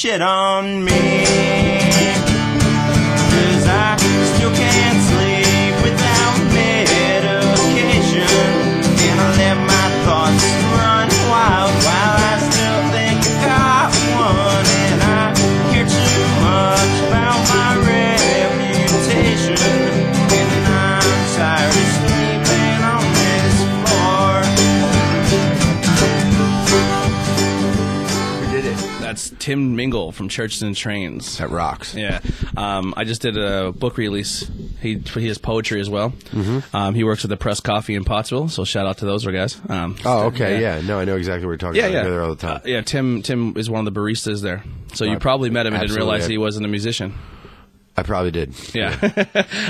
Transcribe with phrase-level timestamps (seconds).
[0.00, 1.29] shit on me.
[29.40, 31.38] Tim Mingle from Churches and Trains.
[31.38, 31.94] That rocks.
[31.94, 32.20] Yeah,
[32.56, 34.48] um, I just did a book release.
[34.80, 36.10] He he has poetry as well.
[36.10, 36.76] Mm-hmm.
[36.76, 39.60] Um, he works at the Press Coffee in Pottsville, so shout out to those guys.
[39.68, 40.60] Um, Oh, okay.
[40.60, 40.80] Yeah.
[40.80, 42.04] No, I know exactly what you're talking Yeah, about.
[42.04, 42.10] yeah.
[42.10, 42.56] There all the time.
[42.58, 44.62] Uh, yeah, Tim Tim is one of the baristas there.
[44.94, 47.14] So you Uh, probably met him and didn't realize he wasn't a musician.
[48.00, 48.54] I probably did.
[48.74, 48.96] Yeah,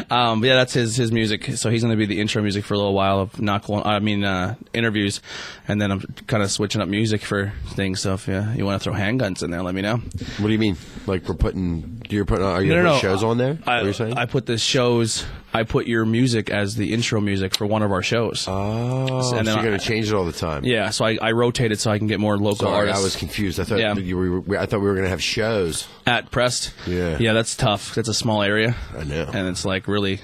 [0.11, 1.45] um, yeah, that's his his music.
[1.57, 3.85] So he's going to be the intro music for a little while of not going.
[3.85, 5.21] I mean, uh, interviews,
[5.69, 8.01] and then I'm kind of switching up music for things.
[8.01, 9.97] So if uh, you want to throw handguns in there, let me know.
[9.97, 10.77] What do you mean?
[11.07, 11.81] Like we're putting?
[12.09, 12.45] Do you're putting?
[12.45, 13.01] Are you No, gonna no, no.
[13.01, 13.59] shows on there?
[13.67, 14.17] I, what you're saying?
[14.17, 15.25] I put the shows.
[15.53, 18.47] I put your music as the intro music for one of our shows.
[18.49, 20.65] oh, so and then you're I- gonna change it all the time.
[20.65, 21.33] yeah, so I, I
[21.73, 23.01] it so I can get more local Sorry, artists.
[23.01, 23.59] I was confused.
[23.61, 23.95] I thought Yeah.
[23.95, 24.59] you were.
[24.59, 25.89] I thought we were gonna have shows.
[26.07, 26.73] at Press.
[26.87, 27.19] Yeah.
[27.19, 27.95] yeah, that's tough.
[27.95, 28.77] That's a small area.
[28.97, 29.29] I know.
[29.33, 30.21] and it's like really,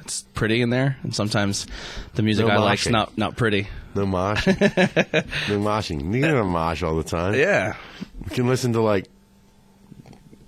[0.00, 1.66] it's pretty in there, and sometimes
[2.14, 3.66] the music No I like's not not pretty.
[3.94, 4.60] No moshing.
[5.48, 6.14] no moshing.
[6.14, 7.34] You don't mosh all the time.
[7.34, 7.74] Yeah,
[8.22, 9.06] We can listen to like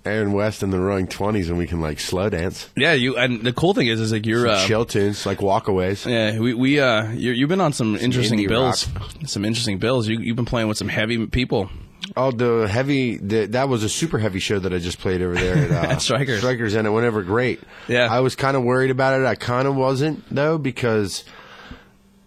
[0.05, 2.93] Aaron West and the Roaring Twenties, and we can like slow dance, yeah.
[2.93, 4.47] You and the cool thing is, is like you're.
[4.47, 6.09] Uh, chill tunes, like walkaways.
[6.09, 8.87] yeah, we we uh, you you've been on some interesting indie bills,
[9.25, 10.07] some interesting bills.
[10.07, 11.69] You you've been playing with some heavy people.
[12.17, 13.17] Oh, the heavy.
[13.17, 15.93] The, that was a super heavy show that I just played over there at, uh,
[15.93, 16.39] At Strikers.
[16.39, 17.61] Strikers, and it went over great.
[17.87, 18.07] Yeah.
[18.11, 19.25] I was kind of worried about it.
[19.25, 21.23] I kind of wasn't though because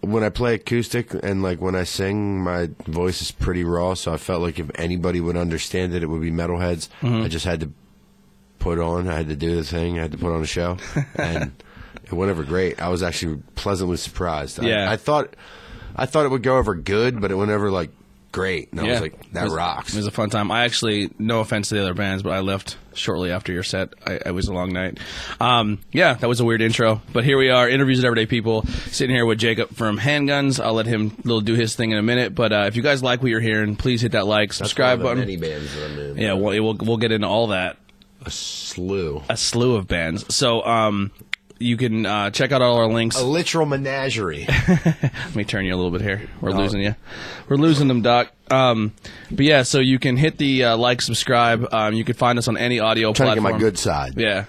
[0.09, 3.94] when I play acoustic and like when I sing, my voice is pretty raw.
[3.94, 6.88] So I felt like if anybody would understand it, it would be metalheads.
[7.03, 7.22] Mm-hmm.
[7.22, 7.70] I just had to
[8.59, 9.09] put on.
[9.09, 9.98] I had to do the thing.
[9.98, 10.78] I had to put on a show,
[11.16, 11.53] and
[12.04, 12.81] it went over great.
[12.81, 14.59] I was actually pleasantly surprised.
[14.62, 14.91] I- Yeah.
[14.91, 15.34] I, thought
[15.97, 17.91] I thought it would go over good, but it went over like
[18.34, 18.72] great.
[18.72, 19.95] And I was like, It that was- rocks.
[19.95, 20.50] It was a fun time.
[20.50, 23.91] I actually, no offense to the other bands, but I left shortly after your set.
[24.05, 24.99] I, it was a long night.
[25.41, 28.62] Um, yeah, that was a weird intro, but here we are, interviews with everyday people,
[28.91, 30.62] sitting here with Jacob from Handguns.
[30.62, 33.03] I'll let him little do his thing in a minute, but uh, if you guys
[33.03, 35.21] like what you're hearing, please hit that like, subscribe button.
[35.21, 36.17] Many bands that I'm in.
[36.19, 37.77] Yeah, we'll, we'll we'll get into all that.
[38.27, 39.23] a slew.
[39.28, 40.34] A slew of bands.
[40.34, 41.11] So um,
[41.64, 43.19] you can uh, check out all our links.
[43.19, 44.47] A literal menagerie.
[44.69, 46.28] Let me turn you a little bit here.
[46.41, 46.94] We're losing you.
[47.48, 48.30] We're losing them, Doc.
[48.50, 48.93] Um,
[49.31, 51.66] but yeah, so you can hit the uh, like, subscribe.
[51.72, 53.53] Um, you can find us on any audio trying to get platform.
[53.53, 54.15] my good side.
[54.16, 54.44] Yeah,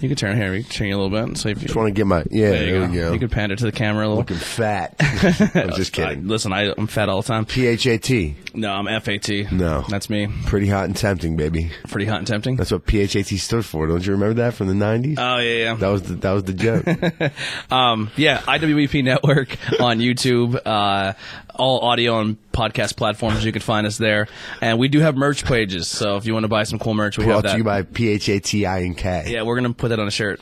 [0.00, 0.52] you can turn here.
[0.52, 1.36] We can turn you a little bit.
[1.36, 2.50] So if you, Just want to get my yeah.
[2.50, 3.12] there you go.
[3.12, 4.18] You can pan it to the camera a little.
[4.18, 4.94] Looking fat.
[5.00, 6.28] I'm just I- kidding.
[6.28, 7.44] listen, I, I'm fat all the time.
[7.44, 8.36] P H A T.
[8.54, 9.28] No, I'm FAT.
[9.52, 9.84] No.
[9.88, 10.28] that's me.
[10.46, 11.70] Pretty hot and tempting, baby.
[11.88, 12.56] Pretty hot and tempting.
[12.56, 13.86] That's what P H A T stood for.
[13.86, 15.16] Don't you remember that from the '90s?
[15.18, 15.74] oh yeah, yeah.
[15.74, 16.84] that was the that was the joke.
[17.70, 19.50] Um, yeah, IWEP Network
[19.80, 21.12] on YouTube, uh,
[21.54, 23.39] all audio and podcast platforms.
[23.44, 24.28] You can find us there,
[24.60, 25.88] and we do have merch pages.
[25.88, 27.52] So if you want to buy some cool merch, we have Brought that.
[27.52, 29.24] to you by P H A T I and K.
[29.28, 30.40] yeah, we're gonna put that on a shirt,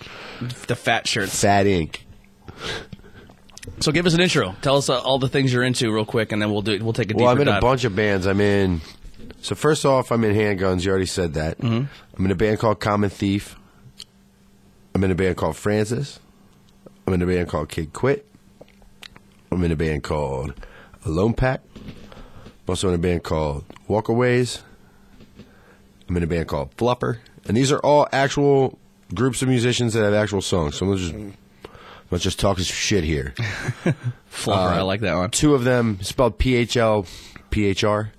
[0.67, 1.41] the fat shirts.
[1.41, 2.07] Fat Ink.
[3.81, 4.57] So give us an intro.
[4.63, 6.83] Tell us uh, all the things you're into, real quick, and then we'll do.
[6.83, 7.59] We'll take a deeper Well, I'm in dive.
[7.59, 8.27] a bunch of bands.
[8.27, 8.81] I'm in.
[9.41, 10.85] So first off, I'm in Handguns.
[10.85, 11.59] You already said that.
[11.59, 11.85] Mm-hmm.
[12.19, 13.57] I'm in a band called Common Thief.
[14.95, 16.19] I'm in a band called Francis.
[17.07, 18.27] I'm in a band called Kidd Quit.
[19.53, 20.55] I'm in a band called
[21.05, 21.61] Alone Pack.
[22.69, 24.61] I'm also in a band called Walkaways.
[26.07, 27.17] I'm in a band called Fluffer.
[27.47, 28.79] And these are all actual
[29.15, 30.77] groups of musicians that have actual songs.
[30.77, 31.15] So I'm not just,
[32.11, 33.33] not just talking shit here.
[34.31, 35.31] Fluffer, I like that one.
[35.31, 37.07] Two of them spelled P H L
[37.49, 38.13] P H R.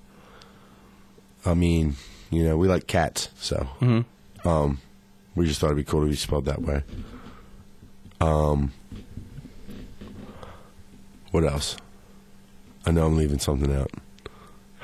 [1.46, 1.96] I mean,
[2.32, 3.68] you know, we like cats, so
[4.46, 4.80] um,
[5.36, 6.82] we just thought it'd be cool to be spelled that way.
[8.20, 8.74] Um,
[11.30, 11.78] what else?
[12.88, 13.92] I know I'm leaving something out.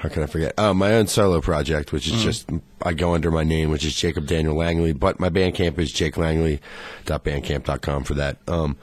[0.05, 0.53] How can I forget?
[0.59, 2.47] Oh, my own solo project, which is just
[2.79, 8.03] I go under my name, which is Jacob Daniel Langley, but my Bandcamp is jakelangley.bandcamp.com
[8.03, 8.37] for that.
[8.47, 8.77] Um,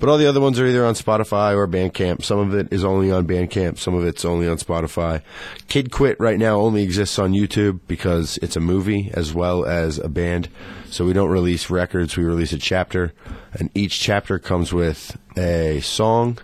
[0.00, 2.24] but all the other ones are either on Spotify or Bandcamp.
[2.24, 3.78] Some of it is only on Bandcamp.
[3.78, 5.22] Some of it's only on Spotify.
[5.68, 9.98] Kidd Quit right now only exists on YouTube because it's a movie as well as
[9.98, 10.48] a band.
[10.90, 12.16] So we don't release records.
[12.16, 13.12] We release a chapter,
[13.52, 16.38] and each chapter comes with a song,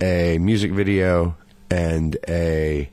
[0.00, 1.36] a music video,
[1.70, 2.88] and a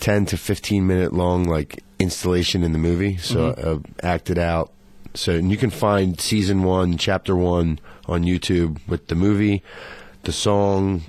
[0.00, 4.72] 10 to 15 minute long like installation in the movie so uh, acted out
[5.14, 9.62] so and you can find season one chapter one on youtube with the movie
[10.28, 11.02] the song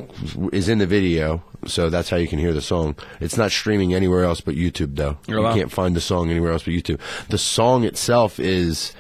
[0.53, 2.95] is in the video, so that's how you can hear the song.
[3.19, 5.18] It's not streaming anywhere else but YouTube, though.
[5.27, 5.53] Oh, you wow.
[5.53, 7.00] can't find the song anywhere else but YouTube.
[7.27, 8.94] The song itself is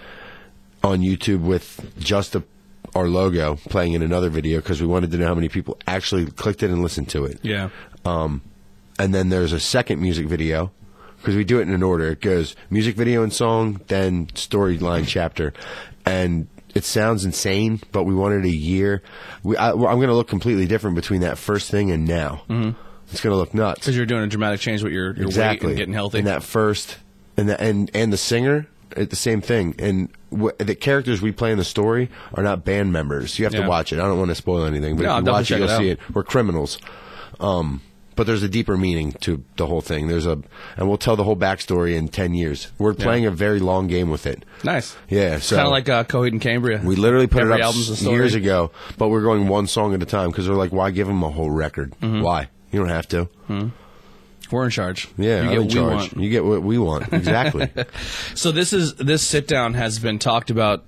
[0.83, 2.43] on YouTube with just a,
[2.95, 6.25] our logo playing in another video because we wanted to know how many people actually
[6.25, 7.39] clicked it and listened to it.
[7.41, 7.69] Yeah.
[8.03, 8.41] Um,
[8.99, 10.71] and then there's a second music video
[11.17, 12.09] because we do it in an order.
[12.11, 15.53] It goes music video and song, then storyline chapter,
[16.05, 19.01] and it sounds insane, but we wanted a year.
[19.41, 22.43] We, I, I'm going to look completely different between that first thing and now.
[22.47, 22.79] Mm-hmm.
[23.11, 23.79] It's going to look nuts.
[23.79, 26.19] Because you're doing a dramatic change with your, your weight and getting healthy.
[26.19, 26.97] And that first,
[27.37, 29.73] and the, and and the singer, it's the same thing.
[29.79, 33.39] And wh- the characters we play in the story are not band members.
[33.39, 33.63] You have Yeah.
[33.63, 33.97] to watch it.
[33.97, 35.89] I don't want to spoil anything, but No, if you watch it, you'll it see
[35.89, 35.99] it.
[36.13, 36.77] We're criminals.
[37.39, 37.81] Um,
[38.19, 40.09] but there's a deeper meaning to the whole thing.
[40.09, 40.41] There's a,
[40.75, 42.69] and we'll tell the whole backstory in ten years.
[42.77, 44.43] We're playing a very long game with it.
[44.65, 44.97] nice.
[45.07, 46.81] Yeah, so kind of like uh, Coheed and Cambria.
[46.83, 48.17] we literally put Every it up album's a s- story.
[48.17, 51.07] years ago, but we're going one song at a time because they're like, why give
[51.07, 51.93] them a whole record?
[52.01, 52.21] Mm-hmm.
[52.21, 52.49] Why?
[52.71, 53.29] You don't have to.
[54.51, 55.07] We're in charge.
[55.17, 55.93] Yeah, you I'm get in charge.
[56.13, 56.17] want.
[56.17, 57.13] You get what we want.
[57.13, 57.69] Exactly.
[58.35, 60.83] So this is this sit down has been talked about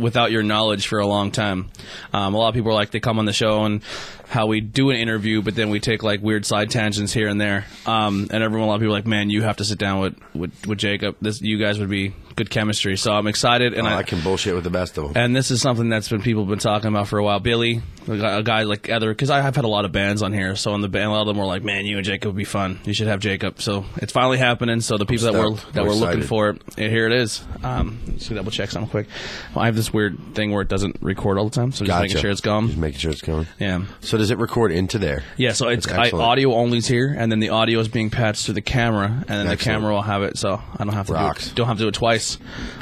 [0.00, 1.70] without your knowledge for a long time.
[2.12, 3.82] Um, a lot of people are like they come on the show and
[4.28, 7.40] how we do an interview, but then we take like weird side tangents here and
[7.40, 7.66] there.
[7.86, 10.00] Um, and everyone, a lot of people are like, man, you have to sit down
[10.00, 11.16] with with, with Jacob.
[11.20, 12.96] This you guys would be good chemistry.
[12.96, 15.22] So I'm excited, and Oh, I, I can bullshit with the best of them.
[15.22, 17.40] and this is something that's been people have been talking about for a while.
[17.40, 20.56] Billy, a guy, like other, because I have had a lot of bands on here.
[20.56, 22.36] So on the band, a lot of them were like, "Man, you and Jacob would
[22.36, 22.80] be fun.
[22.84, 24.80] You should have Jacob." So it's finally happening.
[24.80, 27.42] So the people that were that I'm were looking for it, here it is.
[27.62, 29.06] Um, let's double check something quick.
[29.54, 31.88] Well, I have this weird thing where it doesn't record all the time, so just
[31.88, 32.02] Gotcha.
[32.02, 32.80] making sure it's Just gone.
[32.80, 33.46] making sure it's going.
[33.58, 33.84] Yeah.
[34.00, 35.22] So does it record into there?
[35.36, 36.24] Yeah, so it's I, excellent.
[36.26, 39.46] audio only's here, and then the audio is being patched to the camera, and then
[39.46, 41.46] the camera will have it, so I don't have to Rocks.
[41.46, 42.19] do it, don't have to do it twice.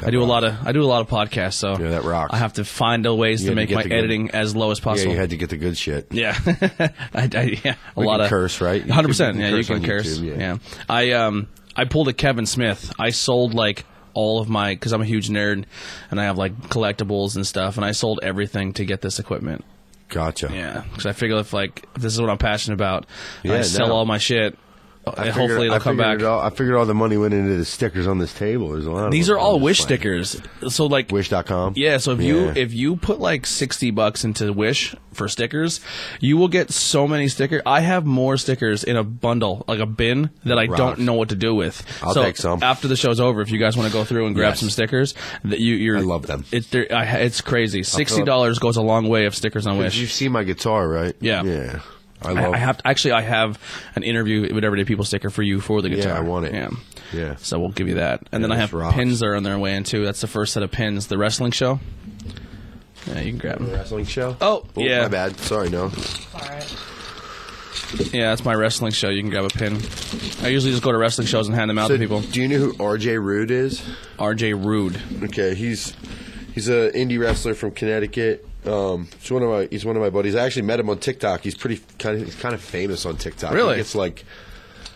[0.05, 2.33] I do a lot of I do a lot of podcasts, so Yeah, that rocks.
[2.33, 4.55] I have to find a ways You to had to make my the editing as
[4.55, 5.11] low as Yeah, possible.
[5.13, 6.07] you had to get the good shit.
[6.11, 6.37] Yeah,
[7.13, 8.87] I, I, yeah, a We lot can of curse, right?
[8.89, 9.37] Hundred percent.
[9.37, 10.17] Yeah, you can curse.
[10.19, 10.37] YouTube, yeah.
[10.37, 10.57] yeah.
[10.89, 12.91] I um I pulled a Kevin Smith.
[12.99, 15.65] I sold like all of my because I'm a huge nerd
[16.11, 19.63] and I have like collectibles and stuff, and I sold everything to get this equipment.
[20.09, 20.49] Gotcha.
[20.51, 23.05] Yeah, because I figure if like if this is what I'm passionate about,
[23.43, 23.93] Yeah, I sell no.
[23.93, 24.57] all my shit.
[25.17, 26.19] I figured- hopefully I they'll come back.
[26.19, 28.69] it all- I figured all the money went into the stickers on this table.
[28.71, 29.11] There's a lot.
[29.11, 30.41] These are all I'm Wish stickers.
[30.69, 31.73] So like Wish.com.
[31.75, 35.81] Yeah, so if you if you put like sixty bucks into Wish for stickers,
[36.19, 37.61] you will get so many stickers.
[37.65, 41.29] I have more stickers in a bundle, like a bin, that I don't know what
[41.29, 41.83] to do with.
[42.03, 42.61] I'll so take some.
[42.63, 43.41] after the show's over.
[43.41, 44.59] If you guys want to go through and grab Yes.
[44.59, 46.45] some stickers, that you you're I love them.
[46.51, 47.83] It's I, it's crazy.
[47.83, 49.97] Sixty dollars goes a long way of stickers on Wish.
[49.97, 51.15] you see my guitar, right?
[51.19, 51.43] Yeah.
[51.43, 51.79] Yeah.
[52.21, 52.53] I I, love.
[52.53, 53.59] I have to, actually I have
[53.95, 56.13] an interview with Everyday People sticker for you for the guitar.
[56.13, 56.53] Yeah, I want it.
[56.53, 56.69] Yeah.
[57.13, 57.35] Yeah.
[57.37, 58.21] So we'll give you that.
[58.31, 58.95] And then I have rocks.
[58.95, 60.03] pins that are on their way in too.
[60.05, 61.07] That's the first set of pins.
[61.07, 61.79] The wrestling show.
[63.07, 63.67] Yeah, you can grab them.
[63.67, 64.35] The Wrestling show.
[64.41, 65.03] Oh, oh, yeah.
[65.03, 65.37] My bad.
[65.39, 65.89] Sorry, no.
[68.11, 69.09] Yeah, that's my wrestling show.
[69.09, 69.77] You can grab a pin.
[70.43, 72.21] I usually just go to wrestling shows and hand them out So, to people.
[72.21, 73.17] do you know who R.J.
[73.17, 73.81] Rude is?
[74.19, 75.01] RJ Rude.
[75.23, 75.95] Okay, he's
[76.53, 78.45] he's a indie wrestler from Connecticut.
[78.65, 80.35] Um, he's one of my he's one of my buddies.
[80.35, 81.41] I actually met him on TikTok.
[81.41, 83.53] He's pretty kind of he's kind of famous on TikTok.
[83.53, 83.75] Really?
[83.75, 84.25] He gets like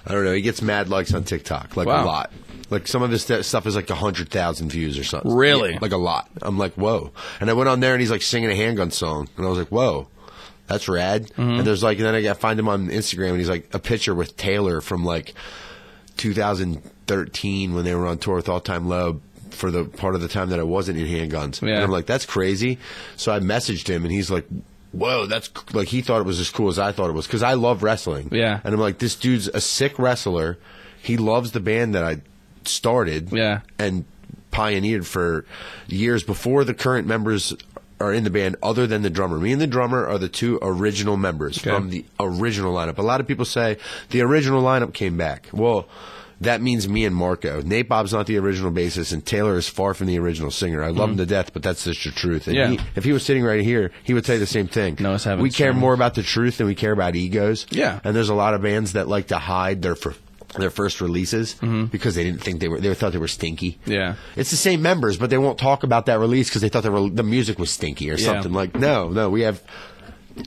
[0.05, 0.33] I don't know.
[0.33, 2.03] He gets mad likes on TikTok, like Wow.
[2.03, 2.31] a lot.
[2.69, 5.33] Like some of his st- stuff is like a hundred thousand views or something.
[5.33, 5.73] Really?
[5.73, 6.29] Yeah, like a lot.
[6.41, 7.11] I'm like, whoa.
[7.39, 9.59] And I went on there and he's like singing a handgun song, and I was
[9.59, 10.07] like, whoa.
[10.67, 11.27] That's rad.
[11.27, 11.41] Mm-hmm.
[11.41, 13.79] And there's like, and then I got find him on Instagram, and he's like a
[13.79, 15.33] picture with Taylor from like
[16.17, 19.21] 2013 when they were on tour with All Time Low
[19.53, 21.61] for the part of the time that I wasn't in handguns.
[21.61, 21.75] Yeah.
[21.75, 22.79] And I'm like, that's crazy.
[23.15, 24.45] So I messaged him and he's like,
[24.91, 27.43] whoa, that's like, he thought it was as cool as I thought it was because
[27.43, 28.29] I love wrestling.
[28.31, 28.59] Yeah.
[28.63, 30.57] And I'm like, this dude's a sick wrestler.
[31.01, 32.21] He loves the band that I
[32.65, 33.31] started.
[33.31, 33.61] Yeah.
[33.79, 34.05] And
[34.51, 35.45] pioneered for
[35.87, 37.55] years before the current members
[37.99, 39.39] are in the band other than the drummer.
[39.39, 41.69] Me and the drummer are the two original members Okay.
[41.71, 42.97] from the original lineup.
[42.97, 43.77] A lot of people say
[44.09, 45.47] the original lineup came back.
[45.53, 45.87] Well,
[46.43, 47.61] that means me and Marco.
[47.61, 50.83] Nate Bob's not the original bassist, and Taylor is far from the original singer.
[50.83, 52.47] I love him to death, but that's just the truth.
[52.47, 52.73] And Mm-hmm.
[52.73, 52.79] Yeah.
[52.81, 54.97] he, if he was sitting right here, he would say the same thing.
[54.99, 57.65] No, it's having we care more about the truth than we care about egos.
[57.69, 57.99] Yeah.
[58.03, 60.15] And there's a lot of bands that like to hide their fir-
[60.57, 63.71] their first releases because they didn't think they were they thought they were stinky.
[63.81, 63.91] Mm-hmm.
[63.91, 64.15] Yeah.
[64.35, 66.89] It's the same members, but they won't talk about that release because they thought they
[66.89, 68.25] were, the music was stinky or Yeah.
[68.25, 68.53] something.
[68.53, 69.61] Like, no, no, we have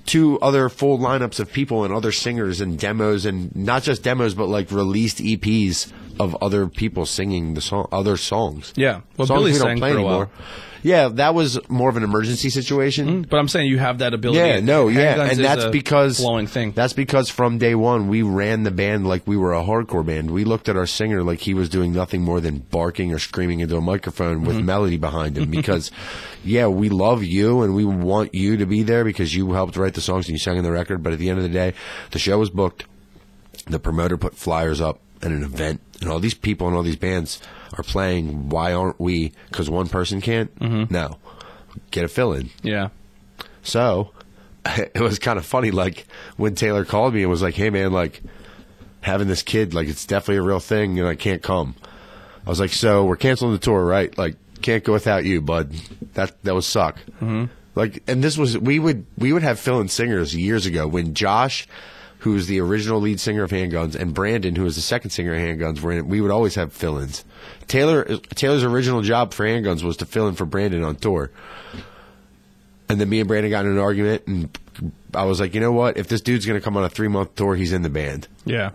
[0.04, 4.34] two other full lineups of people and other singers and demos and not just demos,
[4.34, 8.72] but like released EPs of other people singing the song, other songs.
[8.76, 9.00] Yeah.
[9.16, 10.12] Well, songs Billy we don't sang play for a while.
[10.14, 10.30] anymore.
[10.82, 13.22] Yeah, that was more of an emergency situation.
[13.22, 14.38] But I'm saying you have that ability.
[14.38, 16.72] Yeah, no, yeah, and that's because flowing thing.
[16.72, 20.30] That's because from day one we ran the band like we were a hardcore band.
[20.30, 23.60] We looked at our singer like he was doing nothing more than barking or screaming
[23.60, 24.66] into a microphone with Mm-hmm.
[24.66, 25.50] melody behind him.
[25.50, 25.90] Because,
[26.44, 29.94] yeah, we love you and we want you to be there because you helped write
[29.94, 31.02] the songs and you sang in the record.
[31.02, 31.72] But at the end of the day,
[32.12, 32.84] the show was booked.
[33.66, 36.96] The promoter put flyers up at an event, and all these people and all these
[36.96, 37.40] bands
[37.76, 38.48] are playing.
[38.48, 39.32] Why aren't we?
[39.48, 40.54] Because one person can't.
[40.58, 40.92] Mm-hmm.
[40.92, 41.18] No,
[41.90, 42.50] get a fill in.
[42.62, 42.88] yeah.
[43.62, 44.12] So
[44.66, 46.06] it was kind of funny, like
[46.36, 48.22] when Taylor called me and was like, "Hey, man, like
[49.00, 51.74] having this kid, like it's definitely a real thing, and I can't come."
[52.46, 54.16] I was like, "So we're canceling the tour, right?
[54.16, 55.72] Like, can't go without you, bud.
[56.14, 57.46] That that would suck." Mm-hmm.
[57.74, 61.66] Like, and this was we would we would have fill-in singers years ago when Josh.
[62.26, 65.32] Who was the original lead singer of Handguns, and Brandon, who was the second singer
[65.32, 66.08] of Handguns, were in.
[66.08, 67.24] We would always have fill-ins.
[67.68, 68.04] Taylor
[68.34, 71.30] Taylor's original job for Handguns was to fill in for Brandon on tour.
[72.88, 74.58] And then me and Brandon got in an argument, and
[75.14, 75.96] I was like, you know what?
[75.98, 78.26] If this dude's going to come on a three month tour, he's in the band.
[78.44, 78.70] Yeah.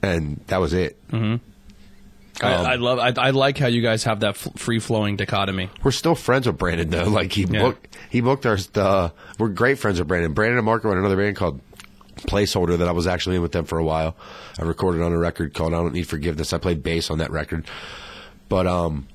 [0.00, 0.96] And that was it.
[1.10, 1.44] Mm-hmm.
[2.44, 2.98] I, um, I love.
[2.98, 5.68] I, I like how you guys have that f- free flowing dichotomy.
[5.82, 7.04] We're still friends with Brandon, though.
[7.10, 7.60] Like, he Yeah.
[7.60, 10.32] booked, he booked our, the, uh, we're great friends with Brandon.
[10.32, 11.60] Brandon and Marco had another band called
[12.16, 14.16] Placeholder that I was actually in with them for a while.
[14.58, 16.52] I recorded on a record called I Don't Need Forgiveness.
[16.52, 17.66] I played bass on that record.
[18.48, 19.06] But, um,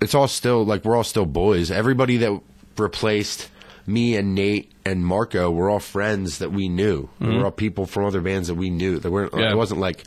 [0.00, 1.70] it's all still, like, we're all still boys.
[1.70, 2.40] Everybody that
[2.76, 3.48] replaced
[3.86, 7.08] me and Nate and Marco were all friends that we knew.
[7.20, 8.98] We were all people from other bands that we knew.
[8.98, 9.52] They weren't, Yeah.
[9.52, 10.04] it wasn't like,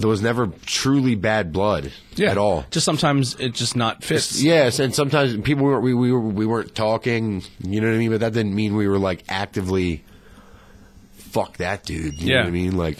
[0.00, 2.30] there was never truly bad blood yeah.
[2.30, 2.64] at all.
[2.70, 4.42] Just sometimes it just not fits.
[4.42, 7.98] Yes, and sometimes people weren't we, we were we weren't talking, you know what I
[7.98, 8.10] mean.
[8.10, 10.02] But that didn't mean we were like actively,
[11.12, 12.18] fuck that dude.
[12.18, 12.40] You know Yeah.
[12.40, 12.76] what I mean?
[12.78, 12.98] Like,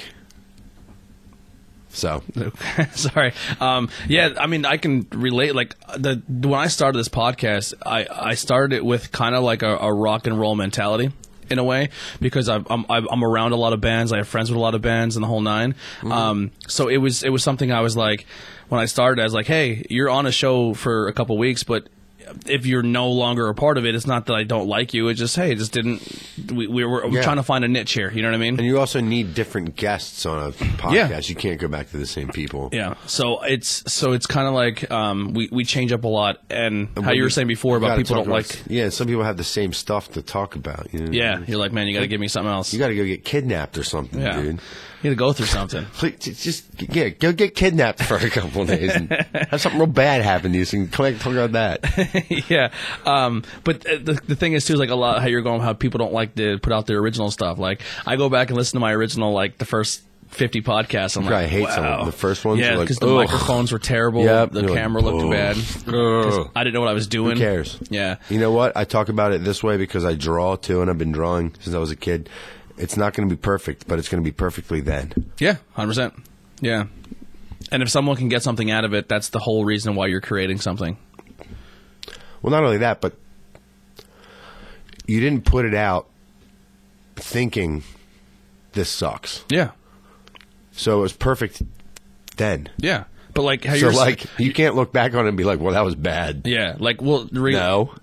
[1.89, 2.23] so
[2.93, 3.33] Sorry.
[3.61, 5.55] Um, yeah, I mean, I can relate.
[5.55, 9.63] Like the when I started this podcast, I I started it with kind of like
[9.63, 11.13] a, a rock and roll mentality.
[11.51, 11.89] In a way,
[12.21, 14.75] because I'm, I'm I'm around a lot of bands, I have friends with a lot
[14.77, 17.97] of bands, and the whole 9 Um, so it was it was something I was
[17.97, 18.25] like,
[18.69, 21.65] when I started, I was like, hey, you're on a show for a couple weeks,
[21.65, 21.89] but
[22.47, 25.09] if you're no longer a part of it, it's not that I don't like you.
[25.09, 26.03] It's just hey, it just didn't.
[26.53, 27.23] We, we were we're Yeah.
[27.23, 28.11] trying to find a niche here.
[28.11, 28.57] You know what I mean?
[28.59, 30.93] and you also need different guests on a podcast.
[31.11, 31.21] Yeah.
[31.23, 32.71] You can't go back to the same people.
[32.73, 32.95] Yeah.
[33.07, 36.89] So it's so it's kind of like um, we we change up a lot, and
[37.03, 38.63] how you were saying before about people don't about- like.
[38.69, 40.89] Yeah, some people have the same stuff to talk about.
[40.93, 41.13] You know?
[41.13, 42.73] Yeah, you're like, man, you got to give me something else.
[42.73, 44.55] you got to go get kidnapped or something, yeah, dude.
[44.55, 44.61] you
[45.03, 45.85] got to go through something.
[45.95, 49.11] Please, just yeah, go get kidnapped for a couple of days and
[49.51, 50.65] have something real bad happen to you.
[50.65, 51.81] So you can talk about that.
[52.49, 52.71] yeah.
[53.07, 55.73] Um, but the, the thing is too is like a lot how you're going how
[55.73, 57.59] people don't like to put out their original stuff.
[57.59, 60.03] Like I go back and listen to my original like the first.
[60.31, 61.17] 50 podcasts.
[61.17, 63.17] I'm Probably like, hate some of The first ones yeah, are like, because the ugh.
[63.17, 64.23] microphones were terrible.
[64.23, 64.53] Yep.
[64.53, 65.31] the You're like, camera looked ugh.
[65.33, 65.57] bad.
[65.57, 67.37] 'Cause I didn't know what I was doing.
[67.37, 67.77] Who cares?
[67.91, 68.77] Yeah, You know what?
[68.77, 71.75] I talk about it this way because I draw too, and I've been drawing since
[71.75, 72.29] I was a kid.
[72.79, 75.33] It's not going to be perfect, but it's going to be perfectly then.
[75.41, 76.15] Yeah, hundred percent.
[76.61, 76.85] Yeah,
[77.73, 80.21] and if someone can get something out of it, that's the whole reason why you're
[80.21, 80.97] creating something.
[82.43, 83.15] Well, not only that, but
[85.07, 86.09] you didn't put it out
[87.17, 87.83] thinking
[88.73, 89.45] this sucks.
[89.51, 89.71] Yeah,
[90.73, 91.63] So it was perfect
[92.37, 92.69] then.
[92.79, 93.05] yeah.
[93.33, 95.61] But like how So you're like you can't look back on it and be like,
[95.61, 97.95] "Well, that was bad." yeah, like well, re- No.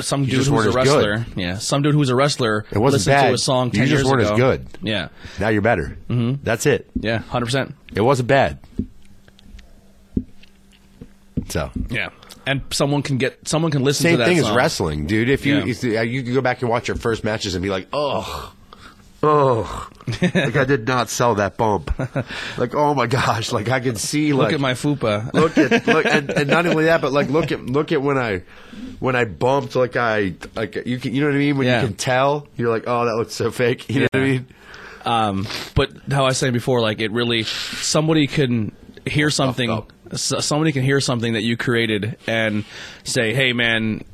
[0.00, 1.24] some dude who's a wrestler.
[1.36, 2.66] Yeah, some dude who's a wrestler.
[2.72, 3.28] It wasn't listened bad.
[3.28, 4.36] to a song 10 You just years weren't as ago.
[4.38, 4.66] good.
[4.82, 5.08] Yeah,
[5.38, 5.96] Now you're better.
[6.08, 6.42] Mm-hmm.
[6.42, 6.90] That's it.
[6.96, 7.74] yeah, hundred percent.
[7.94, 8.58] It wasn't bad.
[11.48, 12.10] So Yeah,
[12.46, 15.28] and someone can get someone can listen same to that thing as wrestling, dude.
[15.28, 15.66] If you Yeah.
[15.66, 18.52] if you, can go back and watch your first matches and be like, "Oh,
[19.22, 19.88] oh,
[20.22, 21.90] like I did not sell that bump."
[22.58, 25.32] like, oh my gosh, like I could see like Look at my fupa.
[25.32, 28.18] look at look and, and not only that, but like look at look at when
[28.18, 28.42] I
[29.00, 31.80] when I bumped like I like you can you know what I mean when Yeah.
[31.82, 34.46] you can tell you're like oh that looks so fake you know what I mean
[35.04, 38.70] Um, but how I was saying before, like it really, somebody can
[39.04, 39.92] hear something, up.
[40.12, 42.64] S- somebody can hear something that you created and
[43.04, 44.04] say, "Hey, man."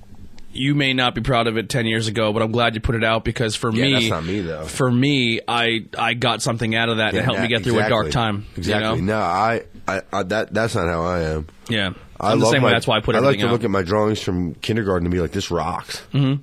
[0.51, 2.95] You may not be proud of it ten years ago, but I'm glad you put
[2.97, 4.65] it out because for Yeah, me, that's not me, though.
[4.65, 7.89] For me, I I got something out of that to help me get through a
[7.89, 8.11] dark exactly.
[8.13, 8.37] time.
[8.55, 9.19] you exactly know?
[9.19, 12.53] no I, I I that that's not how I am Yeah, I I'm the love
[12.55, 12.73] same my, way.
[12.73, 13.53] That's why I put I like to out.
[13.53, 16.43] look at my drawings from kindergarten and be like this rocks mm-hmm.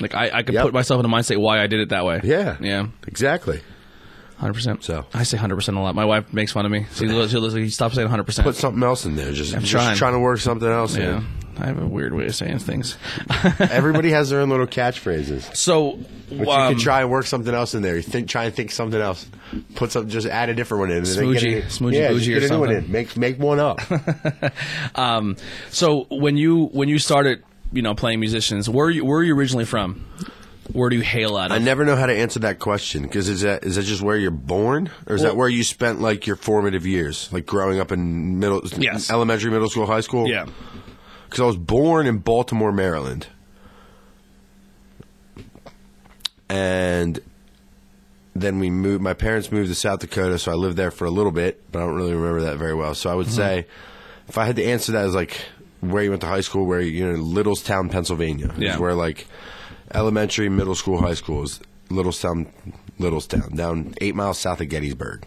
[0.00, 0.62] like I, I could Yep.
[0.62, 2.20] put myself in a mindset why I did it that way.
[2.22, 3.60] yeah yeah, exactly
[4.36, 4.84] hundred percent.
[4.84, 5.04] So.
[5.14, 5.94] I say hundred percent a lot.
[5.94, 6.86] My wife makes fun of me.
[6.94, 8.46] She, stops saying hundred percent.
[8.46, 9.96] put something else in there just, just trying.
[9.96, 11.18] trying to work something else Yeah.
[11.18, 11.26] in
[11.58, 12.96] I have a weird way of saying things.
[13.60, 15.54] Everybody has their own little catchphrases.
[15.54, 15.98] so,
[16.28, 17.96] But you um, can try and work something else in there.
[17.96, 19.26] You think, try and think something else.
[19.74, 20.96] Put some, just add a different one in.
[20.98, 22.84] and then get Smoochie- smoochie yeah, bougie or get one something.
[22.86, 22.90] in.
[22.92, 23.80] Make make one up.
[24.94, 25.36] um,
[25.70, 29.36] so when you when you started, you know, playing musicians, where you where are you
[29.36, 30.04] originally from?
[30.72, 31.52] Where do you hail out of?
[31.52, 34.16] I never know how to answer that question because is that is that just where
[34.16, 37.78] you're born, or is Well- that where you spent like your formative years, like growing
[37.80, 39.10] up in middle, Yes.
[39.10, 40.28] elementary, middle school, high school?
[40.28, 40.46] yeah.
[41.24, 43.26] because I was born in Baltimore, Maryland,
[46.48, 47.20] and
[48.34, 49.02] then we moved.
[49.02, 51.80] My parents moved to South Dakota, so I lived there for a little bit, but
[51.82, 52.94] I don't really remember that very well.
[52.94, 53.36] So I would Mm-hmm.
[53.36, 53.66] say,
[54.28, 55.40] if I had to answer that as like
[55.80, 58.74] where you went to high school, where you know Littlestown, Pennsylvania, Yeah.
[58.74, 59.26] is where like
[59.94, 62.48] elementary, middle school, high school is Littlestown,
[62.98, 65.24] Littlestown, down eight miles south of Gettysburg,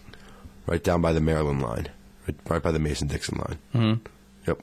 [0.67, 1.87] right down by the Maryland line,
[2.27, 3.59] right, right by the Mason Dixon line.
[3.73, 4.05] Mm-hmm.
[4.47, 4.61] Yep.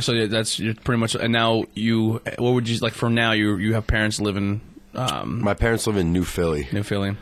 [0.00, 1.14] So yeah, that's you're pretty much.
[1.14, 2.92] And now you, what would you like?
[2.94, 4.60] From now, you you have parents living
[4.94, 6.68] um, My parents live in New Philly.
[6.72, 7.16] New Philly.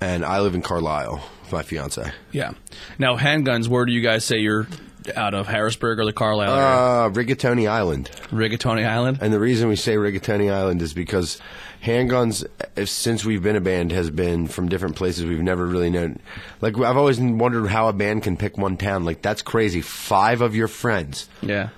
[0.00, 2.12] and I live in Carlisle with my fiance.
[2.32, 2.52] Yeah.
[2.98, 3.68] Now handguns.
[3.68, 4.66] Where do you guys say you're
[5.16, 5.46] out of?
[5.46, 6.66] Harrisburg or the Carlisle area?
[6.66, 8.10] Uh, Rigatoni Island.
[8.30, 9.18] Rigatoni Island.
[9.20, 11.40] And the reason we say Rigatoni Island is because
[11.82, 12.44] handguns,
[12.76, 16.18] if, since we've been a band, has been from different places we've never really known.
[16.60, 19.04] Like, I've always wondered how a band can pick one town.
[19.04, 19.80] Like, that's crazy.
[19.80, 21.68] Five of your friends, Yeah.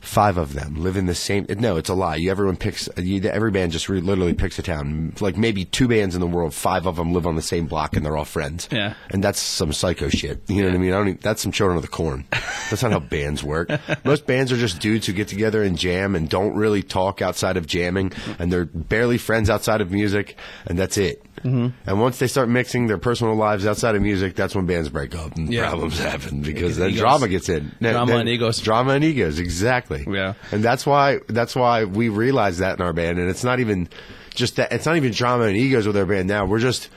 [0.00, 1.46] Five of them live in the same.
[1.48, 2.16] No, it's a lie.
[2.16, 5.12] You, everyone picks, you, every band just re, literally picks a town.
[5.20, 7.96] Like, maybe two bands in the world, five of them live on the same block
[7.96, 8.68] and they're all friends.
[8.72, 8.94] Yeah.
[9.10, 10.40] And that's some psycho shit.
[10.48, 10.92] You know what I mean?
[10.92, 12.24] I don't even, that's some children of the corn.
[12.70, 13.70] That's not how bands work.
[14.04, 17.56] Most bands are just dudes who get together and jam and don't really talk outside
[17.56, 21.22] of jamming, and they're barely friends outside of music, and that's it.
[21.44, 21.68] Mm-hmm.
[21.88, 25.14] And once they start mixing their personal lives outside of music, that's when bands break
[25.14, 25.68] up and Yeah.
[25.68, 27.00] problems happen because then egos.
[27.00, 27.72] drama gets in.
[27.80, 28.58] Drama then- and egos.
[28.60, 29.89] Drama and egos, exactly.
[29.98, 30.34] Yeah.
[30.52, 33.88] And that's why that's why we realize that in our band, and it's not even
[34.34, 34.72] just that.
[34.72, 36.46] It's not even drama and egos with our band now.
[36.46, 36.88] We're just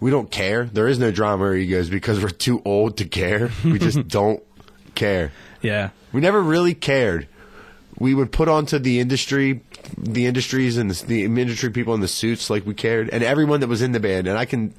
[0.00, 0.64] we don't care.
[0.64, 3.50] There is no drama or egos because we're too old to care.
[3.64, 4.42] We just don't
[4.94, 5.32] care.
[5.62, 5.90] Yeah.
[6.12, 7.26] We never really cared.
[7.98, 9.62] We would put onto the industry,
[9.96, 13.60] the industries and the, the industry people in the suits like we cared, and everyone
[13.60, 14.26] that was in the band.
[14.26, 14.74] And I can,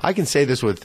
[0.00, 0.84] I can say this with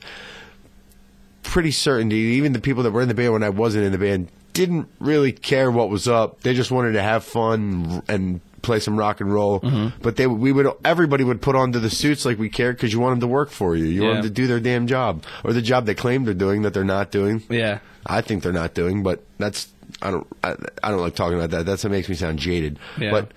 [1.42, 2.18] pretty certainty.
[2.18, 4.90] Even the people that were in the band when I wasn't in the band didn't
[5.00, 6.42] really care what was up.
[6.42, 9.60] They just wanted to have fun and play some rock and roll.
[10.02, 13.00] But they, we would, everybody would put onto the suits like we cared because you
[13.00, 13.86] want them to work for you.
[13.86, 16.64] You want them to do their damn job or the job they claim they're doing
[16.64, 17.42] that they're not doing.
[17.48, 17.80] Yeah.
[18.06, 19.70] I think they're not doing, but that's
[20.02, 21.66] I don't I, I don't like talking about that.
[21.66, 22.80] That's what makes me sound jaded.
[23.00, 23.12] Yeah.
[23.12, 23.32] But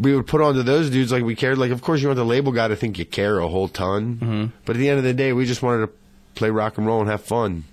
[0.00, 1.58] we would put on to those dudes like we cared.
[1.58, 4.16] Like, of course, you want the label guy to think you care a whole ton,
[4.16, 4.46] mm-hmm.
[4.64, 5.92] but at the end of the day, we just wanted to
[6.34, 7.64] play rock and roll and have fun.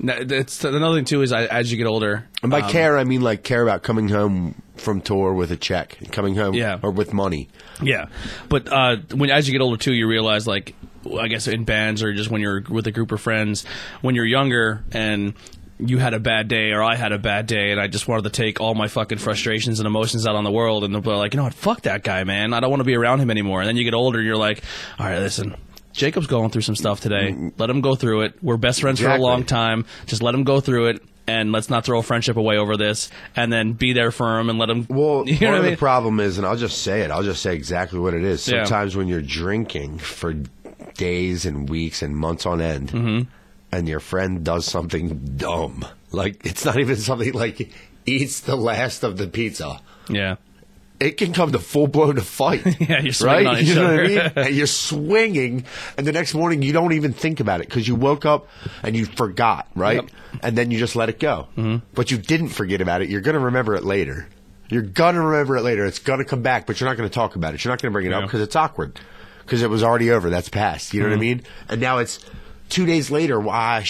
[0.00, 1.22] No, That's another thing too.
[1.22, 3.82] Is I, as you get older, And by um, care, I mean like care about
[3.82, 6.78] coming home from tour with a check, coming home, Yeah.
[6.82, 7.48] or with money.
[7.82, 8.06] Yeah,
[8.48, 10.74] but uh, when as you get older too, you realize like
[11.18, 13.64] I guess in bands or just when you're with a group of friends,
[14.00, 15.34] when you're younger and
[15.80, 18.24] you had a bad day or I had a bad day and I just wanted
[18.24, 21.34] to take all my fucking frustrations and emotions out on the world and they're like,
[21.34, 22.52] you know what, fuck that guy, man.
[22.52, 23.60] I don't want to be around him anymore.
[23.60, 24.62] And then you get older, you're like,
[24.98, 25.54] all right, listen.
[25.98, 27.52] Jacob's going through some stuff today.
[27.58, 28.42] Let him go through it.
[28.42, 29.84] We're best friends for a long time.
[30.06, 33.10] Just let him go through it, and let's not throw a friendship away over this.
[33.36, 34.86] And then be there for him and let him.
[34.88, 35.70] Well, you know part what I of mean?
[35.72, 37.10] the problem is, and I'll just say it.
[37.10, 38.46] I'll just say exactly what it is.
[38.48, 38.64] Yeah.
[38.64, 40.34] Sometimes when you're drinking for
[40.94, 43.30] days and weeks and months on end, Mm-hmm.
[43.72, 47.70] and your friend does something dumb, like it's not even something like
[48.06, 49.80] eats the last of the pizza.
[50.08, 50.36] yeah.
[51.00, 52.64] It can come to full blown to fight.
[52.80, 53.62] Yeah, you're swinging right.
[53.62, 53.96] you know other.
[53.96, 54.32] what I mean?
[54.34, 55.64] and you're swinging,
[55.96, 58.48] and the next morning you don't even think about it because you woke up
[58.82, 60.02] and you forgot, right?
[60.02, 60.10] Yep.
[60.42, 61.48] And then you just let it go.
[61.56, 61.84] Mm-hmm.
[61.94, 63.08] But you didn't forget about it.
[63.08, 64.28] You're going to remember it later.
[64.70, 65.86] You're going to remember it later.
[65.86, 67.64] It's going to come back, but you're not going to talk about it.
[67.64, 68.98] You're not going to bring it up because it's awkward.
[69.44, 70.28] Because it was already over.
[70.28, 70.92] That's past.
[70.92, 71.42] You know what I mean?
[71.68, 72.18] And now it's
[72.68, 73.40] two days later.
[73.40, 73.84] Why?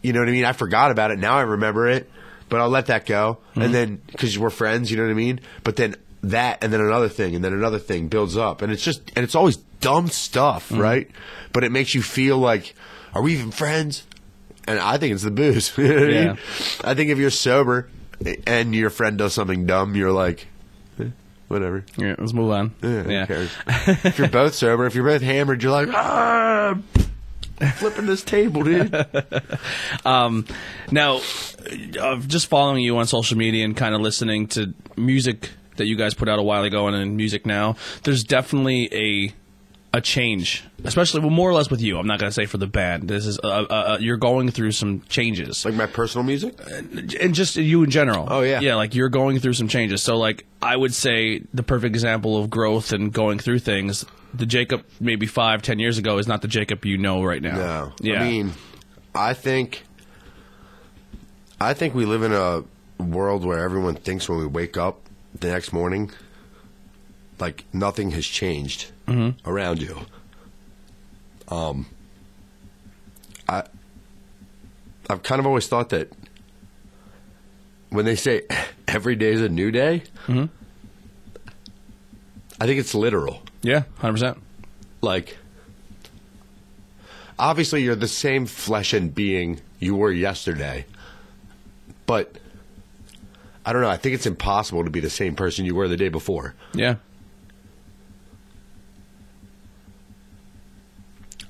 [0.00, 0.44] You know what I mean?
[0.46, 1.18] I forgot about it.
[1.18, 2.10] Now I remember it,
[2.48, 3.38] but I'll let that go.
[3.54, 5.40] And then because we're friends, you know what I mean?
[5.64, 8.82] But then that, and then another thing, and then another thing builds up, and it's
[8.82, 11.10] just, and it's always dumb stuff, right?
[11.52, 12.74] But it makes you feel like,
[13.14, 14.06] are we even friends?
[14.68, 15.72] And I think it's the booze.
[15.78, 16.38] You know what I mean?
[16.84, 17.88] I think if you're sober
[18.46, 20.46] and your friend does something dumb, you're like,
[21.00, 21.06] eh,
[21.48, 21.84] whatever.
[21.96, 22.72] Yeah, let's move on.
[22.82, 23.26] Yeah, who Yeah.
[23.26, 23.50] cares?
[24.04, 26.78] if you're both sober, if you're both hammered, you're like, ah,
[27.76, 28.94] flipping this table, dude.
[30.04, 30.46] Um,
[30.90, 31.20] now,
[32.00, 35.96] uh, just following you on social media and kind of listening to music that you
[35.96, 39.34] guys put out a while ago and in music now, there's definitely a
[39.94, 41.98] a change, especially well, more or less with you.
[41.98, 43.08] I'm not going to say for the band.
[43.08, 46.58] This is uh, uh, uh, you're going through some changes, Like my personal music?
[47.20, 48.26] and just you in general.
[48.30, 48.60] Oh, yeah.
[48.60, 48.76] yeah.
[48.76, 50.02] Like you're going through some changes.
[50.02, 54.06] So like I would say the perfect example of growth and going through things.
[54.32, 57.56] The Jacob maybe five, ten years ago is not the Jacob you know right now.
[57.56, 57.92] No.
[58.00, 58.22] Yeah.
[58.22, 58.52] I mean,
[59.14, 59.82] I think
[61.60, 62.64] I think we live in a
[63.02, 65.00] world where everyone thinks when we wake up
[65.38, 66.10] the next morning
[67.38, 68.90] like nothing has changed
[69.46, 69.98] around you.
[71.48, 71.86] Um
[73.48, 73.64] I
[75.10, 76.10] I've kind of always thought that
[77.90, 78.42] when they say
[78.88, 80.48] every day is a new day, I
[82.66, 84.38] think it's literal yeah, hundred percent.
[85.02, 85.36] like
[87.38, 90.84] obviously you're the same flesh and being you were yesterday
[92.06, 92.36] but
[93.66, 95.96] i don't know i think it's impossible to be the same person you were the
[95.96, 96.96] day before Yeah.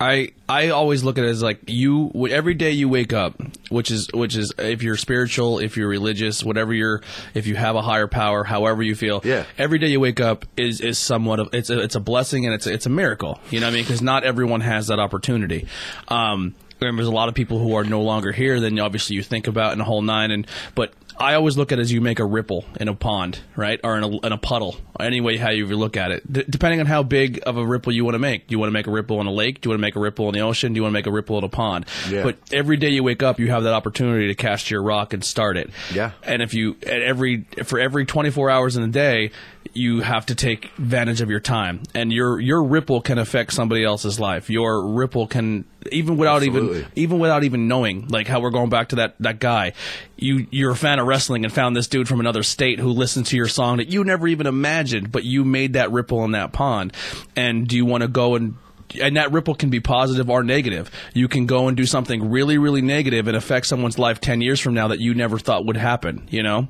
[0.01, 3.93] I I always look at it as like you every day you wake up, which
[3.93, 7.03] is which is if you're spiritual, if you're religious, whatever you're,
[7.35, 9.45] if you have a higher power, however you feel, Yeah.
[9.57, 12.55] Every day you wake up is is somewhat of it's a, it's a blessing and
[12.55, 13.39] it's a, it's a miracle.
[13.51, 13.85] You know what I mean?
[13.85, 15.69] Because not everyone has that opportunity.
[16.09, 18.59] Um, and there's a lot of people who are no longer here.
[18.59, 21.79] Then obviously you think about in a whole nine, and but I always look at
[21.79, 24.39] it as you make a ripple in a pond, right, or in a, in a
[24.39, 27.65] puddle, any way how you look at it, D- depending on how big of a
[27.65, 28.49] ripple you want to make.
[28.49, 29.61] Do you want to make a ripple in a lake?
[29.61, 30.73] Do you want to make a ripple in the ocean?
[30.73, 31.87] Do you want to make a ripple in a pond?
[32.11, 32.25] Yeah.
[32.25, 35.25] But every day you wake up, you have that opportunity to cast your rock and
[35.25, 35.71] start it.
[35.95, 36.11] Yeah.
[36.25, 39.31] And if you at every for every 24 hours in a day,
[39.73, 43.85] you have to take advantage of your time, and your your ripple can affect somebody
[43.85, 44.51] else's life.
[44.51, 48.91] Your ripple can even without even even without even knowing, like how we're going back
[48.91, 49.73] to that that guy.
[50.17, 53.27] You you're a fan of wrestling and found this dude from another state who listened
[53.27, 56.53] to your song that you never even imagined, but you made that ripple in that
[56.53, 56.93] pond.
[57.37, 58.57] And do you want to go and
[59.01, 60.91] and that ripple can be positive or negative.
[61.15, 64.61] You can go and do something really, really negative and affect someone's life 10 years
[64.61, 66.69] from now that you never thought would happen, you know?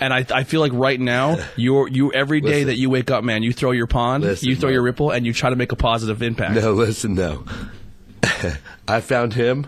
[0.00, 3.24] And I, I feel like right now, you're, you every day that you wake up,
[3.24, 5.72] man, you throw your pond, Listen, you throw your ripple, and you try to make
[5.72, 6.54] a positive impact.
[6.54, 7.44] no listen no
[8.88, 9.66] i found him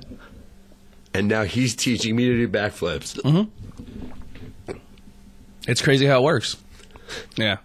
[1.12, 3.50] and now he's teaching me to do backflips mm-hmm.
[5.68, 6.56] It's crazy how it works.
[7.36, 7.58] Yeah.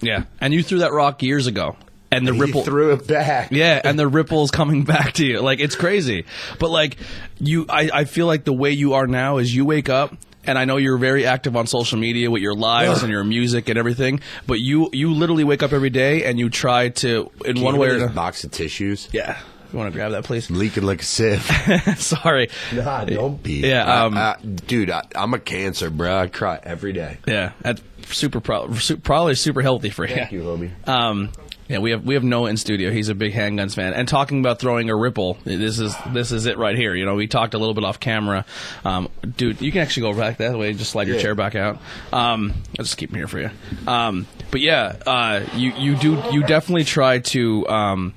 [0.00, 0.24] Yeah.
[0.40, 1.76] And you threw that rock years ago.
[2.10, 5.40] And the he ripple threw it back Yeah, and the ripple's coming back to you.
[5.40, 6.26] Like it's crazy.
[6.60, 6.96] But like
[7.40, 10.14] you I, I feel like the way you are now is you wake up
[10.46, 13.68] and I know you're very active on social media with your lives and your music
[13.68, 17.56] and everything, but you you literally wake up every day and you try to in
[17.56, 18.12] Can one way or another.
[18.12, 19.38] box of tissues Yeah.
[19.72, 20.48] You want to grab that, please?
[20.52, 21.42] leaking like a sieve
[21.98, 22.48] Sorry.
[22.72, 26.60] nah don't be Yeah, I- um, I- dude I, i'm a cancer bro i cry
[26.62, 30.14] every day Yeah, that's super pro- su- probably super healthy for you.
[30.14, 31.30] thank you homie Um,
[31.68, 32.90] yeah, we have we have Noah in studio.
[32.90, 35.38] He's a big handguns fan, and talking about throwing a ripple.
[35.44, 36.94] This is this is it right here.
[36.94, 38.44] You know, we talked a little bit off camera.
[38.84, 40.72] Um, dude, you can actually go back that way.
[40.74, 41.22] Just slide your Yeah.
[41.22, 41.78] chair back out.
[42.12, 43.50] Um, I'll just keep him here for you.
[43.86, 48.14] Um, but yeah, uh, you you do you definitely try to um,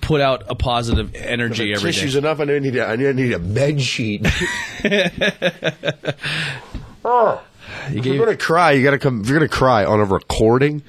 [0.00, 1.96] put out a positive energy every day.
[1.96, 2.40] tissues enough.
[2.40, 4.26] I need a, I need a bed sheet.
[7.04, 7.42] oh,
[7.90, 9.22] You if gave- you're gonna cry, you gotta come.
[9.22, 10.82] If you're gonna cry on a recording,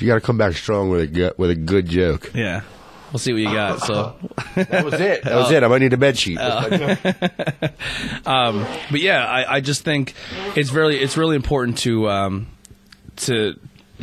[0.00, 2.30] you gotta come back strong with a good, with a good joke.
[2.34, 2.62] yeah,
[3.12, 3.80] we'll see what you got.
[3.80, 4.16] So.
[4.54, 5.22] That was it.
[5.24, 5.62] That was it.
[5.62, 6.38] I might need a bed sheet.
[8.90, 10.14] but yeah, I, I just think
[10.56, 12.46] it's really it's really important to um,
[13.16, 13.58] to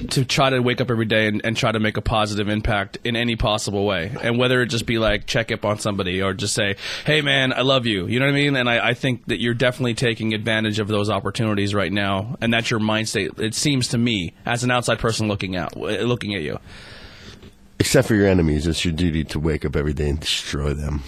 [0.10, 2.98] to try to wake up every day and, and try to make a positive impact
[3.04, 4.16] in any possible way.
[4.22, 7.54] And whether it just be like check up on somebody or just say, Hey man,
[7.54, 8.08] I love you.
[8.08, 8.56] You know what I mean?
[8.56, 12.36] And I, I think that you're definitely taking advantage of those opportunities right now.
[12.42, 13.32] And that's your mind state.
[13.38, 16.60] It seems to me as an outside person looking out, looking at you.
[17.80, 21.04] Except for your enemies, it's your duty to wake up every day and destroy them.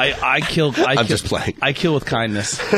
[0.00, 1.56] I, I kill, I I'm kill, just playing.
[1.62, 2.60] I kill with kindness.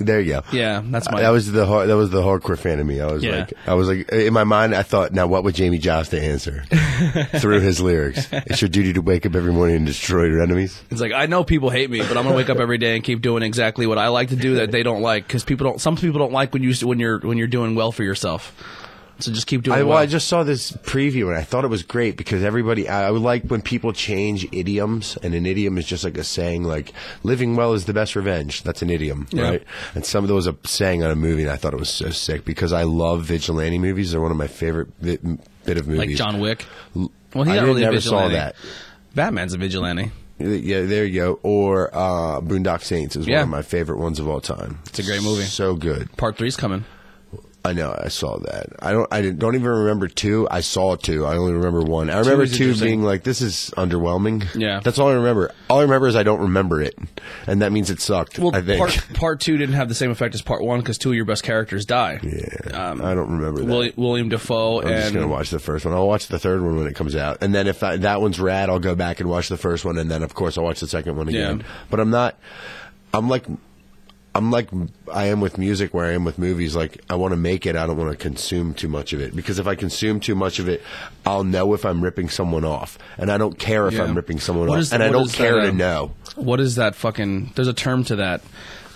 [0.00, 0.42] There you go.
[0.52, 3.00] Yeah, that's my, That was the hard, that was the hardcore fan of me.
[3.00, 3.38] I was Yeah.
[3.40, 6.62] like, I was like, in my mind, I thought, now what would Jamey Jasta answer
[7.40, 8.28] through his lyrics?
[8.30, 10.80] It's your duty to wake up every morning and destroy your enemies.
[10.92, 13.02] It's like I know people hate me, but I'm gonna wake up every day and
[13.02, 15.80] keep doing exactly what I like to do that they don't like because people don't.
[15.80, 18.54] Some people don't like when you when you're when you're doing well for yourself.
[19.20, 19.88] So just keep doing I, well.
[19.90, 22.88] well, I just saw this preview and I thought it was great because everybody.
[22.88, 26.22] I, I would like when people change idioms, and an idiom is just like a
[26.22, 26.92] saying, like
[27.24, 29.42] "living well is the best revenge." That's an idiom, Yeah.
[29.42, 29.62] right?
[29.96, 32.10] And some of those a saying on a movie, and I thought it was so
[32.10, 34.12] sick because I love vigilante movies.
[34.12, 35.20] They're one of my favorite bit,
[35.64, 36.06] bit of movies.
[36.08, 36.64] like John Wick.
[36.94, 38.54] Well, he's I not didn't- really never saw that.
[39.14, 40.12] Batman's a vigilante.
[40.38, 41.40] Yeah, there you go.
[41.42, 43.38] Or uh, Boondock Saints is Yeah.
[43.38, 44.78] one of my favorite ones of all time.
[44.86, 45.42] It's a great movie.
[45.42, 46.16] So good.
[46.16, 46.84] Part three's coming.
[47.68, 47.94] I know.
[47.96, 48.68] I saw that.
[48.80, 49.12] I don't.
[49.12, 50.48] I don't even remember two.
[50.50, 51.26] I saw two.
[51.26, 52.08] I only remember one.
[52.08, 54.80] I remember is two being like, "This is underwhelming." Yeah.
[54.80, 55.52] that's all I remember.
[55.68, 56.98] All I remember is I don't remember it,
[57.46, 58.38] and that means it sucked.
[58.38, 58.78] Well, I think.
[58.78, 61.26] part part two didn't have the same effect as part one because two of your
[61.26, 62.20] best characters die.
[62.22, 63.66] yeah, um, I don't remember that.
[63.66, 65.92] William, William Dafoe I'm just gonna watch the first one.
[65.92, 68.40] I'll watch the third one when it comes out, and then if I, that one's
[68.40, 70.80] rad, I'll go back and watch the first one, and then of course I'll watch
[70.80, 71.60] the second one again.
[71.60, 71.66] Yeah.
[71.90, 72.38] But I'm not.
[73.12, 73.44] I'm like.
[74.34, 74.68] I'm like
[75.12, 76.76] I am with music, where I am with movies.
[76.76, 79.34] Like I want to make it, I don't want to consume too much of it
[79.34, 80.82] because if I consume too much of it,
[81.26, 84.04] I'll know if I'm ripping someone off, and I don't care if Yeah.
[84.04, 86.12] I'm ripping someone What off, is- and I don't care that, to um, know.
[86.36, 87.52] what is that fucking?
[87.56, 88.42] There's a term to that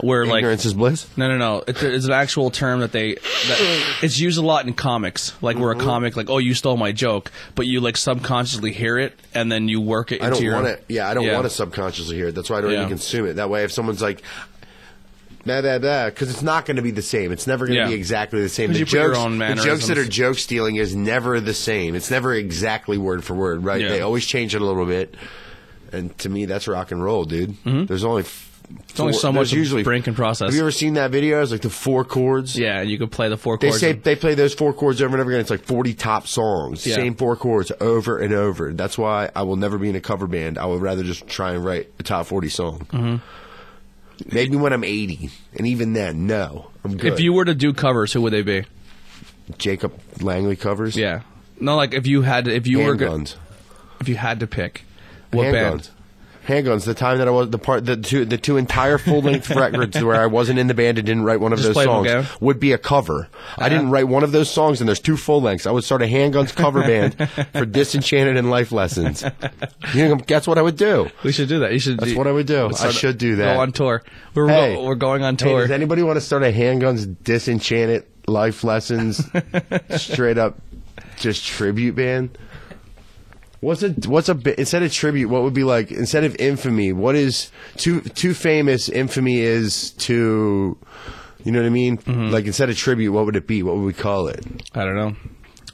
[0.00, 1.06] where like Ignorance is bliss.
[1.16, 1.64] No, no, no.
[1.66, 3.14] It, it's an actual term that they.
[3.14, 5.32] That, it's used a lot in comics.
[5.42, 5.84] Like where a Mm-hmm.
[5.86, 9.68] comic, like, oh, you stole my joke, but you like subconsciously hear it and then
[9.68, 10.54] you work it into I don't your.
[10.54, 10.78] want to.
[10.88, 12.34] Yeah, I don't want to subconsciously hear it.
[12.34, 12.78] That's why I don't Yeah.
[12.78, 13.34] even consume it.
[13.34, 14.22] That way, if someone's like.
[15.44, 17.32] Blah, blah, blah, because it's not going to be the same.
[17.32, 17.88] It's never going to Yeah.
[17.88, 18.68] be exactly the same.
[18.68, 19.98] 'Cause The you put your jokes, own the jokes that mannerisms.
[19.98, 21.94] are joke stealing is never the same.
[21.96, 23.80] It's never exactly word for word, right?
[23.80, 23.88] Yeah.
[23.88, 25.16] They always change it a little bit.
[25.92, 27.54] And to me, that's rock and roll, dude.
[27.64, 28.22] There's only.
[28.22, 29.02] F- Mm-hmm.
[29.02, 30.46] only so much there's usually brain can process.
[30.46, 31.42] Have you ever seen that video?
[31.42, 32.56] It's like the four chords.
[32.56, 33.80] Yeah, and you could play the four They chords.
[33.80, 35.40] say and- they play those four chords over and over again.
[35.42, 36.94] It's like forty top songs, Yeah.
[36.94, 38.72] same four chords over and over.
[38.72, 40.56] That's why I will never be in a cover band.
[40.56, 43.20] I would rather just try and write a top forty song.
[44.30, 47.14] Maybe when I'm eighty, and even then, no, I'm good.
[47.14, 48.64] if you were to do covers, who would they be?
[49.58, 51.22] Jacob Langley covers, Yeah.
[51.60, 53.36] No, like if you had, if you were, go- handguns,
[54.00, 54.84] if you had to pick,
[55.30, 55.82] what band?
[55.82, 55.90] Handguns.
[56.46, 60.02] The time that I was the part, the two, the two entire full length records
[60.02, 62.58] where I wasn't in the band and didn't write one of Just those songs would
[62.58, 63.28] be a cover.
[63.58, 63.92] I didn't Uh-huh.
[63.92, 65.66] write one of those songs, and there's two full lengths.
[65.66, 67.16] I would start a Handguns cover band
[67.52, 69.24] for Disenchanted and Life Lessons.
[69.94, 71.08] You know, that's what I would do.
[71.22, 71.72] We should do that.
[71.72, 71.98] You should.
[71.98, 72.70] That's do- what I would do.
[72.80, 73.54] I should do that.
[73.54, 74.02] Go on tour.
[74.34, 74.74] We're Hey.
[74.74, 75.60] go, we're going on Hey, tour.
[75.62, 79.24] does anybody want to start a Handguns Disenchanted Life Lessons
[79.96, 80.58] straight up
[81.18, 82.36] just tribute band?
[83.62, 85.28] What's a what's a instead of tribute?
[85.28, 86.92] What would be like instead of infamy?
[86.92, 88.88] What is too too famous?
[88.88, 90.76] Infamy is to,
[91.44, 91.98] you know what I mean?
[91.98, 92.30] Mm-hmm.
[92.30, 93.62] Like instead of tribute, what would it be?
[93.62, 94.44] What would we call it?
[94.74, 95.14] I don't know.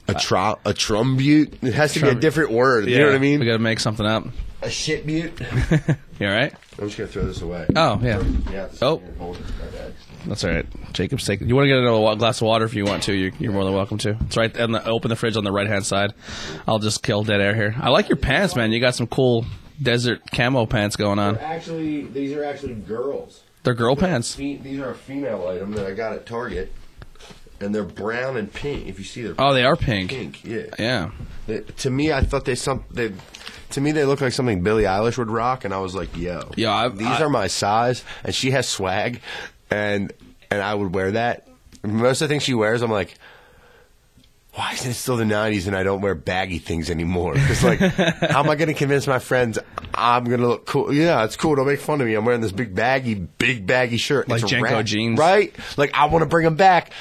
[0.07, 1.63] A tr a trumbute?
[1.63, 2.87] It has to be a different word.
[2.87, 3.39] You know what I mean?
[3.39, 4.23] We got to make something up.
[4.61, 5.97] a shitbute.
[6.19, 6.53] You all right?
[6.77, 7.65] I'm just gonna throw this away.
[7.77, 8.21] Oh yeah.
[8.51, 9.01] Yeah, Oh.
[10.19, 10.27] Hold it.
[10.27, 10.29] My bad.
[10.29, 10.93] That's all right.
[10.93, 11.47] Jacob's taking.
[11.49, 13.13] You want to get another glass of water if you want to.
[13.13, 14.17] You, you're more than welcome to.
[14.21, 14.55] It's right.
[14.55, 16.13] And open the fridge on the right hand side.
[16.67, 17.75] I'll just kill dead air here.
[17.79, 18.71] I like your pants, man.
[18.71, 19.45] You got some cool
[19.81, 21.37] desert camo pants going on.
[21.37, 23.43] Actually, these are actually girls.
[23.63, 24.35] They're girl pants.
[24.35, 26.71] Fe- these are a female item that I got at Target,
[27.59, 28.87] and they're brown and pink.
[28.87, 30.09] If you see, they're Oh, they are pink.
[30.11, 30.43] pink.
[30.45, 30.65] Yeah.
[30.79, 31.11] Yeah.
[31.47, 33.11] They- to me, I thought they some they.
[33.71, 36.49] To me, they look like something Billie Eilish would rock, and I was like, "Yo,
[36.55, 39.21] Yeah, these I- are my size." And she has swag,
[39.69, 40.11] and
[40.51, 41.47] and I would wear that.
[41.83, 43.15] Most of the things she wears, I'm like,
[44.53, 47.33] why isn't it still the '90s and I don't wear baggy things anymore?
[47.33, 49.57] Because like, how am I going to convince my friends
[49.93, 50.93] I'm going to look cool?
[50.93, 51.55] Yeah, it's cool.
[51.55, 52.15] Don't make fun of me.
[52.15, 55.19] I'm wearing this big baggy, big baggy shirt, Like It's a JNCO rag, jeans.
[55.19, 55.55] right?
[55.77, 56.91] Like I want to bring them back.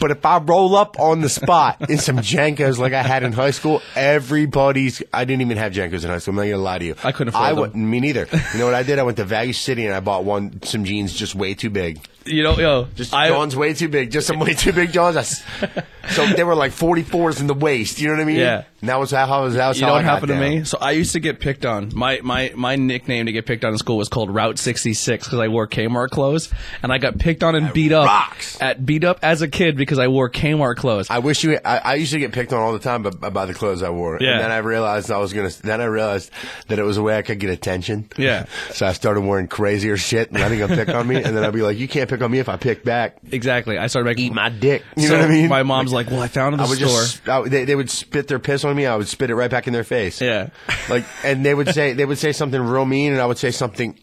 [0.00, 3.32] But if I roll up on the spot in some JNCOs like I had in
[3.32, 5.02] high school, everybody's.
[5.12, 6.32] I didn't even have JNCOs in high school.
[6.32, 6.94] I'm not gonna lie to you.
[7.02, 7.60] I couldn't afford I them.
[7.60, 8.28] wouldn't- Me neither.
[8.52, 8.98] You know what I did?
[8.98, 12.00] I went to Value City and I bought one some jeans just way too big.
[12.26, 14.10] You know, yo, Just I, John's way too big.
[14.10, 15.16] Just some way too big Johns.
[15.16, 15.22] I
[16.10, 18.00] so they were like 44s in the waist.
[18.00, 18.36] You know what I mean?
[18.36, 18.64] Yeah.
[18.82, 20.64] And that was how, how was that was you know what happened to me?
[20.64, 21.90] So I used to get picked on.
[21.94, 25.38] My my my nickname to get picked on in school was called Route 66 because
[25.38, 28.60] I wore Kmart clothes, and I got picked on and beat up rocks.
[28.60, 31.08] at beat up as a kid because I wore Kmart clothes.
[31.10, 31.58] I wish you.
[31.64, 33.90] I, I used to get picked on all the time by, by the clothes I
[33.90, 34.18] wore.
[34.20, 34.32] Yeah.
[34.32, 35.48] And then I realized I was gonna.
[35.48, 36.30] Then I realized
[36.68, 38.08] that it was a way I could get attention.
[38.16, 38.46] Yeah.
[38.72, 41.52] So I started wearing crazier shit and letting them pick on me, and then I'd
[41.52, 43.16] be like, "You can't pick on me if I pick back.
[43.32, 43.78] exactly.
[43.78, 45.48] I started making Eat my dick." You so know what I mean?
[45.48, 47.28] My mom's like, "Well, I found it in I the would store." just.
[47.28, 48.86] I, they, they would spit their piss on me.
[48.86, 50.20] I would spit it right back in their face.
[50.20, 50.50] Yeah.
[50.88, 53.50] Like, and they would say they would say something real mean, and I would say
[53.50, 53.98] something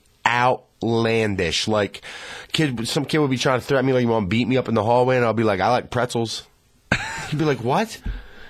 [0.84, 1.68] outlandish.
[1.68, 2.02] Like,
[2.52, 4.58] kid, some kid would be trying to threaten me, like, "You want to beat me
[4.58, 6.44] up in the hallway?" And I'll be like, "I like pretzels."
[7.30, 8.00] He'd be like, "What?"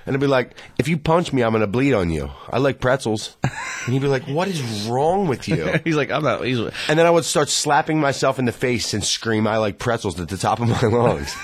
[0.05, 2.29] And I'd be like, "If you punch me, I'm gonna bleed on you.
[2.49, 6.23] I like pretzels." And he'd be like, "What is wrong with you?" he's like, "I'm
[6.23, 9.57] not." He's, And then I would start slapping myself in the face and scream, "I
[9.57, 11.35] like pretzels" at the top of my lungs.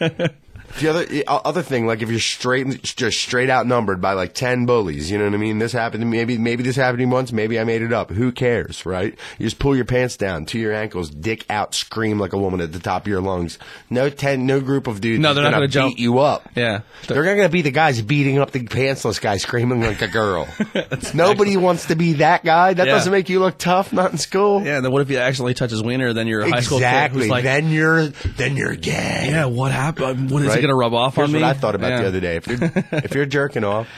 [0.78, 4.66] the other the other thing, like if you're straight, just straight outnumbered by like ten
[4.66, 5.58] bullies, you know what I mean?
[5.58, 6.02] This happened.
[6.02, 6.18] to me.
[6.18, 7.32] Maybe maybe this happened to me once.
[7.32, 8.10] Maybe I made it up.
[8.10, 9.18] Who cares, right?
[9.38, 12.60] You just pull your pants down to your ankles, dick out, scream like a woman
[12.60, 13.58] at the top of your lungs.
[13.88, 15.20] No ten, no group of dudes.
[15.20, 15.96] No, they're not gonna gonna jump.
[15.96, 16.48] beat you up.
[16.54, 16.80] yeah.
[17.08, 20.08] They're not going to be the guys beating up the pantsless guy screaming like a
[20.08, 20.46] girl.
[21.14, 22.74] Nobody wants to be that guy.
[22.74, 22.92] That Yeah.
[22.94, 24.62] doesn't make you look tough, not in school.
[24.64, 24.76] Yeah.
[24.76, 26.12] And then what if you accidentally touch his wiener?
[26.12, 27.20] Then you're a high school kid Exactly.
[27.22, 29.28] who's like, then you're then you're gay.
[29.30, 30.30] "Yeah, what happened?
[30.30, 30.59] What is Right?
[30.60, 31.44] It gonna rub off Here's on what me?
[31.48, 32.02] I thought about Yeah.
[32.02, 32.36] the other day.
[32.36, 32.58] If you're
[32.92, 33.88] if you're jerking off,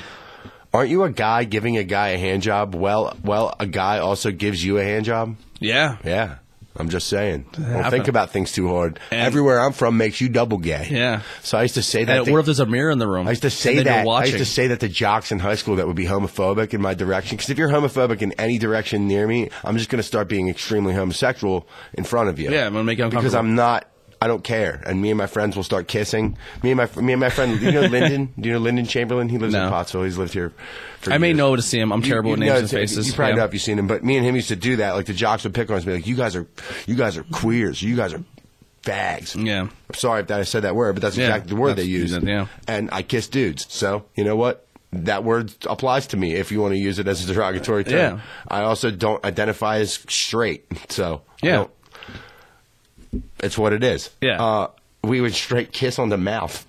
[0.72, 2.74] aren't you a guy giving a guy a hand job?
[2.74, 5.36] Well, well, a guy also gives you a hand job.
[5.60, 5.96] Yeah.
[6.04, 6.36] Yeah.
[6.74, 7.44] I'm just saying.
[7.52, 8.98] Don't think about things too hard.
[9.10, 10.88] And- Everywhere I'm from makes you double gay.
[10.90, 11.20] Yeah.
[11.42, 12.20] So I used to say that.
[12.22, 13.26] And what if there's a mirror in the room?
[13.26, 14.08] I used to say that.
[14.08, 16.80] I used to say that to jocks in high school that would be homophobic in
[16.80, 17.36] my direction.
[17.36, 20.48] Because if you're homophobic in any direction near me, I'm just going to start being
[20.48, 22.50] extremely homosexual in front of you.
[22.50, 23.22] Yeah, I'm gonna make you uncomfortable.
[23.30, 23.34] because.
[23.34, 23.86] I'm not.
[24.22, 26.36] I don't care, and me and my friends will start kissing.
[26.62, 27.58] Me and my me and my friend.
[27.58, 28.32] Do you know Lyndon?
[28.38, 29.28] Do you know Lyndon Chamberlain?
[29.28, 29.64] He lives No.
[29.64, 30.04] in Pottsville.
[30.04, 30.52] He's lived here.
[31.00, 31.36] for I may years.
[31.38, 31.92] know to see him.
[31.92, 33.08] I'm terrible You- with you names know, and faces.
[33.08, 33.38] You probably Yeah.
[33.38, 34.94] know if you've seen him, but me and him used to do that.
[34.94, 36.46] Like the jocks would pick on us, and be like, "You guys are,
[36.86, 37.82] you guys are queers.
[37.82, 38.22] You guys are
[38.82, 39.62] fags." Yeah.
[39.62, 42.16] I'm sorry that I said that word, but that's Yeah, exactly the word they use.
[42.22, 42.46] yeah.
[42.68, 43.66] And I kiss dudes.
[43.68, 44.66] So, you know what?
[44.94, 48.16] That word applies to me if you want to use it as a derogatory term.
[48.18, 48.20] Yeah.
[48.46, 50.66] I also don't identify as straight.
[50.90, 51.64] So, Yeah.
[53.40, 54.10] It's what it is.
[54.20, 54.42] Yeah.
[54.42, 54.70] Uh,
[55.04, 56.64] we would straight kiss on the mouth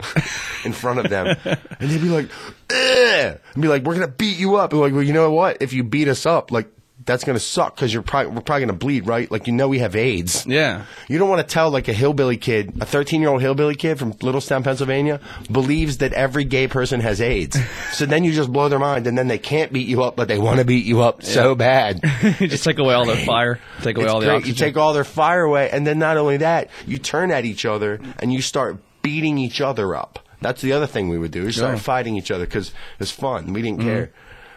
[0.66, 1.38] in front of them.
[1.46, 2.30] and they'd be like,
[2.72, 3.40] Ugh!
[3.54, 4.72] and be like, we're going to beat you up.
[4.72, 5.58] And like, well, you know what?
[5.62, 6.68] If you beat us up, like,
[7.06, 9.30] that's going to suck because you're probably, we're probably going to bleed, right?
[9.32, 10.46] Like, you know, we have AIDS.
[10.46, 10.86] Yeah.
[11.08, 14.00] You don't want to tell like a hillbilly kid, a 13 year old hillbilly kid
[14.00, 15.20] from Littlestown, Pennsylvania,
[15.52, 17.58] believes that every gay person has AIDS.
[17.94, 20.28] so then you just blow their mind, and then they can't beat you up, but
[20.28, 22.02] they want to beat you up so bad.
[22.40, 23.60] You just take away all their fire.
[23.82, 24.48] Take away It's all oxygen.
[24.48, 27.66] You take all their fire away, and then not only that, you turn at each
[27.66, 30.20] other and you start beating each other up.
[30.42, 31.46] That's the other thing we would do.
[31.46, 31.80] We start Yeah.
[31.82, 33.54] fighting each other because it's fun.
[33.54, 33.88] We didn't Mm-hmm.
[33.90, 34.12] care.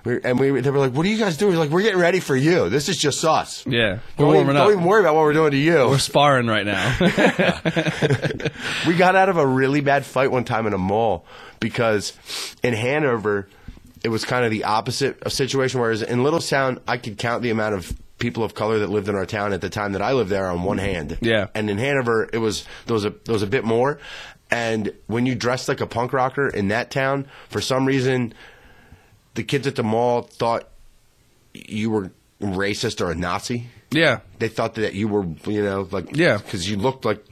[0.06, 1.98] We, and we, they were like, "What are you guys doing?" We're like, "We're getting
[1.98, 2.68] ready for you.
[2.70, 3.66] This is just us.
[3.66, 3.98] yeah.
[4.16, 6.46] We're Don't, even, warming don't even worry about what we're doing to you." We're sparring
[6.46, 6.96] right now.
[8.86, 11.24] We got out of a really bad fight one time in a mall
[11.60, 12.12] because
[12.62, 13.48] in Hanover,
[14.04, 15.80] it was kind of the opposite of situation.
[15.80, 19.14] Whereas in Littlestown, I could count the amount of people of color that lived in
[19.14, 21.18] our town at the time that I lived there on one hand.
[21.20, 21.48] Yeah.
[21.54, 23.98] And in Hanover, it was there was a there was a bit more.
[24.50, 28.32] And when you dressed like a punk rocker in that town, for some reason,
[29.36, 30.68] the kids at the mall thought
[31.54, 32.10] you were
[32.42, 33.68] racist or a Nazi.
[33.90, 34.20] yeah.
[34.38, 36.36] They thought that you were, you know, like Yeah.
[36.36, 37.24] because you looked like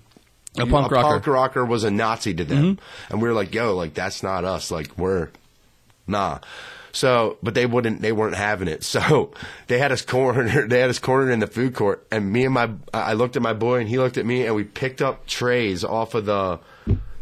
[0.56, 1.04] A you- punk rocker.
[1.06, 1.12] Mm-hmm.
[1.12, 2.78] punk rocker was a Nazi to them,
[3.10, 4.70] and we were like, "Yo, like that's not us.
[4.70, 5.28] Like we're
[6.06, 6.38] nah."
[6.92, 8.02] So, but they wouldn't.
[8.02, 8.84] They weren't having it.
[8.94, 9.32] So
[9.66, 10.70] they had us cornered.
[10.70, 13.42] They had us cornered in the food court, and me and my I looked at
[13.42, 16.60] my boy, and he looked at me, and we picked up trays off of the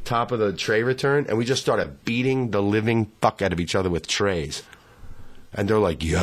[0.05, 3.61] top of the tray return, and we just started beating the living fuck out of
[3.61, 4.63] each other with trays.
[5.55, 6.19] And they're like, yo,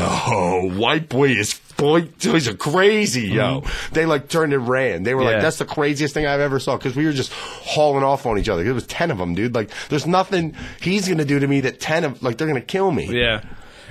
[0.76, 3.64] white boy is boy, he's a crazy, yo.
[3.92, 5.04] They like turned and ran.
[5.04, 5.30] They were Mm-hmm.
[5.30, 5.34] Yeah.
[5.36, 8.38] like, that's the craziest thing I've ever saw because we were just hauling off on
[8.40, 8.66] each other.
[8.66, 9.54] It was 10 of them, dude.
[9.54, 12.92] Like, there's nothing he's to do to me that 10 of, like, they're to kill
[12.92, 13.06] me.
[13.22, 13.42] Yeah.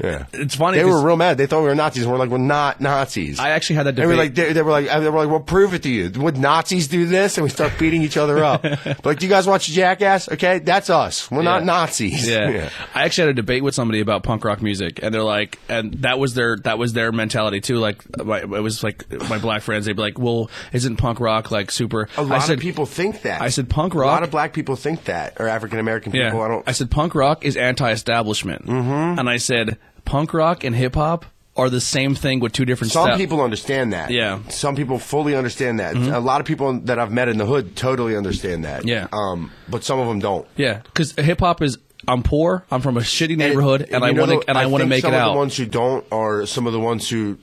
[0.03, 0.27] Yeah.
[0.33, 1.39] It's funny They were real mad.
[1.39, 2.07] They thought we were Nazis.
[2.07, 3.39] We're like, we're not Nazis.
[3.39, 4.19] I actually had that They were debate.
[4.27, 6.11] like, they, they were like, they were like, well, prove it to you.
[6.21, 7.37] Would Nazis do this?
[7.37, 8.65] And we start beating each other up.
[9.05, 10.29] like, do you guys watch Jackass?
[10.31, 11.31] Okay, that's us.
[11.31, 12.29] We're not Nazis.
[12.39, 12.71] Yeah.
[12.95, 15.95] I actually had a debate with somebody about punk rock music, and they're like, and
[16.03, 17.77] that was their that was their mentality too.
[17.79, 19.87] Like, my, it was like my black friends.
[19.87, 22.87] They'd be like, "Well, isn't punk rock like super?" A lot I said, of people
[22.87, 23.41] think that.
[23.41, 24.05] I said punk rock.
[24.07, 26.43] A lot of black people think that, or African American Yeah, people.
[26.43, 26.69] I don't.
[26.69, 29.19] I said punk rock is anti-establishment, mm-hmm.
[29.19, 29.79] and I said
[30.09, 31.25] punk rock and hip hop
[31.57, 32.93] are the same thing with two different.
[32.93, 34.11] some people understand that.
[34.11, 34.37] Yeah.
[34.37, 34.51] Mm-hmm.
[34.51, 35.97] Some people fully understand that.
[35.97, 38.87] A lot of people that I've met in the hood totally understand that.
[38.87, 39.09] Yeah.
[39.13, 40.47] Um, but some of them don't.
[40.57, 41.79] Yeah, because hip hop is.
[42.07, 42.65] I'm poor.
[42.71, 44.87] I'm from a shitty neighborhood, and, I you know want to and I, want to
[44.89, 45.33] make some it of out.
[45.33, 47.37] The ones who don't are some of the ones who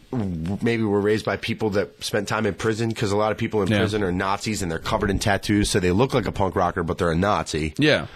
[0.62, 3.62] maybe were raised by people that spent time in prison because a lot of people
[3.62, 3.80] in Yeah.
[3.80, 6.84] prison are Nazis and they're covered in tattoos, so they look like a punk rocker,
[6.84, 7.74] but they're a Nazi.
[7.78, 8.08] yeah,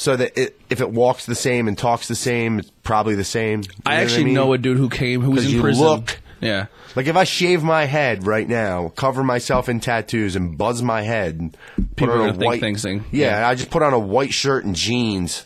[0.00, 3.22] So that it, if it walks the same and talks the same, it's probably the
[3.24, 3.60] same.
[3.60, 4.34] You I what actually mean?
[4.34, 5.84] know a dude who came who was in you prison.
[5.84, 10.56] look- yeah, Like if I shave my head right now, cover myself in tattoos, and
[10.56, 13.04] buzz my head, put People are on a gonna think white thing.
[13.12, 13.46] Yeah, Yeah.
[13.48, 15.44] I just put on a white shirt and jeans.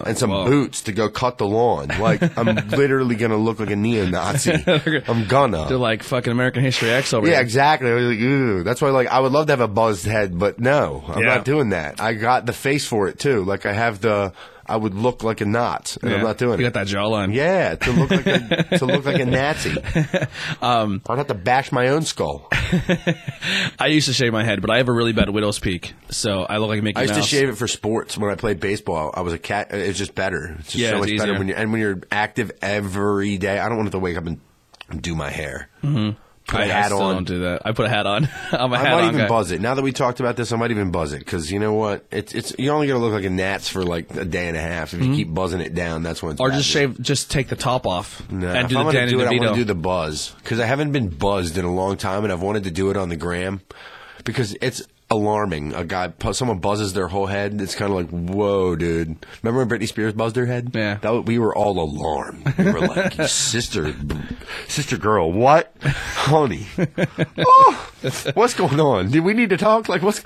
[0.00, 0.46] Oh, and some whoa.
[0.46, 1.88] boots to go cut the lawn.
[1.88, 4.52] Like I'm literally gonna look like a neo-Nazi.
[5.06, 5.66] I'm gonna.
[5.68, 7.42] they're like fucking American History X over yeah, here.
[7.42, 7.90] exactly.
[7.90, 8.64] I was like.
[8.64, 11.34] That's why, like, I would love to have a buzzed head, but no, I'm Yeah.
[11.36, 12.00] not doing that.
[12.00, 13.44] I got the face for it too.
[13.44, 14.32] Like, I have the,
[14.66, 16.72] I would look like a knot, and I'm not doing You it.
[16.72, 17.34] got that jawline.
[17.34, 19.76] Yeah, to look like a, to look like a Nazi.
[20.62, 22.48] Um, I'd have to bash my own skull.
[23.78, 26.42] I used to shave my head, but I have a really bad widow's peak, so
[26.42, 27.28] I look like Mickey I used Mouse.
[27.28, 29.10] to shave it for sports when I played baseball.
[29.14, 29.68] I was a cat.
[29.72, 30.56] It's just better.
[30.60, 33.58] It's just Yeah, so much better when you and when you're active every day.
[33.58, 34.40] I don't want to wake up and
[35.00, 35.68] do my hair.
[35.82, 36.18] Mm-hmm.
[36.46, 37.14] Put a I, I hat still on.
[37.14, 37.62] don't do that.
[37.64, 38.28] I put a hat on.
[38.52, 39.28] I'm a I hat might on even guy.
[39.28, 39.60] buzz it.
[39.60, 42.04] Now that we talked about this, I might even buzz it because you know what?
[42.10, 44.60] It's it's you're only gonna look like a gnats for like a day and a
[44.60, 44.92] half.
[44.92, 46.46] If you keep buzzing it down, that's when it's Mm-hmm.
[46.46, 48.92] or bad just shave, just take the top off No, and if do I'm the
[48.92, 51.56] gonna Danny do it, I want to do the buzz because I haven't been buzzed
[51.58, 53.60] in a long time, and I've wanted to do it on the gram
[54.24, 54.82] because it's
[55.12, 55.74] alarming.
[55.74, 57.60] A guy, someone buzzes their whole head.
[57.60, 59.24] It's kind of like, whoa, dude.
[59.42, 60.70] Remember when Britney Spears buzzed her head?
[60.74, 60.96] Yeah.
[60.96, 62.52] That, we were all alarmed.
[62.58, 63.94] We were like, sister,
[64.68, 66.66] sister girl, what, honey?
[67.44, 67.90] Oh,
[68.34, 69.10] what's going on?
[69.10, 69.88] Do we need to talk?
[69.88, 70.22] Like, what's?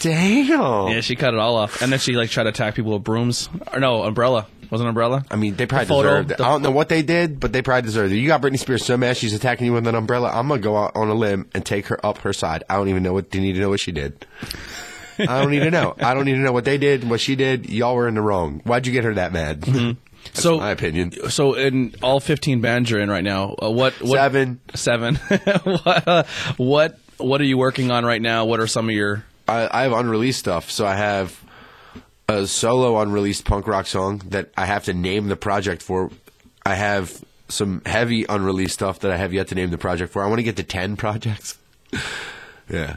[0.00, 0.88] Damn.
[0.88, 3.04] Yeah, she cut it all off, and then she like tried to attack people with
[3.04, 4.46] brooms or no umbrella.
[4.70, 5.24] Was an umbrella?
[5.30, 6.38] I mean, they probably photo, deserved it.
[6.38, 8.16] the- I don't know what they did, but they probably deserved it.
[8.18, 10.30] You got Britney Spears so mad she's attacking you with an umbrella.
[10.32, 12.64] I'm gonna go out on a limb and take her up her side.
[12.68, 13.30] I don't even know what.
[13.30, 14.26] Do you need to know what she did?
[15.18, 15.94] I don't need to know.
[16.00, 17.68] I don't need to know what they did, what she did.
[17.70, 18.60] Y'all were in the wrong.
[18.64, 19.60] Why'd you get her that mad?
[19.62, 21.12] That's so my opinion.
[21.30, 24.60] So in all 15 bands you're in right now, uh, what what Seven.
[24.74, 25.14] seven?
[25.64, 26.24] what, uh,
[26.56, 28.44] what what are you working on right now?
[28.46, 31.38] What are some of your I, I have unreleased stuff, so I have
[32.28, 36.10] a solo unreleased punk rock song that I have to name the project for.
[36.64, 40.22] I have some heavy unreleased stuff that I have yet to name the project for.
[40.24, 41.58] I want to get to ten projects.
[42.70, 42.96] yeah.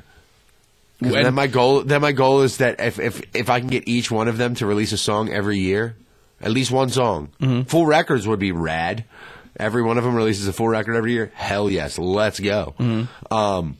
[0.99, 3.87] When- then my goal then my goal is that if, if if I can get
[3.87, 5.95] each one of them to release a song every year,
[6.41, 7.29] at least one song.
[7.67, 9.03] Full records would be rad.
[9.59, 11.31] Every one of them releases a full record every year.
[11.35, 12.73] Hell yes, let's go.
[13.31, 13.77] Um,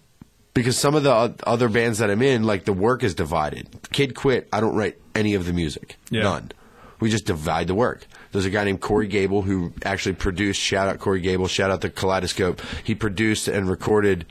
[0.58, 3.70] because some of the other bands that I'm in, like the work is divided.
[3.92, 4.50] Kidd Quit.
[4.52, 5.98] I don't write any of the music.
[6.10, 6.24] Yeah.
[6.24, 6.52] None.
[7.00, 8.08] We just divide the work.
[8.32, 10.60] There's a guy named Corey Gable who actually produced.
[10.60, 11.48] Shout out Corey Gable.
[11.48, 12.60] Shout out the Kaleidoscope.
[12.84, 14.26] He produced and recorded.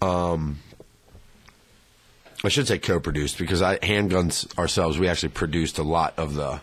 [0.00, 0.60] Um,
[2.42, 4.98] I should say co-produced because I handguns ourselves.
[4.98, 6.62] We actually produced a lot of the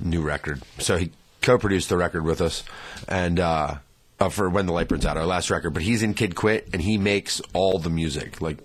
[0.00, 0.62] new record.
[0.78, 1.12] So he
[1.42, 2.64] co-produced the record with us,
[3.06, 3.74] and uh,
[4.20, 5.70] uh, for when the light burns out, our last record.
[5.70, 8.58] But he's in Kidd Quit, and he makes all the music, like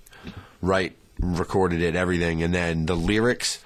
[0.62, 3.64] right, recorded it, everything, and then the lyrics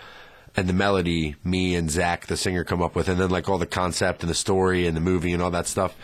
[0.56, 1.36] and the melody.
[1.44, 4.30] Me and Zach, the singer, come up with, and then like all the concept and
[4.30, 5.96] the story and the movie and all that stuff.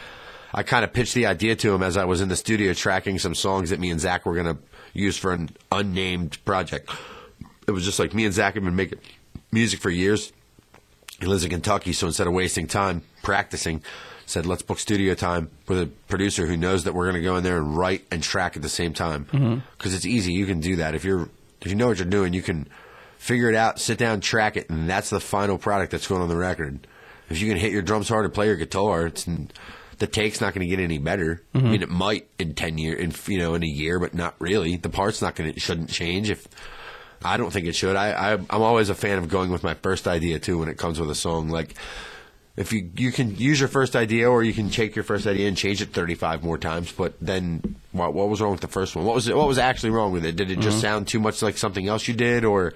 [0.54, 3.20] I kind of pitched the idea to him as I was in the studio tracking
[3.20, 4.58] some songs that me and Zach were going to
[4.94, 6.90] use for an unnamed project.
[7.68, 9.00] It was just like me and Zach have been making
[9.52, 10.32] music for years.
[11.20, 13.82] He lives in Kentucky, so instead of wasting time practicing,
[14.26, 17.36] said let's book studio time with a producer who knows that we're going to go
[17.38, 19.26] in there and write and track at the same time.
[19.26, 19.60] Mm-hmm.
[19.78, 21.30] Because it's easy, you can do that if you're
[21.62, 22.68] if you know what you're doing, you can
[23.18, 26.30] figure it out, sit down, track it, and that's the final product that's going on
[26.30, 26.88] the record.
[27.30, 29.28] If you can hit your drums hard and play your guitar, it's
[29.98, 31.42] the take's not going to get any better.
[31.54, 31.72] I mm-hmm.
[31.72, 34.78] mean, it might in ten year, in you know, in a year, but not really.
[34.78, 36.48] The part's not going to shouldn't change if.
[37.24, 37.96] I don't think it should.
[37.96, 40.78] I, I I'm always a fan of going with my first idea too when it
[40.78, 41.50] comes with a song.
[41.50, 41.74] Like
[42.58, 45.48] if you you can use your first idea or you can take your first idea
[45.48, 48.96] and change it 35 more times, but then what what was wrong with the first
[48.96, 49.06] one?
[49.06, 50.36] What was it, what was actually wrong with it?
[50.36, 50.82] Did it just mm-hmm.
[50.82, 52.74] sound too much like something else you did or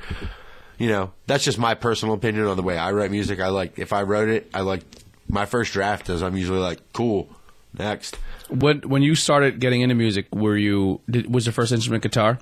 [0.78, 3.40] you know, that's just my personal opinion on the way I write music.
[3.40, 4.82] I like if I wrote it, I like
[5.30, 7.30] my first draft is I'm usually like, cool,
[7.78, 8.18] next.
[8.50, 10.28] when when you started getting into music?
[10.34, 12.40] Were you did, was your first instrument guitar,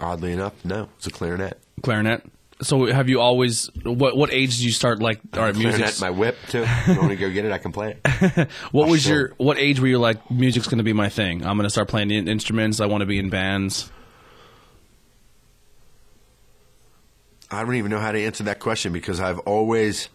[0.00, 1.60] Oddly enough, no, it's a clarinet.
[1.82, 2.24] clarinet?
[2.62, 6.00] So have you always what what age did you start like all right music?
[6.00, 6.64] my whip too.
[6.86, 7.52] You want to go get it?
[7.52, 8.48] I can play it.
[8.72, 11.44] What was your what age were you like music's going to be my thing?
[11.44, 12.80] I'm going to start playing in- instruments.
[12.80, 13.90] I want to be in bands.
[17.50, 20.08] I don't even know how to answer that question because I've always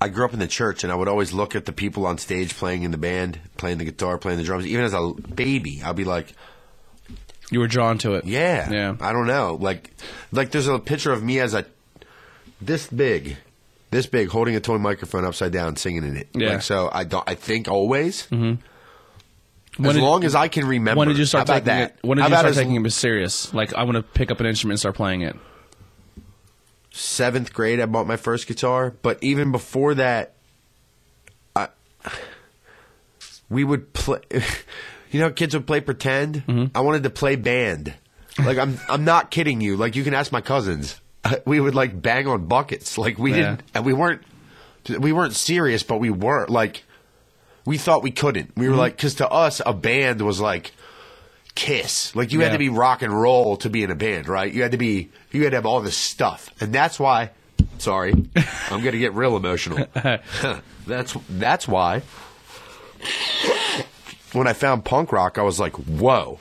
[0.00, 2.18] I grew up in the church and I would always look at the people on
[2.18, 4.66] stage playing in the band, playing the guitar, playing the drums.
[4.66, 6.32] Even as a baby, I'd be like,
[7.52, 8.24] You were drawn to it.
[8.24, 8.96] yeah, Yeah.
[9.00, 9.56] I don't know.
[9.60, 9.90] Like
[10.32, 11.64] like there's a picture of me as a
[12.60, 13.36] this big,
[13.90, 16.28] this big holding a toy microphone upside down singing in it.
[16.32, 16.54] Yeah.
[16.54, 18.54] Like, so I don't I think always mm-hmm.
[19.82, 20.98] When as did- long as I can remember.
[20.98, 21.90] When did you start taking that?
[21.92, 21.98] it?
[22.06, 23.52] When did How you start taking it serious?
[23.54, 25.36] Like I want to pick up an instrument and start playing it.
[26.90, 30.34] seventh grade I bought my first guitar, but even before that,
[31.56, 31.68] I
[33.48, 34.20] we would play.
[35.12, 36.44] You know, kids would play pretend.
[36.46, 36.76] Mm-hmm.
[36.76, 37.94] I wanted to play band.
[38.38, 39.76] Like I'm, I'm not kidding you.
[39.76, 40.98] Like you can ask my cousins.
[41.46, 42.98] We would like bang on buckets.
[42.98, 43.36] Like we Yeah.
[43.36, 44.22] didn't, and we weren't,
[44.98, 46.82] we weren't serious, but we were like,
[47.64, 48.50] we thought we couldn't.
[48.56, 48.80] We were mm-hmm.
[48.80, 50.72] like, because to us, a band was like.
[51.54, 52.16] Kiss.
[52.16, 54.50] Like you had to be rock and roll to be in a band, right?
[54.50, 56.48] You had to be you had to have all this stuff.
[56.62, 57.28] And that's why
[57.76, 58.14] sorry.
[58.70, 59.86] I'm gonna get real emotional.
[60.86, 62.00] that's that's why
[64.32, 66.38] when I found punk rock I was like, Whoa.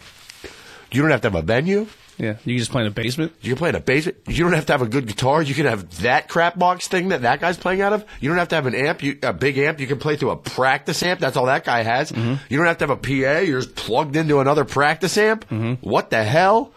[0.92, 1.88] You don't have to have a venue.
[2.18, 3.34] Yeah, you can just play in a basement.
[3.42, 4.18] You can play in a basement.
[4.28, 5.42] You don't have to have a good guitar.
[5.42, 8.06] You can have that crap box thing that that guy's playing out of.
[8.20, 9.80] You don't have to have an amp, you, a big amp.
[9.80, 11.20] You can play through a practice amp.
[11.20, 12.12] That's all that guy has.
[12.12, 12.36] Mm-hmm.
[12.48, 13.40] You don't have to have a PA.
[13.40, 15.50] You're just plugged into another practice amp.
[15.50, 15.88] Mm-hmm.
[15.88, 16.74] What the hell?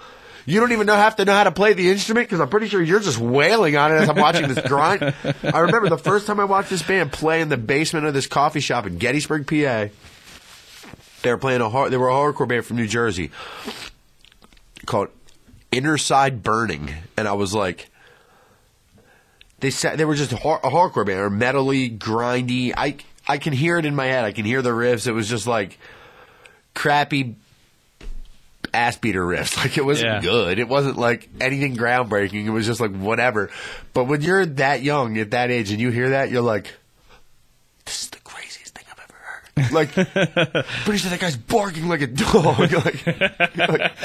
[0.47, 2.69] You don't even know have to know how to play the instrument because I'm pretty
[2.69, 5.03] sure you're just wailing on it as I'm watching this grind.
[5.43, 8.27] I remember the first time I watched this band play in the basement of this
[8.27, 9.89] coffee shop in Gettysburg, PA.
[11.25, 13.31] They were playing a hard, they were a hardcore band from New Jersey
[14.87, 15.09] called
[15.73, 17.91] inner side burning, and I was like,
[19.61, 22.73] they said they were just a, har- a hardcore band or metally, grindy.
[22.77, 22.97] I
[23.27, 24.25] I can hear it in my head.
[24.25, 25.07] I can hear the riffs.
[25.07, 25.79] It was just like
[26.75, 27.37] crappy
[28.75, 29.57] ass beater riffs.
[29.65, 30.21] Like it wasn't Yeah.
[30.21, 30.59] good.
[30.59, 32.45] It wasn't like anything groundbreaking.
[32.45, 33.49] It was just like whatever.
[33.95, 36.75] But when you're that young at that age and you hear that, you're like,
[37.87, 39.44] this is the craziest thing I've ever heard.
[39.71, 42.59] Like, pretty sure that guy's barking like a dog.
[42.73, 43.07] like,
[43.57, 43.99] like,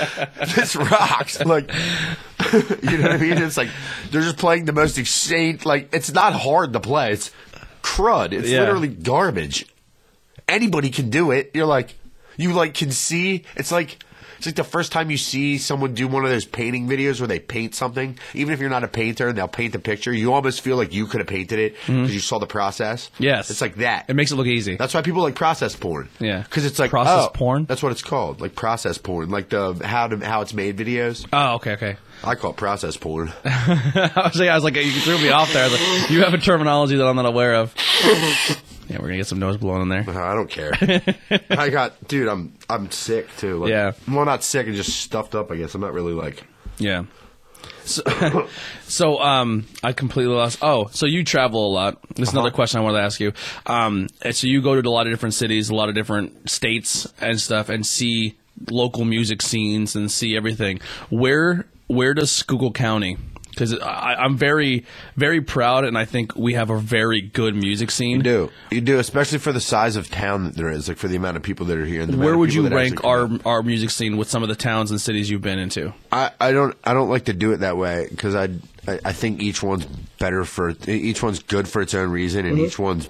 [0.55, 1.43] this rocks.
[1.43, 1.71] Like,
[2.53, 3.37] you know what I mean?
[3.39, 3.69] It's like
[4.11, 5.59] they're just playing the most insane.
[5.65, 7.13] Like, it's not hard to play.
[7.13, 7.31] It's
[7.81, 8.31] crud.
[8.33, 8.59] It's Yeah.
[8.59, 9.65] literally garbage.
[10.47, 11.51] Anybody can do it.
[11.55, 11.95] You're like,
[12.37, 13.43] you like can see.
[13.55, 13.97] It's like.
[14.39, 17.27] It's like the first time you see someone do one of those painting videos where
[17.27, 20.31] they paint something, even if you're not a painter and they'll paint the picture, you
[20.31, 22.03] almost feel like you could have painted it mm-hmm.
[22.03, 23.11] because you saw the process.
[23.19, 23.49] Yes.
[23.49, 24.05] It's like that.
[24.07, 24.77] It makes it look easy.
[24.77, 26.07] That's why people like process porn.
[26.21, 26.43] Yeah.
[26.43, 27.65] because it's like Process oh, porn?
[27.65, 31.27] That's what it's called, like process porn, like the how to how it's made videos.
[31.33, 31.97] oh, okay, okay.
[32.23, 33.33] I call it process porn.
[33.45, 35.69] I was like, I was like, you threw me off there.
[35.69, 37.73] Like, you have a terminology that I'm not aware of.
[38.89, 40.03] Yeah, we're gonna get some nose blown in there.
[40.09, 40.73] I don't care.
[41.49, 42.27] I got, dude.
[42.27, 43.59] I'm I'm sick too.
[43.59, 43.91] Like, Yeah.
[44.07, 45.51] Well, not sick and just stuffed up.
[45.51, 46.43] I guess I'm not really like.
[46.79, 47.03] Yeah.
[47.83, 48.47] So,
[48.83, 50.59] so um, I completely lost.
[50.61, 51.99] Oh, so you travel a lot.
[52.15, 53.33] This is another question I wanted to ask you.
[53.65, 56.49] Um, and so you go to a lot of different cities, a lot of different
[56.49, 58.37] states and stuff, and see
[58.69, 60.79] local music scenes and see everything.
[61.09, 63.17] Where where does Schuylkill County?
[63.59, 64.85] Because I'm very
[65.15, 68.17] very proud, and I think we have a very good music scene.
[68.17, 71.07] You do, you do, especially for the size of town that there is, like for
[71.07, 72.01] the amount of people that are here.
[72.01, 73.45] And the Where would you rank our come out.
[73.45, 75.93] our music scene with some of the towns and cities you've been into?
[76.11, 78.49] I, I don't I don't like to do it that way because I,
[78.87, 82.57] I I think each one's better for each one's good for its own reason and
[82.57, 82.65] mm-hmm.
[82.65, 83.09] each one's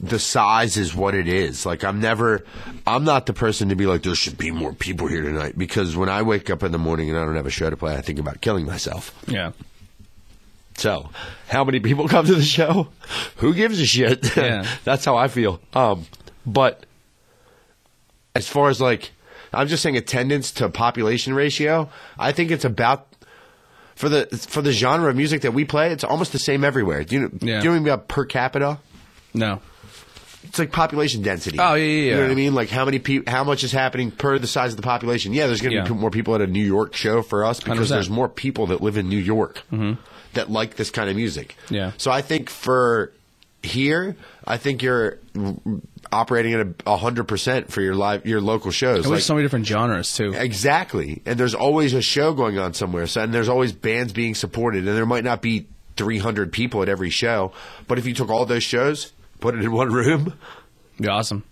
[0.00, 1.64] the size is what it is.
[1.66, 2.44] Like I'm never
[2.86, 5.96] I'm not the person to be like there should be more people here tonight because
[5.96, 7.94] when I wake up in the morning and I don't have a show to play,
[7.94, 9.14] I think about killing myself.
[9.26, 9.52] Yeah.
[10.78, 11.08] So,
[11.48, 12.88] how many people come to the show?
[13.36, 14.36] Who gives a shit?
[14.36, 14.66] Yeah.
[14.84, 15.60] That's how I feel.
[15.72, 16.06] Um,
[16.44, 16.84] but
[18.34, 19.12] as far as like,
[19.52, 21.88] I'm just saying attendance to population ratio.
[22.18, 23.06] I think it's about
[23.94, 25.90] for the for the genre of music that we play.
[25.90, 27.02] It's almost the same everywhere.
[27.04, 27.30] Do you know?
[27.32, 27.38] Yeah.
[27.40, 28.78] Do you know anything about per capita?
[29.32, 29.60] No.
[30.48, 31.58] It's like population density.
[31.60, 32.54] Oh, yeah, yeah, You know what I mean?
[32.54, 35.32] Like how many people, how much is happening per the size of the population?
[35.32, 35.88] Yeah, there's going to Yeah.
[35.88, 37.88] be more people at a New York show for us because 100%.
[37.90, 39.62] there's more people that live in New York
[40.34, 41.56] that like this kind of music.
[41.66, 41.74] Mm-hmm.
[41.74, 41.92] Yeah.
[41.96, 43.12] So I think for
[43.62, 44.16] here,
[44.46, 45.18] I think you're
[46.12, 49.02] operating at a hundred percent for your live, your local shows.
[49.04, 50.34] There's Like- so many different genres too.
[50.34, 51.22] Exactly.
[51.26, 53.06] And there's always a show going on somewhere.
[53.06, 54.86] So, and there's always bands being supported.
[54.86, 55.66] And there might not be
[55.96, 57.52] 300 people at every show.
[57.88, 59.12] But if you took all those shows,
[59.46, 60.34] put it in one room,
[61.00, 61.44] Be awesome.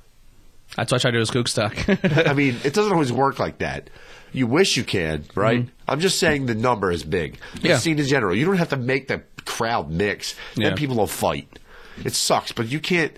[0.77, 2.27] That's what I try to do with Skookstock.
[2.29, 3.91] I mean, it doesn't always work like that.
[4.33, 5.69] You wish you can, right?
[5.87, 7.35] I'm just saying the number is big.
[7.35, 7.67] The Mm-hmm.
[7.69, 7.79] Yeah.
[7.79, 8.35] scene in general.
[8.35, 10.35] You don't have to make the crowd mix.
[10.57, 10.71] Yeah.
[10.71, 11.61] Then people will fight.
[12.05, 13.13] It sucks, but you can't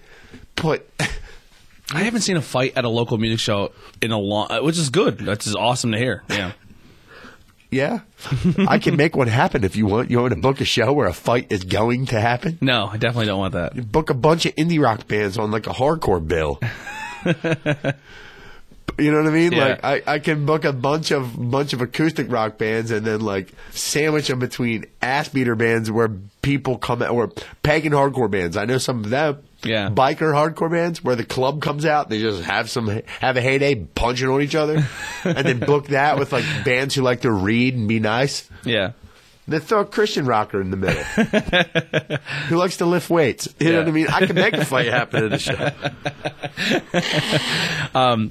[0.56, 0.86] put.
[1.94, 3.72] I haven't seen a fight at a local music show
[4.02, 5.16] in a long, which is good.
[5.18, 6.22] That's just awesome to hear.
[6.28, 6.52] Yeah.
[7.76, 8.00] yeah,
[8.66, 10.10] I can make one happen if you want.
[10.10, 12.58] You want to book a show where a fight is going to happen?
[12.60, 13.92] No, I definitely don't want that.
[13.92, 16.58] book a bunch of indie rock bands on like a hardcore bill.
[18.98, 19.52] you know what I mean?
[19.52, 19.64] Yeah.
[19.64, 23.20] Like I, I can book a bunch of bunch of acoustic rock bands and then
[23.20, 26.10] like sandwich them between ass beater bands where
[26.42, 28.56] people come out or pagan hardcore bands.
[28.56, 29.42] I know some of them.
[29.64, 29.88] Yeah.
[29.88, 32.88] Biker hardcore bands where the club comes out, they just have some
[33.20, 34.86] have a heyday punching on each other,
[35.24, 38.48] and then book that with like bands who like to read and be nice.
[38.64, 38.92] Yeah.
[39.48, 41.02] Then throw a Christian rocker in the middle
[42.48, 43.48] who likes to lift weights.
[43.60, 44.08] You know what I mean?
[44.08, 45.70] I can make a fight happen at a show.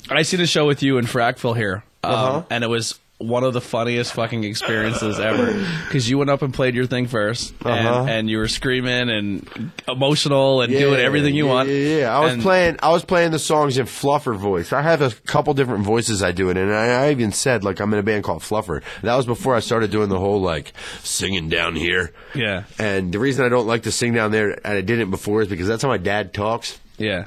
[0.12, 2.44] I seen a show with you in Frackville here, um, Uh-huh.
[2.50, 5.54] and it was one of the funniest fucking experiences ever.
[5.86, 8.06] Because you went up and played your thing 1st and, Uh-huh.
[8.10, 11.70] and you were screaming and emotional and doing everything you yeah, want.
[11.70, 12.18] Yeah, yeah.
[12.18, 12.76] I was And- playing.
[12.84, 14.74] I was playing the songs in Fluffer voice.
[14.74, 16.64] I have a couple different voices I do it in.
[16.64, 18.82] And I, I even said like I'm in a band called Fluffer.
[19.04, 22.12] That was before I started doing the whole like singing down here.
[22.34, 22.64] Yeah.
[22.78, 25.48] And the reason I don't like to sing down there, and I didn't before, is
[25.48, 26.78] because that's how my dad talks.
[26.98, 27.26] Yeah.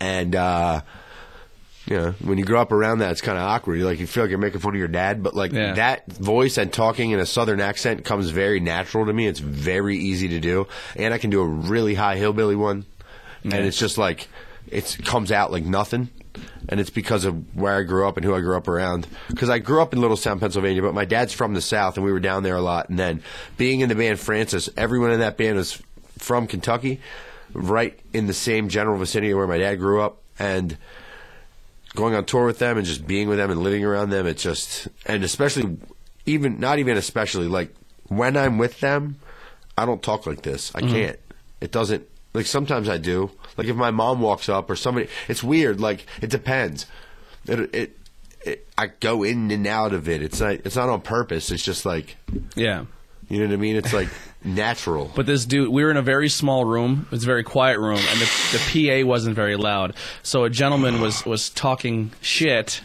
[0.00, 0.82] And uh,
[1.90, 3.76] you know, when you grow up around that, it's kind of awkward.
[3.76, 5.74] You like you feel like you're making fun of your dad, but like Yeah.
[5.74, 9.26] that voice and talking in a southern accent comes very natural to me.
[9.26, 12.86] It's very easy to do, and I can do a really high hillbilly one,
[13.42, 14.28] and it's just like
[14.68, 16.08] it comes out like nothing.
[16.68, 19.08] And it's because of where I grew up and who I grew up around.
[19.28, 22.06] Because I grew up in Little Littlestown, Pennsylvania, but my dad's from the South, and
[22.06, 22.88] we were down there a lot.
[22.88, 23.24] And then
[23.56, 25.82] being in the band Francis, everyone in that band was
[26.18, 27.00] from Kentucky,
[27.52, 30.18] right in the same general vicinity where my dad grew up.
[30.38, 30.76] And
[31.94, 34.42] going on tour with them and just being with them and living around them, it's
[34.42, 35.78] just, and especially
[36.26, 37.74] even not even especially like
[38.08, 39.16] when I'm with them,
[39.76, 40.72] I don't talk like this.
[40.74, 40.92] I mm-hmm.
[40.92, 41.18] can't.
[41.60, 43.30] It doesn't like sometimes I do.
[43.56, 45.80] Like if my mom walks up or somebody, it's weird.
[45.80, 46.86] Like it depends.
[47.46, 47.98] It, it,
[48.44, 50.22] it I go in and out of it.
[50.22, 50.52] It's not.
[50.64, 51.50] It's not on purpose.
[51.50, 52.16] It's just like
[52.54, 52.84] Yeah.
[53.30, 53.76] You know what I mean.
[53.76, 54.08] It's like
[54.44, 55.10] natural.
[55.16, 57.06] But this dude, we were in a very small room.
[57.12, 59.94] It's a very quiet room, and the, the PA wasn't very loud.
[60.22, 62.82] So a gentleman was was talking shit,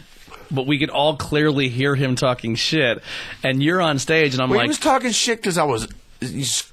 [0.50, 3.02] but we could all clearly hear him talking shit.
[3.44, 5.88] And you're on stage, and I'm Well, like, he was talking shit because I was.
[6.22, 6.72] he's-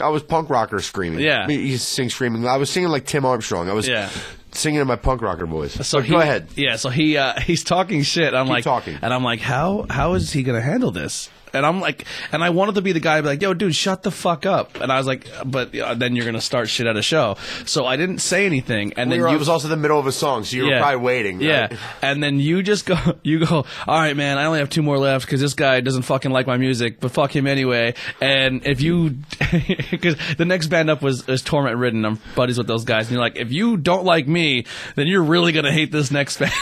[0.00, 1.18] I was punk rocker screaming.
[1.20, 1.48] Yeah.
[1.48, 2.46] he sing screaming.
[2.46, 3.68] I was singing like Tim Armstrong.
[3.68, 4.08] I was Yeah.
[4.52, 5.74] singing in my punk rocker voice.
[5.88, 6.46] So he, go ahead.
[6.54, 8.32] Yeah, so he uh, he's talking shit.
[8.32, 8.96] I'm like talking.
[9.02, 11.30] and I'm like, how how is he gonna handle this?
[11.52, 13.74] And I'm like, and I wanted to be the guy, to be like, yo, dude,
[13.74, 14.80] shut the fuck up.
[14.80, 17.36] And I was like, but uh, then you're gonna start shit at a show.
[17.64, 18.92] So I didn't say anything.
[18.96, 20.64] And We then were, you it was also the middle of a song, so you
[20.66, 21.40] were probably waiting.
[21.40, 21.78] Yeah, right?
[22.02, 23.64] and then you just go, you go.
[23.86, 24.38] All right, man.
[24.38, 27.10] I only have two more left because this guy doesn't fucking like my music, but
[27.10, 27.94] fuck him anyway.
[28.20, 29.10] And if you,
[29.90, 32.04] because the next band up was, was Torment Ridden.
[32.04, 34.64] I'm buddies with those guys, and you're like, if you don't like me,
[34.96, 36.52] then you're really gonna hate this next band.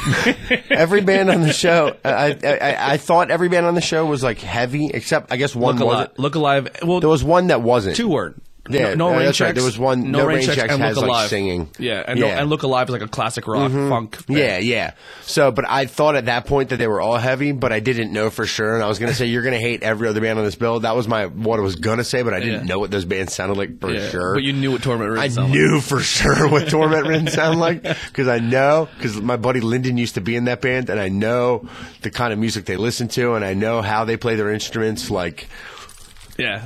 [0.70, 4.04] Every band on the show, I, I, I, I thought every band on the show
[4.06, 5.94] was like heavy, except I guess one look was.
[5.94, 6.10] alive.
[6.18, 6.68] Look alive.
[6.82, 7.96] Well, There was one that wasn't.
[7.96, 8.34] two word.
[8.68, 9.54] Yeah, no, no rain that's right.
[9.54, 11.68] There was one- No, No rain Rain checks Checks and has, look like, singing.
[11.78, 13.88] Yeah, and No, and look alive is like a classic rock mm-hmm.
[13.88, 14.26] funk.
[14.26, 14.38] band.
[14.38, 14.90] Yeah, yeah.
[15.22, 18.12] So, but I thought at that point that they were all heavy, but I didn't
[18.12, 18.74] know for sure.
[18.74, 20.54] And I was going to say you're going to hate every other band on this
[20.56, 20.80] bill.
[20.80, 22.66] That was my what I was going to say, but I didn't Yeah.
[22.74, 24.34] know what those bands sounded like for Yeah, sure.
[24.34, 25.58] But you knew what Torment Ridden I sounded like.
[25.58, 29.96] knew for sure what Torment Ridden sound like because I know because my buddy Lyndon
[29.96, 31.68] used to be in that band, and I know
[32.02, 35.10] the kind of music they listen to, and I know how they play their instruments.
[35.10, 35.48] Like
[36.38, 36.64] Yeah,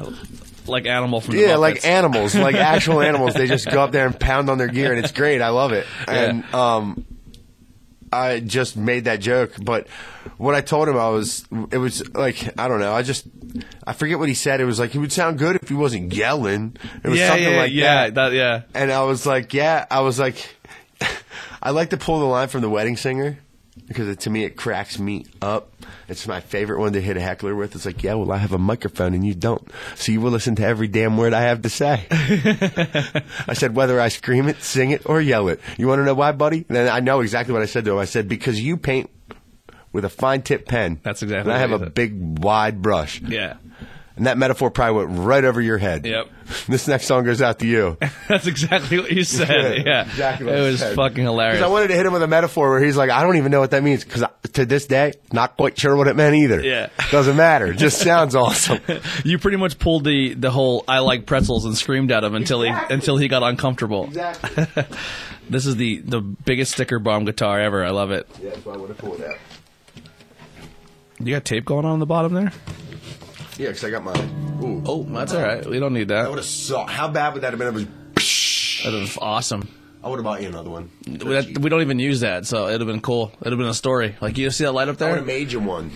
[0.67, 3.35] like Animal from the yeah, like animals, like actual animals.
[3.35, 5.41] They just go up there and pound on their gear, and it's great.
[5.41, 5.87] I love it.
[6.07, 7.05] And um,
[8.13, 9.89] I just made that joke, but
[10.37, 12.93] what I told him, I was, it was like I don't know.
[12.93, 13.27] I just,
[13.87, 14.61] I forget what he said.
[14.61, 16.77] It was like he would sound good if he wasn't yelling.
[17.05, 18.33] It was yeah, something yeah, like yeah, that.
[18.33, 18.63] yeah.
[18.75, 20.57] And I was like, yeah, I was like,
[21.63, 23.39] I like to pull the line from the wedding singer
[23.91, 25.73] because it, to me it cracks me up.
[26.07, 27.75] It's my favorite one to hit a heckler with.
[27.75, 30.55] It's like, yeah, well, I have a microphone and you don't, so you will listen
[30.57, 32.07] to every damn word I have to say.
[32.11, 35.61] I said whether I scream it, sing it, or yell it.
[35.77, 36.59] You want to know why, buddy?
[36.69, 37.99] And then I know exactly what I said to him.
[37.99, 39.11] I said because you paint
[39.93, 41.01] with a fine tip pen.
[41.03, 43.21] That's exactly And I have a big wide brush.
[43.21, 43.57] Yeah.
[44.21, 46.05] And that metaphor probably went right over your head.
[46.05, 46.29] Yep.
[46.69, 47.97] This next song goes out to you.
[48.29, 49.87] That's exactly what you said.
[49.87, 50.95] Yeah, exactly what it was said.
[50.97, 51.63] fucking hilarious.
[51.63, 53.61] I wanted to hit him with a metaphor where he's like, I don't even know
[53.61, 54.05] what that means.
[54.05, 56.61] Because to this day, not quite sure what it meant either.
[56.61, 56.89] Yeah.
[57.11, 57.67] Doesn't matter.
[57.69, 58.81] It Just sounds awesome.
[59.25, 62.63] you pretty much pulled the the whole "I like pretzels" and screamed at him until
[62.63, 62.89] Exactly.
[62.89, 64.05] he until he got uncomfortable.
[64.07, 64.85] Exactly.
[65.49, 67.85] This is the the biggest sticker bomb guitar ever.
[67.87, 68.27] I love it.
[68.43, 69.39] yeah, that's why I would have pulled that.
[71.21, 72.53] You got tape going on in the bottom there?
[73.61, 74.59] Yeah, because I got mine.
[74.63, 74.83] Ooh.
[74.87, 75.65] Oh, that's all right.
[75.67, 76.29] We don't need That that.
[76.31, 76.91] would have sucked.
[76.91, 78.81] How bad would that have been if it was.
[78.85, 79.69] That was awesome.
[80.03, 80.91] I would have bought you another one.
[81.07, 83.33] We, we don't even use that, so it'd have been cool.
[83.43, 84.17] It'd have been a story.
[84.23, 85.91] Like you see that light up I would there have made you one.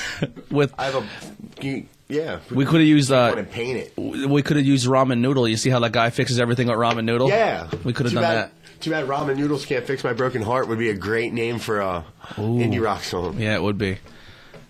[0.50, 0.72] with.
[0.78, 1.64] I have a.
[1.66, 2.38] you- Yeah.
[2.52, 3.98] We could have used uh, want paint it.
[3.98, 5.48] we could have used ramen noodle.
[5.48, 7.28] You see how that guy fixes everything with ramen noodle?
[7.28, 7.68] Yeah.
[7.84, 8.50] we could have Too done bad-
[8.80, 11.80] Too bad Ramen Noodles Can't Fix My Broken Heart would be a great name for
[11.80, 12.04] a
[12.36, 13.40] indie rock song.
[13.40, 13.98] Yeah, it would be.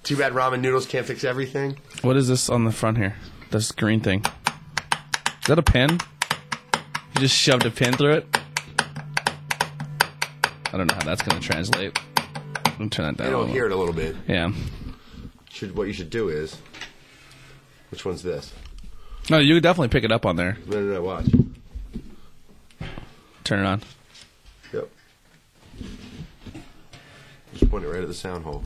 [0.02, 1.76] Too bad Ramen Noodles Can't Fix Everything.
[2.02, 3.16] What is this on the front here?
[3.50, 4.24] This green thing.
[4.24, 5.98] Is that a pin?
[7.14, 8.38] You just shoved a pin through it?
[10.72, 11.98] I don't know how that's going to translate.
[12.64, 13.26] Let me turn that down.
[13.26, 14.14] I a don't hear it a little bit.
[14.28, 14.52] Yeah.
[15.50, 16.56] Should what you should do is,
[17.90, 18.52] which one's this?
[19.28, 20.56] No, you could definitely pick it up on there.
[20.66, 21.02] No, no, no.
[21.02, 21.26] Watch.
[23.44, 23.82] Turn it on.
[24.72, 24.88] Yep.
[27.54, 28.62] Just point it right at the sound hole.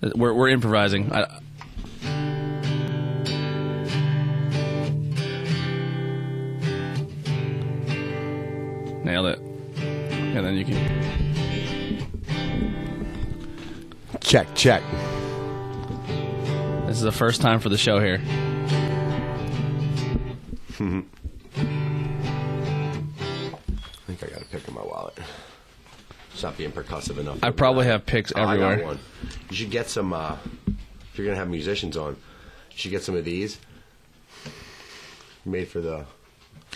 [0.00, 1.12] We're, we're improvising.
[1.12, 1.40] I,
[9.04, 9.38] nailed it.
[9.78, 11.06] And then you can.
[14.20, 14.82] Check, check.
[16.86, 18.20] This is the first time for the show here.
[26.36, 27.38] Stop being percussive enough.
[27.42, 28.76] I probably have picks Oh, I everywhere.
[28.76, 28.98] got one.
[29.50, 30.12] You should get some.
[30.12, 32.12] Uh, if you're gonna have musicians on,
[32.70, 33.58] you should get some of these.
[35.44, 36.04] Made for the.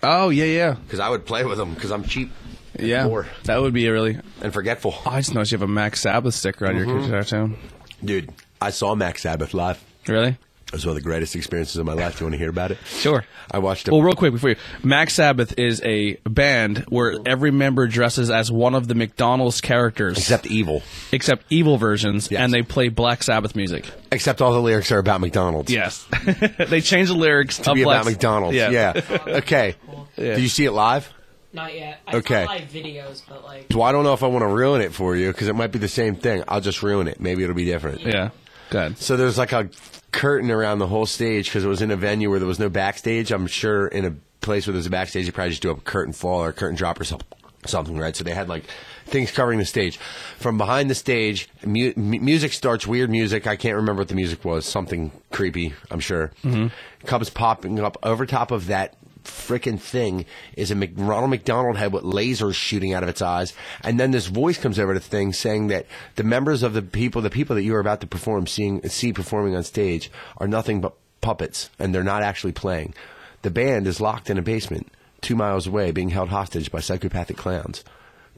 [0.03, 2.31] Oh yeah, yeah, Because I would play with them because I'm cheap.
[2.79, 3.05] yeah.
[3.05, 4.19] poor That would be a really.
[4.41, 4.95] and forgetful.
[5.05, 6.89] Oh, I just noticed you have a Mac Sabbath sticker on Mm-hmm.
[6.89, 7.57] your guitar too.
[8.03, 8.31] Dude,
[8.63, 9.83] I saw Mac Sabbath live.
[10.07, 10.39] Really?
[10.71, 12.17] It was one of the greatest experiences of my life.
[12.19, 12.79] Do you want to hear about it?
[12.87, 13.25] Sure.
[13.51, 13.91] I watched it.
[13.91, 18.53] Well, real quick before you, Mac Sabbath is a band where every member dresses as
[18.53, 20.85] one of the McDonald's characters, except evil.
[21.11, 22.41] except evil versions, Yes.
[22.41, 23.85] and they play Black Sabbath music.
[24.13, 25.73] Except all the lyrics are about McDonald's.
[25.73, 26.07] Yes,
[26.69, 28.57] they change the lyrics To of be Black about McDonald's.
[28.57, 28.93] Yeah.
[29.27, 29.75] okay.
[30.17, 30.35] Yeah.
[30.35, 31.13] Did you see it live?
[31.53, 31.99] Not yet.
[32.07, 32.45] I Okay.
[32.45, 34.93] saw live videos, but like So I don't know if I want to ruin it
[34.95, 36.45] for you because it might be the same thing.
[36.47, 37.19] I'll just ruin it.
[37.21, 38.03] Maybe it'll be different.
[38.03, 38.31] Yeah,
[38.71, 38.99] good.
[38.99, 39.69] So there's like a
[40.13, 42.69] curtain around the whole stage because it was in a venue where there was no
[42.69, 43.31] backstage.
[43.31, 46.13] I'm sure in a place where there's a backstage, you probably just do a curtain
[46.13, 47.27] fall or a curtain drop or something,
[47.67, 48.17] something, right?
[48.17, 48.65] So they had like
[49.07, 49.99] things covering the stage.
[50.39, 52.87] From behind the stage, mu- mu- music starts.
[52.87, 53.47] Weird music.
[53.47, 54.65] I can't remember what the music was.
[54.67, 55.75] Something creepy.
[55.91, 56.33] I'm sure.
[56.45, 57.07] Mm-hmm.
[57.07, 61.93] Comes popping up over top of that freaking thing is a Mc- Ronald McDonald head
[61.93, 63.53] with lasers shooting out of its eyes,
[63.83, 66.83] and then this voice comes over to the thing saying that the members of the
[66.83, 70.49] people, the people that you are about to perform, seeing see performing on stage, are
[70.49, 72.95] nothing but puppets, and they're not actually playing.
[73.43, 77.37] The band is locked in a basement, two miles away, being held hostage by psychopathic
[77.37, 77.85] clowns.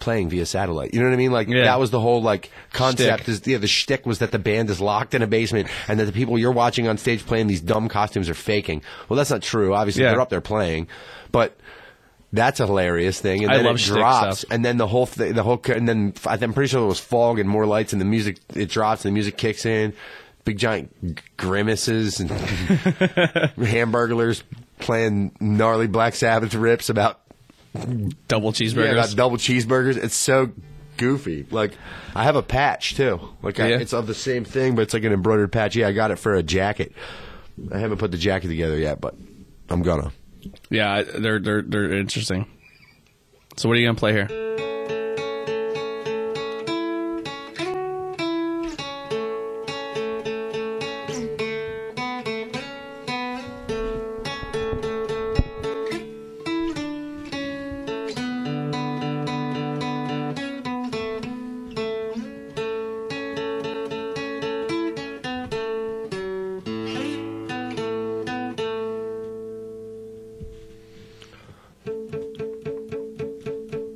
[0.03, 1.31] Playing via satellite, you know what I mean?
[1.31, 1.63] Like Yeah.
[1.63, 3.23] that was the whole like concept.
[3.23, 3.29] Shtick.
[3.29, 6.07] Is yeah, the shtick was that the band is locked in a basement, and that
[6.07, 8.83] the people you're watching on stage playing these dumb costumes are faking.
[9.09, 9.75] Well, that's not true.
[9.75, 10.11] Obviously, Yeah.
[10.11, 10.89] they're up there playing,
[11.31, 11.57] but
[12.33, 13.45] that's a hilarious thing.
[13.45, 16.15] And I then love it drops, and then the whole thing, the whole, and then
[16.27, 19.13] I'm pretty sure there was fog and more lights, and the music it drops, and
[19.13, 19.93] the music kicks in,
[20.45, 20.91] big giant
[21.37, 22.29] grimaces and
[23.57, 24.43] hamburglars
[24.81, 27.21] playing gnarly Black Sabbath rips about
[28.29, 28.85] Double cheeseburgers.
[28.85, 29.97] yeah, about double cheeseburgers.
[29.97, 30.51] It's so
[30.99, 31.47] goofy.
[31.51, 31.73] Like
[32.15, 33.19] I have a patch too.
[33.43, 33.79] Like I, Yeah?
[33.79, 35.75] it's of the same thing, but it's like an embroidered patch.
[35.77, 36.93] Yeah, I got it for a jacket.
[37.73, 39.15] I haven't put the jacket together yet, but
[39.71, 40.13] I'm gonna.
[40.71, 42.47] yeah, they're they're they're interesting.
[43.57, 44.29] So what are you gonna play here?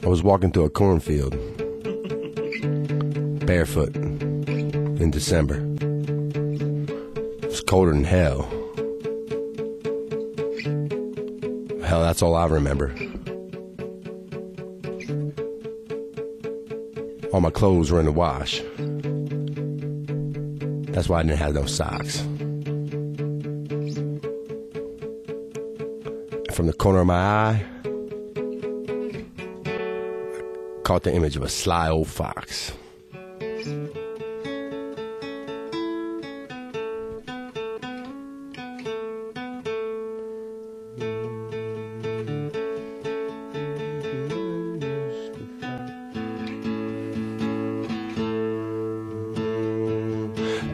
[0.06, 1.32] I was walking through a cornfield,
[3.44, 5.56] barefoot, in December.
[7.42, 8.42] It was colder than hell.
[11.82, 12.94] Hell, that's all I remember.
[17.32, 18.62] All my clothes were in the wash.
[20.92, 22.20] That's why I didn't have no socks.
[26.54, 27.66] From the corner of my eye,
[30.86, 32.70] caught the image of a sly old fox.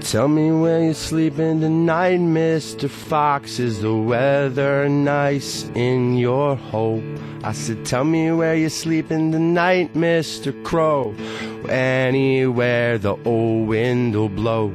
[0.02, 2.90] Tell me where you're sleeping tonight, Mr.
[2.90, 3.58] Fox.
[3.58, 7.02] Is the weather nice in your hole?
[7.44, 10.52] I said, Tell me where you're sleeping tonight, Mr.
[10.64, 11.14] Crow.
[11.68, 14.72] Anywhere the old wind will blow.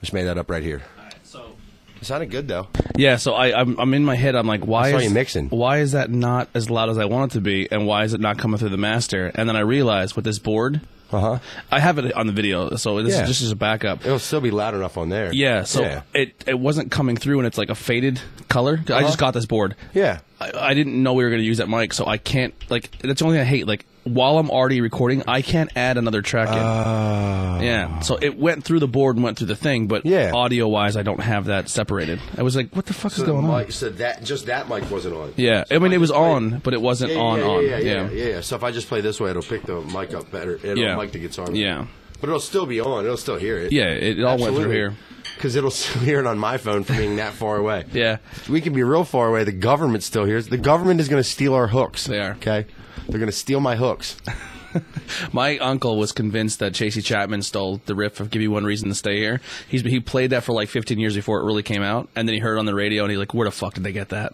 [0.00, 0.82] Just made that up right here.
[1.22, 1.54] So
[2.00, 2.66] It sounded good though.
[2.96, 4.34] yeah, so I I'm, I'm in my head.
[4.34, 5.48] I'm like, why I saw is you mixing.
[5.50, 8.14] why is that not as loud as I want it to be, and why is
[8.14, 9.30] it not coming through the master?
[9.34, 10.80] And then I realized with this board,
[11.12, 11.38] Uh huh.
[11.70, 13.22] I have it on the video, so this Yeah.
[13.22, 14.04] is just as a backup.
[14.04, 15.32] It'll still be loud enough on there.
[15.32, 16.02] Yeah, so yeah.
[16.14, 18.80] it it wasn't coming through, and it's like a faded color.
[18.88, 19.00] I Uh-huh.
[19.02, 19.76] just got this board.
[19.94, 20.18] Yeah.
[20.54, 22.90] I, I didn't know we were going to use that mic, so I can't like.
[22.98, 23.66] That's the only thing I hate.
[23.66, 26.54] Like while I'm already recording, I can't add another track in.
[26.58, 30.32] Uh, yeah, so it went through the board and went through the thing, but Yeah.
[30.34, 32.18] audio wise, I don't have that separated.
[32.36, 35.14] I was like, "What the fuck is going on?" So that just that mic wasn't
[35.14, 35.32] on.
[35.36, 37.38] Yeah, So I mean if it was just play- on, but it wasn't Yeah, on
[37.38, 37.64] yeah, on.
[37.64, 38.40] Yeah yeah, yeah, yeah.
[38.40, 40.54] So if I just play this way, it'll pick the mic up better.
[40.56, 40.96] It'll Yeah.
[40.96, 41.46] mic the guitar.
[41.52, 41.86] Yeah.
[42.22, 43.04] But it'll still be on.
[43.04, 43.72] It'll still hear it.
[43.72, 44.94] Yeah, it, it all went through here.
[45.34, 47.84] Because it'll still hear it on my phone from being that far away.
[47.92, 48.18] Yeah.
[48.48, 49.42] We can be real far away.
[49.42, 50.46] The government still hears.
[50.46, 52.06] The government is going to steal our hooks.
[52.06, 52.34] They are.
[52.34, 52.66] Okay?
[53.08, 54.16] They're going to steal my hooks.
[55.32, 58.88] My uncle was convinced that Tracy Chapman stole the riff of "Give You One Reason
[58.88, 61.82] to Stay Here." He's he played that for like 15 years before it really came
[61.82, 63.74] out, and then he heard it on the radio, and he's like, "Where the fuck
[63.74, 64.32] did they get that?"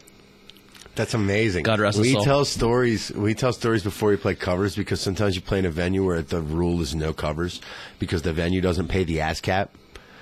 [0.98, 1.62] That's amazing.
[1.62, 2.24] God rest his we soul.
[2.24, 3.12] tell stories.
[3.12, 6.22] We tell stories before we play covers because sometimes you play in a venue where
[6.22, 7.60] the rule is no covers
[8.00, 9.68] because the venue doesn't pay the ASCAP.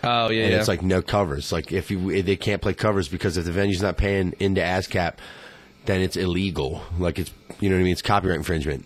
[0.04, 0.58] Oh yeah, and yeah.
[0.58, 1.50] it's like no covers.
[1.50, 5.14] Like if you they can't play covers because if the venue's not paying into ASCAP,
[5.86, 6.82] then it's illegal.
[6.98, 7.92] Like it's you know what I mean.
[7.92, 8.84] It's copyright infringement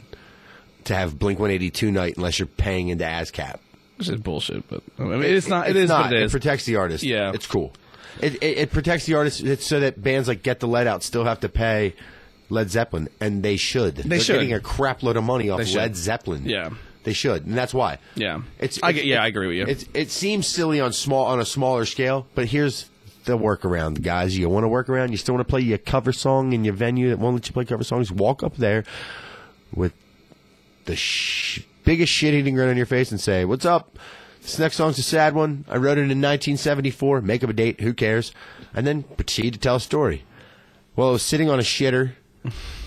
[0.84, 3.58] to have Blink One Eighty Two night unless you're paying into ASCAP.
[3.96, 5.66] Which is bullshit, but I mean, it's not.
[5.66, 6.12] It's It is not.
[6.12, 7.02] it protects the artist.
[7.02, 7.32] Yeah.
[7.34, 7.74] it's cool.
[8.20, 9.42] It, it, it protects the artist.
[9.42, 11.94] It's so that bands like Get the Led Out still have to pay
[12.48, 13.96] Led Zeppelin, and they should.
[13.96, 14.32] They are should.
[14.34, 15.76] getting a crap load of money off They should.
[15.76, 16.48] Led Zeppelin.
[16.48, 16.70] Yeah.
[17.04, 17.98] they should, and that's why.
[18.14, 18.42] Yeah.
[18.58, 18.78] it's.
[18.82, 19.66] I get- yeah, I agree with you.
[19.66, 22.90] It's, it seems silly on small on a smaller scale, but here's
[23.24, 24.36] the workaround, guys.
[24.36, 25.10] You want to work around?
[25.12, 27.52] You still want to play your cover song in your venue that won't let you
[27.52, 28.10] play cover songs?
[28.10, 28.84] Walk up there
[29.74, 29.92] with
[30.86, 33.98] the sh- biggest shit-eating grin on your face and say, "What's up?"
[34.42, 35.64] This next song's a sad one.
[35.68, 37.20] I wrote it in 1974.
[37.20, 37.80] Make up a date.
[37.80, 38.32] Who cares?
[38.74, 40.24] And then proceed to tell a story.
[40.96, 42.12] Well, I was sitting on a shitter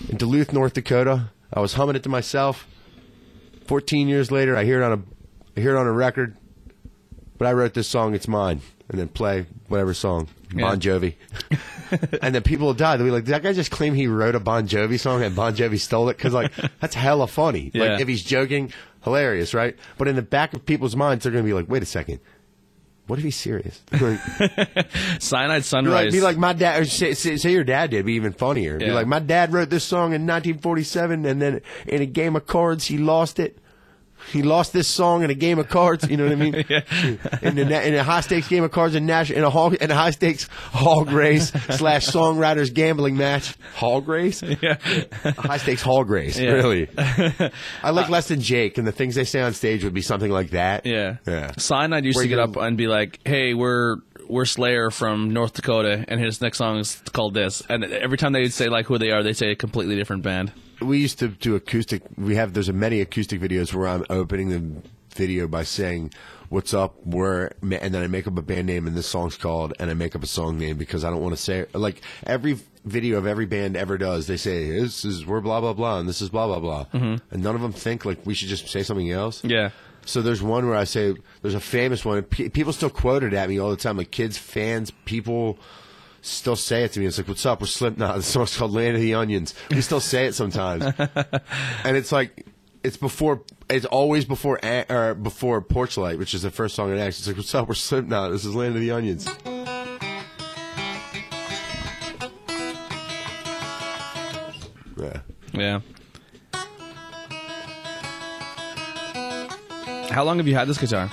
[0.09, 1.29] in Duluth, North Dakota.
[1.53, 2.67] I was humming it to myself.
[3.67, 5.01] 14 years later, I hear it on a,
[5.57, 6.35] I hear it on a record.
[7.37, 8.13] But I wrote this song.
[8.13, 8.61] It's mine.
[8.89, 10.27] And then play whatever song,
[10.61, 11.15] Bon Jovi.
[12.21, 12.97] and then people will die.
[12.97, 15.35] They'll be like, "Did that guy just claim he wrote a Bon Jovi song and
[15.35, 17.71] Bon Jovi stole it?" Because like that's hella funny.
[17.73, 17.83] Yeah.
[17.83, 18.71] Like if he's joking,
[19.03, 19.75] hilarious, right?
[19.97, 22.19] But in the back of people's minds, they're going to be like, "Wait a second,
[23.07, 24.19] what if he's serious?" Like,
[25.19, 26.05] Cyanide be Sunrise.
[26.05, 26.87] like, be like my dad.
[26.87, 28.05] Say, say, say your dad did.
[28.05, 28.77] Be even funnier.
[28.77, 32.47] Be like, my dad wrote this song in 1947, and then in a game of
[32.47, 33.57] cards, he lost it.
[34.31, 36.09] He lost this song in a game of cards.
[36.09, 36.53] You know what I mean?
[37.41, 39.75] in, the, na- in a high stakes game of cards in national in a hog
[39.75, 43.55] in a high stakes hog race slash songwriters gambling match.
[43.75, 44.41] Hog race.
[44.61, 44.77] yeah.
[45.37, 46.37] high stakes hog race.
[46.39, 46.51] Yeah.
[46.51, 46.89] Really.
[47.83, 50.31] I like less than Jake, and the things they say on stage would be something
[50.31, 50.85] like that.
[50.85, 51.17] Yeah.
[51.27, 51.51] Yeah.
[51.57, 53.97] Cyanide used Where to get up and be like, "Hey, we're
[54.29, 58.33] we're Slayer from North Dakota, and his next song is called this." And every time
[58.33, 60.51] they would say like who they are, they say a completely different band.
[60.83, 62.03] We used to do acoustic.
[62.17, 66.13] We have there's a many acoustic videos where I'm opening the video by saying
[66.49, 69.73] "What's up?" Where and then I make up a band name and this song's called,
[69.79, 72.59] and I make up a song name because I don't want to say like every
[72.85, 74.27] video of every band ever does.
[74.27, 77.33] They say this is we're blah blah blah and this is blah blah blah, mm-hmm.
[77.33, 79.43] and none of them think like we should just say something else.
[79.43, 79.71] Yeah.
[80.05, 82.23] So there's one where I say there's a famous one.
[82.23, 83.97] pe- people still quote it at me all the time.
[83.97, 85.57] Like kids, fans, people
[86.23, 87.05] still say it to me.
[87.05, 88.15] It's like, "What's up?" We're Slipknot.
[88.17, 90.83] The song's called "Land of the Onions." We still say it sometimes,
[91.83, 92.45] and it's like
[92.83, 93.41] it's before.
[93.69, 97.19] It's always before A- or before Porchlight, which is the first song in X.
[97.19, 98.31] It's like, "What's up?" We're Slipknot.
[98.31, 99.27] This is "Land of the Onions."
[104.97, 105.19] Yeah.
[105.53, 105.79] Yeah.
[110.09, 111.09] How long have you had this guitar?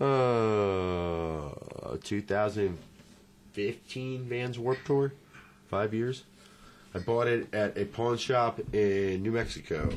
[0.00, 1.50] Uh,
[3.56, 5.12] 2015 Vans Warped Tour,
[5.68, 6.24] five years.
[6.94, 9.90] I bought it at a pawn shop in New Mexico.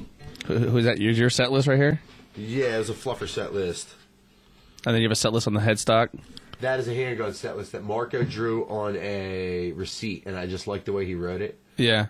[0.47, 0.99] Who- Who's that?
[0.99, 2.01] Your your set list right here,
[2.35, 3.89] Yeah, it was a fluffer set list.
[4.85, 6.09] and then you have a set list on the headstock.
[6.61, 10.65] That is a handgun set list that Marco drew on a receipt, and I just
[10.67, 11.57] like the way he wrote it.
[11.77, 12.07] Yeah,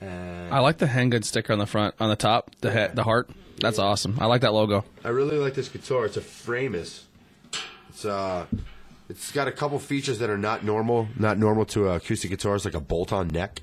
[0.00, 3.02] And I like the handgun sticker on the front, on the top, the head, the
[3.04, 3.30] heart.
[3.60, 4.16] That's awesome.
[4.20, 4.84] I like that logo.
[5.04, 6.06] I really like this guitar.
[6.06, 7.02] It's a Framus.
[7.88, 8.46] It's uh,
[9.08, 12.74] it's got a couple features that are not normal, not normal to acoustic guitars, like
[12.74, 13.62] a bolt-on neck.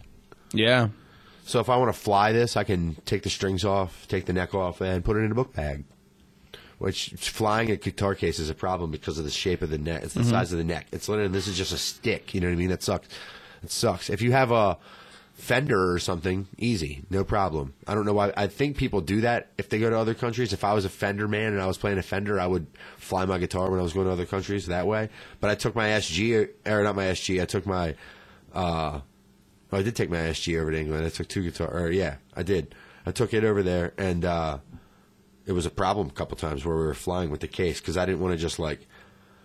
[0.51, 0.89] Yeah,
[1.45, 4.33] So if I want to fly this, I can take the strings off, take the
[4.33, 5.83] neck off, and put it in a book bag.
[6.77, 10.03] Which flying a guitar case is a problem because of the shape of the neck.
[10.03, 10.29] It's the mm-hmm.
[10.29, 10.87] size of the neck.
[10.91, 12.33] It's literally this is just a stick.
[12.33, 12.69] You know what I mean?
[12.69, 13.07] That sucks.
[13.63, 14.09] It sucks.
[14.09, 14.77] If you have a
[15.35, 17.73] Fender or something, easy, no problem.
[17.85, 18.31] I don't know why.
[18.37, 20.53] I think people do that if they go to other countries.
[20.53, 23.25] If I was a Fender man and I was playing a Fender, I would fly
[23.25, 25.09] my guitar when I was going to other countries that way.
[25.41, 27.41] But I took my SG, or not my SG.
[27.41, 27.95] I took my.
[28.53, 29.01] Uh,
[29.69, 31.05] well, I did take my SG over to England.
[31.05, 31.67] I took two guitar.
[31.69, 32.73] Or yeah, I did.
[33.05, 34.59] I took it over there, and uh,
[35.45, 37.97] it was a problem a couple times where we were flying with the case because
[37.97, 38.87] I didn't want to just like.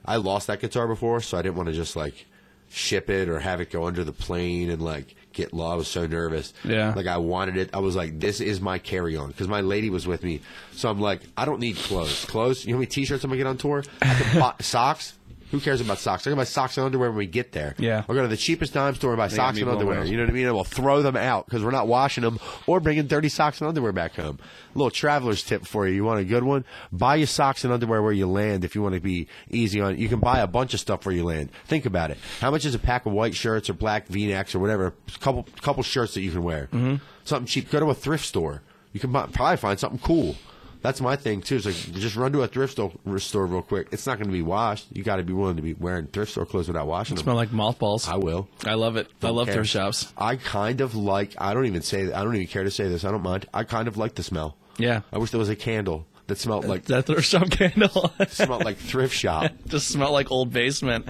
[0.04, 2.26] I lost that guitar before, so I didn't want to just like
[2.70, 5.72] ship it or have it go under the plane and like get lost.
[5.72, 6.52] I was so nervous.
[6.64, 6.94] Yeah.
[6.94, 7.70] Like I wanted it.
[7.74, 10.40] I was like, this is my carry on because my lady was with me.
[10.72, 12.24] So I'm like, I don't need clothes.
[12.24, 12.64] Clothes.
[12.64, 13.84] You know how many t-shirts I'm gonna get on tour?
[14.02, 15.14] I can buy socks.
[15.50, 16.26] Who cares about socks?
[16.26, 17.74] I can buy socks and underwear when we get there.
[17.78, 18.04] Yeah.
[18.06, 20.04] We'll go to the cheapest dime store and buy socks me and underwear.
[20.04, 20.46] You know what I mean?
[20.46, 23.68] And we'll throw them out because we're not washing them or bringing dirty socks and
[23.68, 24.38] underwear back home.
[24.74, 25.94] little traveler's tip for you.
[25.94, 26.64] You want a good one?
[26.92, 29.94] Buy your socks and underwear where you land if you want to be easy on
[29.94, 29.98] it.
[29.98, 31.50] You can buy a bunch of stuff where you land.
[31.66, 32.18] Think about it.
[32.40, 34.94] How much is a pack of white shirts or black V-necks or whatever?
[35.14, 36.68] A couple, couple shirts that you can wear.
[36.72, 36.96] Mm-hmm.
[37.24, 37.70] Something cheap.
[37.70, 38.62] Go to a thrift store.
[38.92, 40.36] You can buy, probably find something cool.
[40.82, 41.56] That's my thing too.
[41.56, 43.88] Is like just run to a thrift store, store real quick.
[43.92, 44.86] It's not going to be washed.
[44.92, 47.24] You got to be willing to be wearing thrift store clothes without washing them.
[47.24, 48.08] smell like mothballs.
[48.08, 48.48] I will.
[48.64, 49.08] I love it.
[49.22, 49.54] I Don't love care.
[49.56, 50.12] thrift shops.
[50.16, 51.34] I kind of like.
[51.38, 52.12] I don't even say.
[52.12, 53.04] I don't even care to say this.
[53.04, 53.46] I don't mind.
[53.52, 54.56] I kind of like the smell.
[54.78, 55.02] Yeah.
[55.12, 58.12] I wish there was a candle that smelled like That thrift shop candle.
[58.28, 59.52] smelled like thrift shop.
[59.68, 61.06] just smelled like old basement.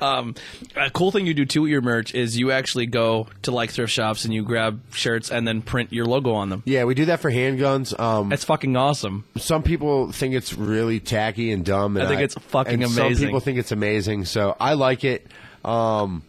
[0.00, 0.34] Um,
[0.76, 3.70] a cool thing you do too with your merch is you actually go to like
[3.70, 6.62] thrift shops and you grab shirts and then print your logo on them.
[6.66, 7.98] Yeah, we do that for handguns.
[7.98, 9.24] Um, That's fucking awesome.
[9.38, 11.96] some people think it's really tacky and dumb.
[11.96, 13.26] And I think it's fucking and Some amazing.
[13.28, 15.26] people think it's amazing, so I like it.
[15.64, 16.22] Um,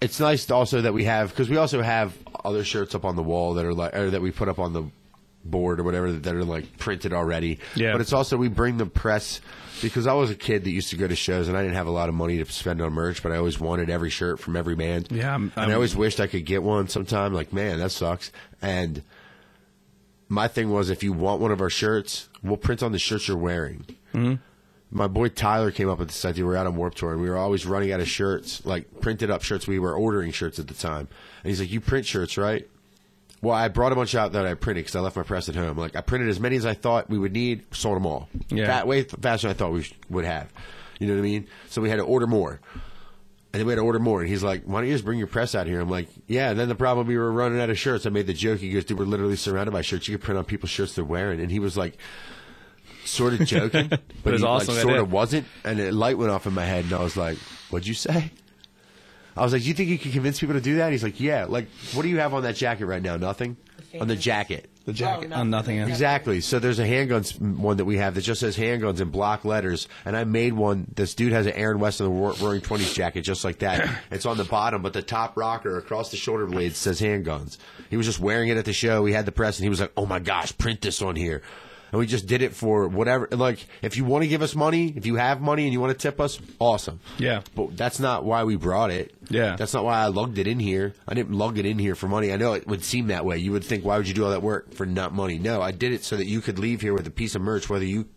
[0.00, 2.12] it's nice also that we have because we also have
[2.44, 4.72] other shirts up on the wall that are like or that we put up on
[4.72, 4.84] the
[5.50, 7.58] board or whatever that are like printed already.
[7.74, 7.92] Yeah.
[7.92, 9.40] But it's also we bring the press
[9.82, 11.86] because I was a kid that used to go to shows and I didn't have
[11.86, 14.56] a lot of money to spend on merch, but I always wanted every shirt from
[14.56, 15.08] every band.
[15.10, 17.32] Yeah, I'm- and I I'm- always wished I could get one sometime.
[17.34, 18.32] Like, man, that sucks.
[18.62, 19.02] And
[20.28, 23.28] my thing was, if you want one of our shirts, we'll print on the shirts
[23.28, 23.84] you're wearing.
[24.14, 24.34] Mm-hmm.
[24.90, 26.44] My boy Tyler came up with this idea.
[26.44, 29.00] We were out on Warped Tour, and we were always running out of shirts, like
[29.00, 29.66] printed up shirts.
[29.66, 31.08] We were ordering shirts at the time,
[31.42, 32.68] and he's like, "You print shirts, right?"
[33.46, 35.54] Well, I brought a bunch out that I printed because I left my press at
[35.54, 35.78] home.
[35.78, 38.28] Like I printed as many as I thought we would need, sold them all.
[38.48, 38.66] Yeah.
[38.66, 40.52] That way faster than I thought we sh- would have.
[40.98, 41.46] You know what I mean?
[41.68, 42.58] So we had to order more.
[43.52, 44.20] And then we had to order more.
[44.20, 45.80] And he's like, why don't you just bring your press out here?
[45.80, 46.50] I'm like, yeah.
[46.50, 48.04] And then the problem, we were running out of shirts.
[48.04, 48.58] I made the joke.
[48.58, 50.08] He goes, dude, we're literally surrounded by shirts.
[50.08, 51.38] You could print on people's shirts they're wearing.
[51.40, 51.98] And he was like,
[53.04, 55.46] sort of joking, but, But he awesome like, sort of wasn't.
[55.64, 56.86] And a light went off in my head.
[56.86, 57.38] And I was like,
[57.70, 58.32] what'd you say?
[59.36, 60.92] I was like, "Do you think you can convince people to do that?
[60.92, 61.44] He's like, yeah.
[61.44, 63.16] Like, what do you have on that jacket right now?
[63.16, 63.56] Nothing?
[64.00, 64.68] On the jacket.
[64.84, 65.36] The jacket oh, no.
[65.36, 65.88] on nothing else.
[65.88, 66.40] Exactly.
[66.40, 69.88] So there's a handguns one that we have that just says handguns in block letters,
[70.04, 70.86] and I made one.
[70.94, 73.88] This dude has an Aaron West in the Roar- Roaring Twenties jacket just like that.
[74.10, 77.58] it's on the bottom, but the top rocker across the shoulder blades says handguns.
[77.90, 79.02] He was just wearing it at the show.
[79.02, 81.42] We had the press, and he was like, "Oh my gosh, print this on here."
[81.92, 83.28] And we just did it for whatever.
[83.30, 85.92] Like, if you want to give us money, if you have money and you want
[85.92, 87.00] to tip us, awesome.
[87.18, 87.42] Yeah.
[87.54, 89.14] But that's not why we brought it.
[89.30, 89.56] Yeah.
[89.56, 90.94] That's not why I lugged it in here.
[91.06, 92.32] I didn't lug it in here for money.
[92.32, 93.38] I know it would seem that way.
[93.38, 95.38] You would think, why would you do all that work for not money?
[95.38, 97.68] No, I did it so that you could leave here with a piece of merch,
[97.70, 98.08] whether you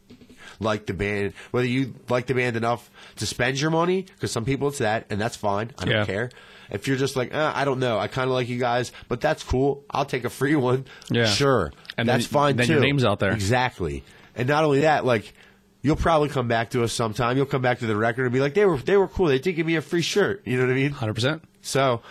[0.59, 4.45] like the band, whether you like the band enough to spend your money, because some
[4.45, 5.71] people it's that, and that's fine.
[5.79, 6.05] I don't Yeah.
[6.05, 6.29] care.
[6.71, 9.21] If you're just like, uh, I don't know, I kind of like you guys, but
[9.21, 9.83] that's cool.
[9.89, 10.85] I'll take a free one.
[11.09, 11.25] Yeah.
[11.25, 11.71] Sure.
[12.01, 12.73] And that's then- fine then too.
[12.73, 13.31] your name's out there.
[13.31, 14.03] Exactly.
[14.35, 15.33] And not only that, like,
[15.81, 17.37] you'll probably come back to us sometime.
[17.37, 19.27] You'll come back to the record and be like, they were, they were cool.
[19.27, 20.41] They did give me a free shirt.
[20.45, 20.91] You know what I mean?
[20.91, 21.41] 100%.
[21.61, 22.01] So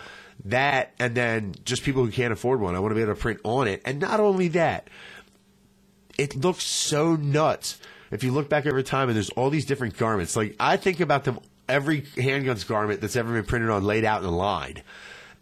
[0.45, 3.19] that, and then just people who can't afford one, I want to be able to
[3.19, 3.81] print on it.
[3.85, 4.87] And not only that,
[6.17, 7.79] it looks so nuts.
[8.11, 10.99] If you look back over time and there's all these different garments, like I think
[10.99, 14.81] about them, every handguns garment that's ever been printed on laid out in a line.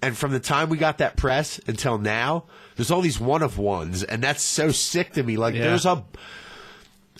[0.01, 2.43] And from the time we got that press until now,
[2.77, 5.35] there's all these one of ones, and that's so sick to me.
[5.35, 5.63] Like Yeah.
[5.65, 6.03] there's a,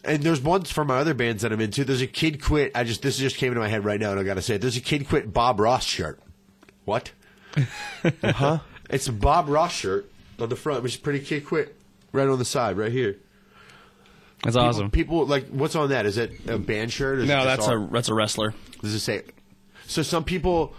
[0.05, 1.83] and there's ones from my other bands that I'm into.
[1.83, 2.71] There's a Kidd Quit.
[2.75, 4.55] I just this just came into my head right now, and I got to say
[4.55, 4.61] it.
[4.61, 6.19] There's a Kidd Quit Bob Ross shirt.
[6.85, 7.11] What?
[8.23, 8.59] huh?
[8.89, 11.75] It's a Bob Ross shirt on the front, which is pretty Kidd Quit.
[12.13, 13.17] Right on the side, right here.
[14.43, 14.91] That's People- awesome.
[14.91, 16.05] People, like, what's on that?
[16.05, 17.19] Is it a band shirt?
[17.19, 18.53] No, that's all- a that's a wrestler.
[18.81, 19.23] Does it say?
[19.87, 20.73] So some people,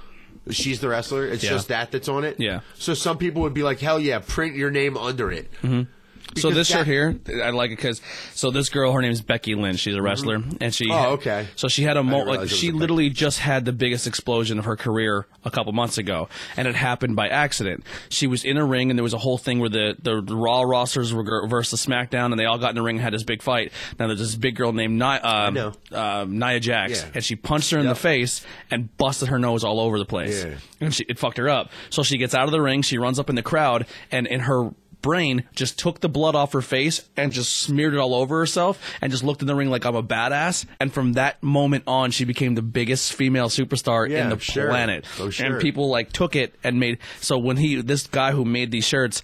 [0.51, 1.27] she's the wrestler.
[1.27, 1.51] It's Yeah.
[1.51, 2.37] just that that's on it.
[2.39, 2.61] Yeah.
[2.75, 5.51] So some people would be like, hell yeah, print your name under it.
[5.63, 5.83] Mm-hmm.
[6.29, 6.41] Mm-hmm.
[6.41, 8.01] So this shirt here, I like it because
[8.35, 9.81] so this girl, her name is Becky Lynch.
[9.81, 10.89] She's a wrestler, and she.
[10.91, 11.47] Oh, okay.
[11.57, 12.79] So she had a mo- didn't realize like it was she a Becky.
[12.81, 16.75] literally just had the biggest explosion of her career a couple months ago, and it
[16.75, 17.83] happened by accident.
[18.11, 20.37] She was in a ring, and there was a whole thing where the the, the
[20.37, 23.15] Raw rosters were gr- versus SmackDown, and they all got in the ring and had
[23.15, 23.73] this big fight.
[23.99, 25.73] Now there's this big girl named Nia, um, know.
[25.93, 27.11] um, Nia Jax, Yeah.
[27.15, 30.45] and she punched her in the face and busted her nose all over the place,
[30.45, 30.55] Yeah.
[30.81, 31.71] and she, it fucked her up.
[31.91, 34.41] So she gets out of the ring, she runs up in the crowd, and in
[34.41, 34.71] her
[35.03, 38.81] brain just took the blood off her face and just smeared it all over herself
[39.01, 40.65] and just looked in the ring like I'm a badass.
[40.81, 44.69] And from that moment on, she became the biggest female superstar Yeah, in the sure.
[44.69, 45.05] planet.
[45.21, 45.47] Oh, sure.
[45.47, 48.85] And people like took it and made so when he this guy who made these
[48.87, 49.23] shirts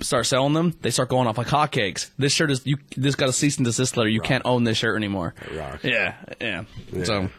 [0.00, 2.10] start selling them, they start going off like hotcakes.
[2.18, 2.76] This shirt is you.
[2.96, 4.10] This got a cease and desist letter.
[4.10, 5.34] You can't own this shirt anymore.
[5.54, 5.82] rocks.
[5.84, 6.64] Yeah, yeah.
[6.92, 7.04] Yeah.
[7.04, 7.30] So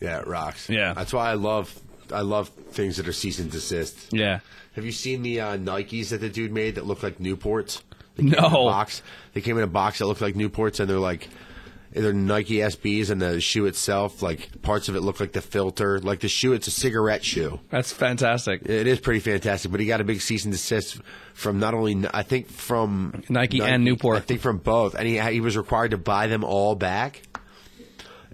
[0.00, 0.68] Yeah, it rocks.
[0.70, 0.94] Yeah.
[0.94, 1.76] That's why I love
[2.12, 4.12] I love things that are cease and desist.
[4.12, 4.40] yeah.
[4.74, 7.82] Have you seen the uh, Nikes that the dude made that look like Newports?
[8.16, 8.38] They came No.
[8.38, 9.02] In a box.
[9.32, 11.28] They came in a box that looked like Newports, and they're like
[11.92, 16.00] they're Nike SBs, and the shoe itself, like parts of it look like the filter.
[16.00, 17.60] Like the shoe, it's a cigarette shoe.
[17.70, 18.62] That's fantastic.
[18.66, 21.00] It is pretty fantastic, but he got a big cease and desist
[21.34, 24.16] from not only I think from Nike and Newport.
[24.16, 27.22] I think from both, and he he was required to buy them all back,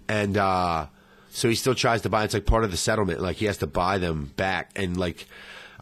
[0.09, 0.87] and uh,
[1.31, 2.25] so he still tries to buy.
[2.25, 5.27] It's like part of the settlement, like he has to buy them back, and like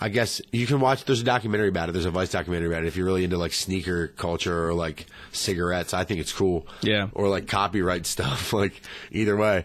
[0.01, 1.05] I guess you can watch.
[1.05, 1.93] There's a documentary about it.
[1.93, 2.87] There's a Vice documentary about it.
[2.87, 6.67] If you're really into like sneaker culture or like cigarettes, I think it's cool.
[6.83, 7.09] Yeah.
[7.15, 8.53] or like copyright stuff.
[8.53, 8.81] Like
[9.11, 9.65] either way,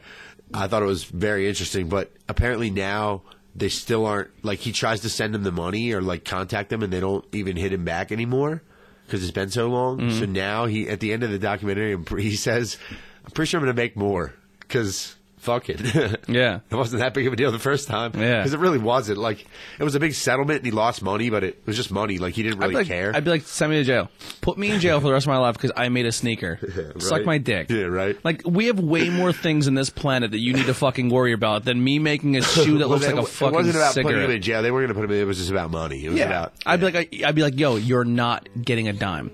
[0.54, 1.88] I thought it was very interesting.
[1.88, 3.22] But apparently now
[3.56, 6.82] they still aren't like he tries to send them the money or like contact them
[6.82, 8.64] and they don't even hit him back anymore
[9.06, 10.00] because it's been so long.
[10.00, 10.20] Mm-hmm.
[10.20, 12.78] So now he, at the end of the documentary, he says,
[13.24, 15.80] "I'm pretty sure I'm going to make more because fuck it."
[16.28, 16.60] Yeah.
[16.72, 18.12] it wasn't that big of a deal the first time.
[18.16, 18.38] Yeah.
[18.38, 19.18] because it really wasn't.
[19.20, 19.46] Like
[19.80, 22.18] it was a big settlement, and he lost money, but it was just money.
[22.18, 23.12] Like he didn't I'd really be like, care.
[23.16, 24.10] I'd be like, send me to jail.
[24.41, 26.60] Put me in jail for the rest of my life because I made a sneaker.
[27.00, 27.26] Suck Right.
[27.26, 27.70] my dick.
[27.70, 28.18] Yeah, right.
[28.24, 31.34] Like we have way more things in this planet that you need to fucking worry
[31.34, 33.76] about than me making a shoe that Well, looks they- like a fucking It wasn't
[33.76, 34.30] about putting him cigarette.
[34.36, 34.62] in jail.
[34.64, 35.22] They weren't going to put him in.
[35.24, 36.06] It was just about money.
[36.06, 36.54] It was Yeah, about.
[36.66, 39.32] I'd be like, I'd be like, yo, you're not getting a dime.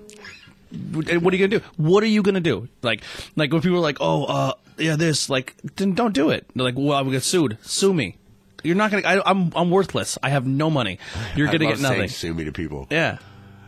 [0.92, 1.64] What are you gonna do?
[1.78, 2.68] What are you gonna do?
[2.82, 3.02] Like,
[3.34, 6.46] like when people are like, oh, uh, yeah, this, like, then don't do it.
[6.54, 7.58] They're like, well, I'm gonna get sued.
[7.62, 8.16] Sue me.
[8.62, 9.06] You're not gonna.
[9.06, 10.18] I, I'm, I'm worthless.
[10.22, 10.98] I have no money.
[11.34, 11.98] You're I gonna love get nothing.
[11.98, 12.86] saying sue me to people.
[12.90, 13.18] Yeah,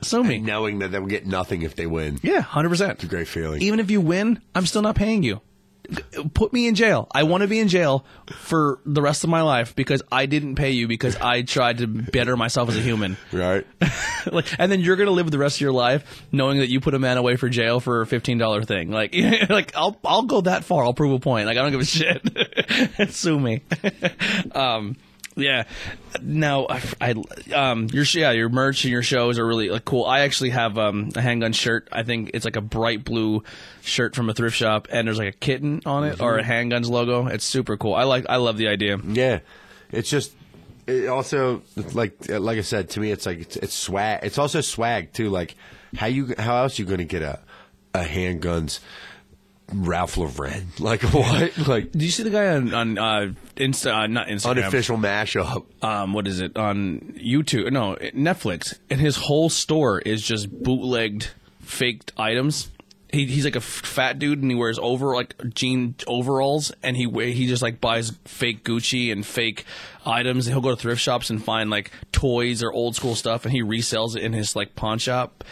[0.03, 0.39] sue me.
[0.39, 2.19] Knowing that they'll get nothing if they win.
[2.23, 2.93] Yeah, hundred percent.
[2.93, 3.63] It's a great feeling.
[3.63, 5.41] Even if you win, I'm still not paying you.
[6.35, 7.09] Put me in jail.
[7.13, 10.55] I want to be in jail for the rest of my life because I didn't
[10.55, 13.17] pay you because I tried to better myself as a human.
[13.33, 13.67] right?
[14.33, 16.95] like, and then you're gonna live the rest of your life knowing that you put
[16.95, 18.91] a man away for jail for a fifteen dollar thing.
[18.91, 19.15] Like,
[19.51, 20.85] like I'll I'll go that far.
[20.85, 21.47] I'll prove a point.
[21.47, 23.11] Like I don't give a shit.
[23.13, 23.63] Sue me.
[24.55, 24.97] um,
[25.37, 25.65] yeah.
[26.21, 27.11] Now, I, I
[27.53, 30.05] um, your yeah, your merch and your shows are really like, cool.
[30.05, 31.89] I actually have um, a handgun shirt.
[31.91, 33.43] I think it's like a bright blue
[33.83, 36.89] shirt from a thrift shop, and there's like a kitten on it or a handguns
[36.89, 37.27] logo.
[37.27, 37.95] It's super cool.
[37.95, 38.27] I like.
[38.29, 38.99] I love the idea.
[38.99, 39.41] Yeah,
[39.91, 40.33] it's just
[40.87, 41.63] it also
[41.93, 44.21] like like I said to me, it's like it's, it's swag.
[44.23, 45.31] It's also swag too.
[45.31, 45.55] Like
[45.97, 47.41] how you how else you going to get a
[47.95, 48.81] a handguns
[49.73, 50.69] Ralph Lauren?
[50.79, 51.57] Like what?
[51.67, 53.93] Like Did you see the guy on on uh, Insta?
[53.93, 54.51] Uh, not Instagram.
[54.63, 55.65] unofficial mashup.
[55.83, 57.71] um, what is it on YouTube?
[57.73, 62.69] No, Netflix, and his whole store is just bootlegged, faked items.
[63.11, 66.97] He, he's like a f- fat dude, and he wears over like jean overalls, and
[66.97, 69.67] he he just like buys fake Gucci and fake
[70.07, 70.47] items.
[70.47, 73.63] He'll go to thrift shops and find like toys or old school stuff, and he
[73.63, 75.45] resells it in his like pawn shop.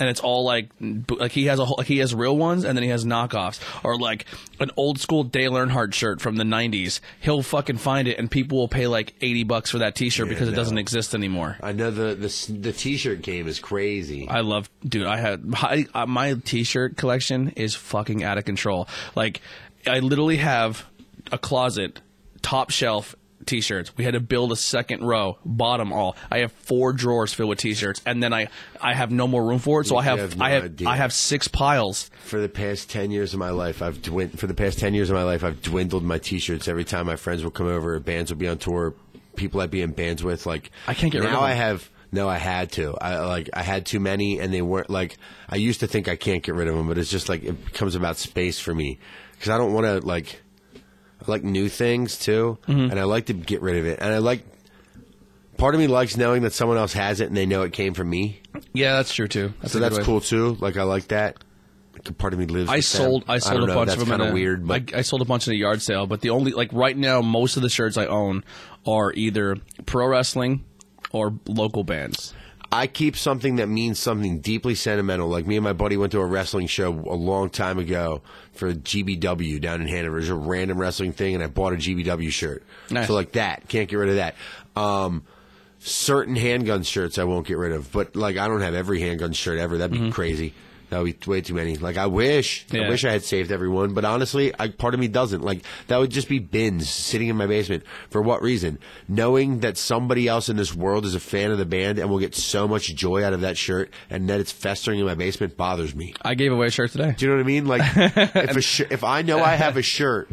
[0.00, 0.70] And it's all like,
[1.08, 3.60] like he has a whole, like he has real ones, and then he has knockoffs,
[3.84, 4.24] or like
[4.58, 7.00] an old school Dale Earnhardt shirt from the '90s.
[7.20, 10.48] He'll fucking find it, and people will pay like eighty bucks for that T-shirt because
[10.48, 11.58] it doesn't exist anymore.
[11.62, 14.26] I know the the the t-shirt game is crazy.
[14.28, 15.06] I love, dude.
[15.06, 18.88] I had I, uh, my T-shirt collection is fucking out of control.
[19.14, 19.40] Like,
[19.86, 20.86] I literally have
[21.30, 22.00] a closet,
[22.42, 23.14] top shelf
[23.46, 23.96] T-shirts.
[23.96, 26.16] We had to build a second row, bottom all.
[26.30, 28.48] I have four drawers filled with T-shirts, and then I
[28.80, 30.88] I have no more room for it, so I have, have no I have idea.
[30.88, 32.10] I have six piles.
[32.24, 35.10] for the past 10 years of my life I've dwin- for the past 10 years
[35.10, 38.30] of my life I've dwindled my t-shirts every time my friends will come over bands
[38.30, 38.94] will be on tour
[39.36, 41.42] people I'd be in bands with like I can't get now rid of them.
[41.42, 44.62] Now I have no I had to I like I had too many and they
[44.62, 45.16] weren't like
[45.48, 47.64] I used to think I can't get rid of them but it's just like it
[47.64, 48.98] becomes about space for me
[49.40, 50.40] cuz I don't want to like
[51.26, 52.90] I like new things too Mm-hmm.
[52.90, 54.44] and I like to get rid of it and I like
[55.56, 57.94] part of me likes knowing that someone else has it and they know it came
[57.94, 58.40] from me
[58.72, 59.52] Yeah, that's true too.
[59.60, 60.04] That's so that's way.
[60.04, 61.36] cool too like I like that
[61.92, 63.00] like part of me lives I with them.
[63.02, 64.98] sold I sold don't a know, bunch of them kind of a, weird but I,
[64.98, 67.56] I sold a bunch in a yard sale, but the only like right now most
[67.56, 68.42] of the shirts I own
[68.86, 69.56] are either
[69.86, 70.64] pro wrestling
[71.12, 72.32] or local bands.
[72.72, 75.28] I keep something that means something deeply sentimental.
[75.28, 78.72] Like me and my buddy went to a wrestling show a long time ago for
[78.72, 80.18] GBW down in Hanover.
[80.18, 82.62] It was a random wrestling thing, and I bought a GBW shirt.
[82.88, 83.08] Nice.
[83.08, 84.36] So like that, can't get rid of that.
[84.76, 85.24] Um,
[85.80, 89.32] certain handgun shirts I won't get rid of, but like I don't have every handgun
[89.32, 89.78] shirt ever.
[89.78, 90.54] That'd be crazy.
[90.90, 91.76] That would be way too many.
[91.76, 92.66] Like I wish.
[92.70, 92.82] Yeah.
[92.82, 95.42] I wish I had saved everyone, but honestly, I, part of me doesn't.
[95.42, 97.84] Like that would just be bins sitting in my basement.
[98.10, 98.78] For what reason?
[99.08, 102.18] Knowing that somebody else in this world is a fan of the band and will
[102.18, 105.56] get so much joy out of that shirt, and that it's festering in my basement
[105.56, 106.14] bothers me.
[106.22, 107.14] I gave away a shirt today.
[107.16, 107.66] Do you know what I mean?
[107.66, 110.28] Like if a sh- if I know I have a shirt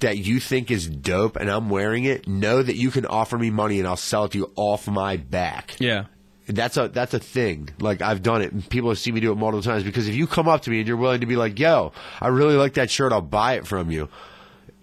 [0.00, 3.50] that you think is dope and I'm wearing it, know that you can offer me
[3.50, 5.76] money and I'll sell it to you off my back.
[5.78, 6.06] Yeah.
[6.46, 7.70] That's a that's a thing.
[7.80, 9.82] Like I've done it, and people have seen me do it multiple times.
[9.82, 12.28] Because if you come up to me and you're willing to be like, "Yo, I
[12.28, 13.12] really like that shirt.
[13.12, 14.10] I'll buy it from you,"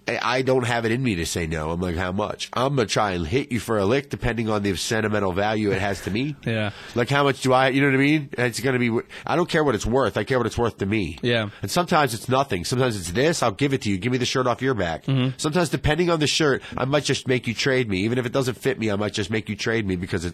[0.08, 1.70] I I don't have it in me to say no.
[1.70, 4.64] I'm like, "How much?" I'm gonna try and hit you for a lick, depending on
[4.64, 6.36] the sentimental value it has to me.
[6.52, 6.72] Yeah.
[6.96, 7.70] Like how much do I?
[7.70, 8.30] You know what I mean?
[8.34, 8.92] It's gonna be.
[9.26, 10.18] I don't care what it's worth.
[10.18, 11.20] I care what it's worth to me.
[11.22, 11.50] Yeah.
[11.62, 12.66] And sometimes it's nothing.
[12.66, 13.44] Sometimes it's this.
[13.44, 14.00] I'll give it to you.
[14.00, 15.06] Give me the shirt off your back.
[15.06, 15.38] Mm-hmm.
[15.38, 18.00] Sometimes, depending on the shirt, I might just make you trade me.
[18.00, 20.34] Even if it doesn't fit me, I might just make you trade me because it.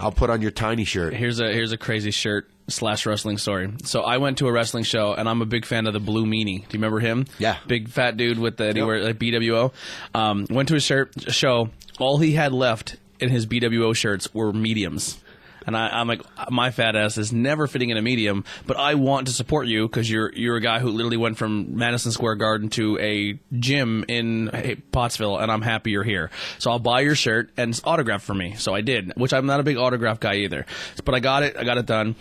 [0.00, 1.14] I'll put on your tiny shirt.
[1.14, 3.72] Here's a here's a crazy shirt slash wrestling story.
[3.84, 6.24] So I went to a wrestling show and I'm a big fan of the Blue
[6.26, 6.44] Meanie.
[6.44, 7.26] Do you remember him?
[7.38, 7.56] Yeah.
[7.66, 8.76] Big fat dude with the Yep.
[8.76, 9.72] anywhere like BWO.
[10.14, 11.70] Um, went to a shirt show.
[11.98, 15.18] All he had left in his BWO shirts were mediums.
[15.66, 18.94] And I, I'm like, my fat ass is never fitting in a medium, but I
[18.94, 22.36] want to support you because you're you're a guy who literally went from Madison Square
[22.36, 26.30] Garden to a gym in hey, Pottsville, and I'm happy you're here.
[26.58, 28.54] So I'll buy your shirt and it's autographed for me.
[28.54, 30.66] So I did, which I'm not a big autograph guy either,
[31.04, 31.56] but I got it.
[31.56, 32.16] I got it done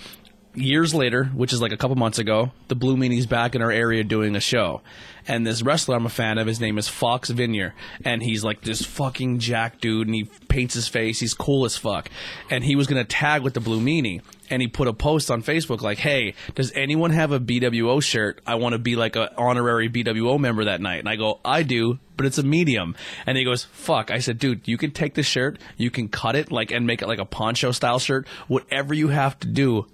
[0.58, 3.72] years later, which is like a couple months ago, the Blue Meanie's back in our
[3.72, 4.82] area doing a show.
[5.28, 7.74] And this wrestler I'm a fan of, his name is Fox Vineyard.
[8.04, 11.20] And he's like this fucking jack dude and he paints his face.
[11.20, 12.10] He's cool as fuck.
[12.50, 14.22] And he was going to tag with the Blue Meanie.
[14.50, 18.42] And he put a post on Facebook like, hey, does anyone have a BWO shirt?
[18.48, 21.00] I want to be like an honorary BWO member that night.
[21.00, 22.96] And I go, I do, but it's a medium.
[23.26, 24.10] And he goes, fuck.
[24.10, 27.02] I said, dude, you can take the shirt, you can cut it like and make
[27.02, 28.26] it like a poncho style shirt.
[28.48, 29.86] Whatever you have to do,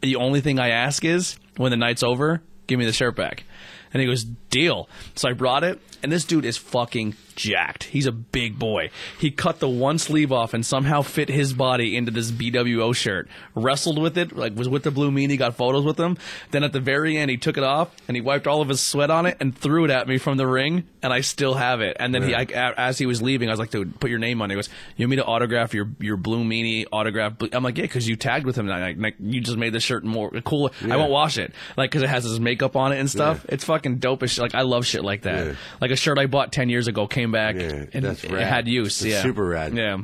[0.00, 3.44] the only thing I ask is when the night's over, give me the shirt back.
[3.92, 4.88] And he goes, deal.
[5.14, 7.84] So I brought it, and this dude is fucking jacked.
[7.84, 8.90] He's a big boy.
[9.18, 13.28] He cut the one sleeve off and somehow fit his body into this BWO shirt.
[13.54, 16.18] Wrestled with it, like was with the blue meanie, got photos with him.
[16.50, 18.80] Then at the very end, he took it off and he wiped all of his
[18.80, 21.80] sweat on it and threw it at me from the ring, and I still have
[21.80, 21.96] it.
[21.98, 22.42] And then he, I,
[22.76, 24.54] as he was leaving, I was like, dude, put your name on it.
[24.54, 27.34] He goes, you want me to autograph your your blue meanie autograph?
[27.52, 28.68] I'm like, yeah, because you tagged with him.
[28.68, 30.72] And I, like, like, you just made the shirt more cool.
[30.82, 33.46] I won't wash it, like because it has his makeup on it and stuff.
[33.48, 34.42] It's fucking dope as shit.
[34.42, 35.46] Like I love shit like that.
[35.46, 35.54] Yeah.
[35.90, 39.04] Like a shirt I bought ten years ago came back Yeah, and it had use.
[39.04, 39.74] Yeah, super rad.
[39.74, 39.98] Yeah.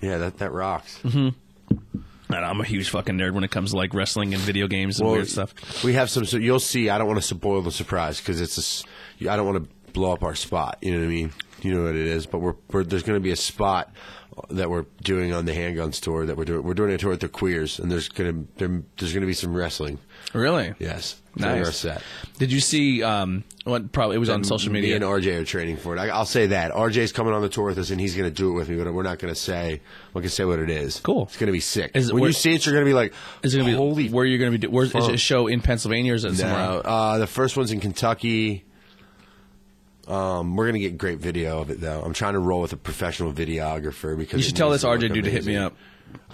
[0.00, 0.98] Yeah, that that rocks.
[1.02, 2.32] Mm-hmm.
[2.32, 4.98] And I'm a huge fucking nerd when it comes to like wrestling and video games
[4.98, 5.84] and Well, weird stuff.
[5.84, 6.24] We have some.
[6.24, 6.88] So you'll see.
[6.88, 8.86] I don't want to spoil the surprise because it's
[9.20, 9.30] a.
[9.30, 10.78] I don't want to blow up our spot.
[10.80, 11.32] You know what I mean?
[11.60, 12.24] You know what it is.
[12.24, 13.92] But we're, we're there's going to be a spot
[14.48, 16.62] that we're doing on the handguns tour that we're doing.
[16.62, 19.54] We're doing a tour at the Queers, and there's gonna there, there's gonna be some
[19.54, 19.98] wrestling.
[20.32, 20.74] Really?
[20.78, 21.66] Yes, Nice.
[21.66, 22.02] our set.
[22.38, 23.02] Did you see?
[23.02, 24.94] Um, what probably it was on social Me media.
[24.96, 25.98] and RJ are training for it.
[25.98, 28.34] I, I'll say that RJ's coming on the tour with us, and he's going to
[28.34, 28.76] do it with me.
[28.82, 29.80] But we're not going to say.
[30.14, 31.00] We can say what it is.
[31.00, 31.24] Cool.
[31.24, 31.90] It's going to be sick.
[31.94, 33.12] Is it when where- you see it, you're going to be like,
[33.42, 34.58] Is it gonna be holy where you're gonna be?
[34.58, 36.58] do- Where's is it a show in Pennsylvania or is it somewhere?
[36.58, 36.82] No, else?
[36.86, 38.64] uh, the first one's in Kentucky.
[40.08, 42.02] Um, we're gonna get great video of it though.
[42.02, 45.24] I'm trying to roll with a professional videographer because You should tell this RJ dude
[45.24, 45.74] to hit me up.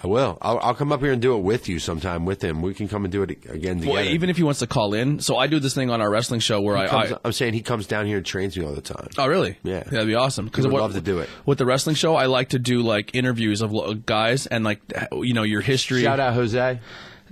[0.03, 0.37] I will.
[0.43, 2.61] I'll, I'll come up here and do it with you sometime with him.
[2.63, 3.91] We can come and do it again together.
[3.93, 6.11] Well, even if he wants to call in, so I do this thing on our
[6.11, 8.65] wrestling show where I, Comes- I I'm saying he comes down here and trains me
[8.65, 9.09] all the time.
[9.19, 9.59] Oh, really?
[9.63, 9.81] Yeah.
[9.85, 10.51] that'd be awesome.
[10.55, 11.29] He would love to do it.
[11.47, 12.15] with the wrestling show.
[12.15, 14.81] I like to do like interviews of guys and like
[15.13, 16.79] you know your history, Shout out Jose.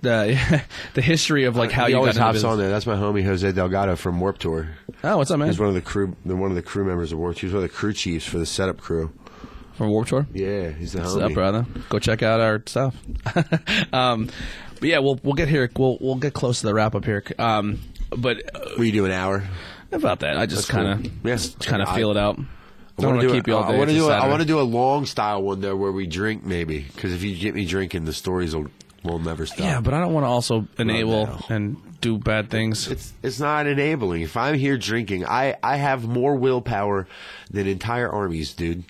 [0.00, 0.62] the
[0.94, 2.50] the history of like how he you always got hops business.
[2.50, 2.70] on there.
[2.70, 4.68] That's my homie Jose Delgado from Warped Tour.
[5.04, 5.48] Oh, what's up, man?
[5.48, 6.16] He's one of the crew.
[6.24, 7.38] The one of the crew members of Warped.
[7.40, 9.12] He's one of the crew chiefs for the setup crew.
[9.76, 10.26] From Warped Tour.
[10.32, 11.22] Yeah, he's the What's homie.
[11.24, 11.66] up, brother?
[11.88, 12.94] Go check out our stuff.
[13.92, 14.28] um,
[14.80, 15.68] but yeah, we'll we'll get here.
[15.76, 17.24] We'll we'll get close to the wrap up here.
[17.38, 17.80] Um,
[18.16, 19.42] but uh, Will you do an hour?
[19.92, 21.54] about that, I just kind of Yes.
[21.60, 22.36] kind of feel it out.
[22.38, 23.74] I Don't want to to keep you all day.
[23.74, 24.10] I want to It's a do.
[24.10, 24.30] A, I Saturday.
[24.30, 26.80] want to do a long style one though, where we drink maybe.
[26.94, 28.66] Because if you get me drinking, the stories will
[29.04, 29.60] will never stop.
[29.60, 32.88] Yeah, but I don't want to also enable and do bad things.
[32.88, 34.22] it's it's not enabling.
[34.22, 37.06] If I'm here drinking, I I have more willpower
[37.50, 38.84] than entire armies, dude.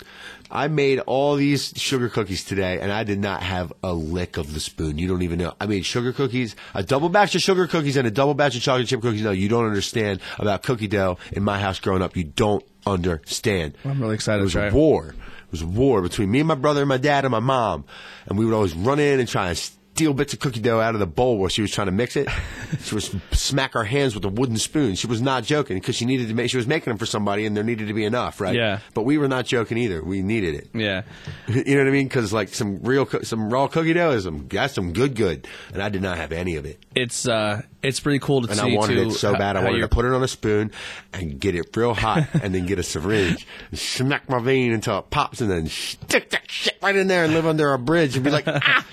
[0.51, 4.55] I made all these sugar cookies today, and I did not have a lick of
[4.55, 4.99] the spoon.
[4.99, 5.55] You don't even know.
[5.61, 8.63] I made sugar cookies, a double batch of sugar cookies, and a double batch of
[8.63, 9.23] chocolate chip cookies.
[9.23, 12.17] No, you don't understand about cookie dough in my house growing up.
[12.17, 13.77] You don't understand.
[13.85, 15.09] I'm really excited It to was a war.
[15.09, 17.85] It was a war between me and my brother and my dad and my mom.
[18.27, 19.59] And we would always run in and try and
[19.95, 22.17] steal bits of cookie dough out of the bowl where she was trying to mix
[22.17, 22.29] it.
[22.81, 24.97] she would smack our hands with a wooden spoon.
[24.97, 27.47] She was not joking because she needed to make, she was making them for somebody
[27.47, 28.57] and there needed to be enough, right?
[28.57, 28.81] Yeah.
[28.95, 30.03] But we were not joking either.
[30.03, 30.69] We needed it.
[30.75, 31.03] Yeah,
[31.47, 32.09] You know what I mean?
[32.09, 35.47] Because like some real, some raw cookie dough is some, that's some good, good.
[35.73, 36.81] And I did not have any of it.
[36.97, 39.57] it's uh, it's pretty cool to And see And I wanted it so how- bad.
[39.57, 40.73] I wanted to put it on a spoon
[41.13, 44.99] and get it real hot, and then get a syringe and smack my vein until
[44.99, 48.17] it pops, and then stick that shit right in there and live under a bridge
[48.17, 48.85] and be like, ah,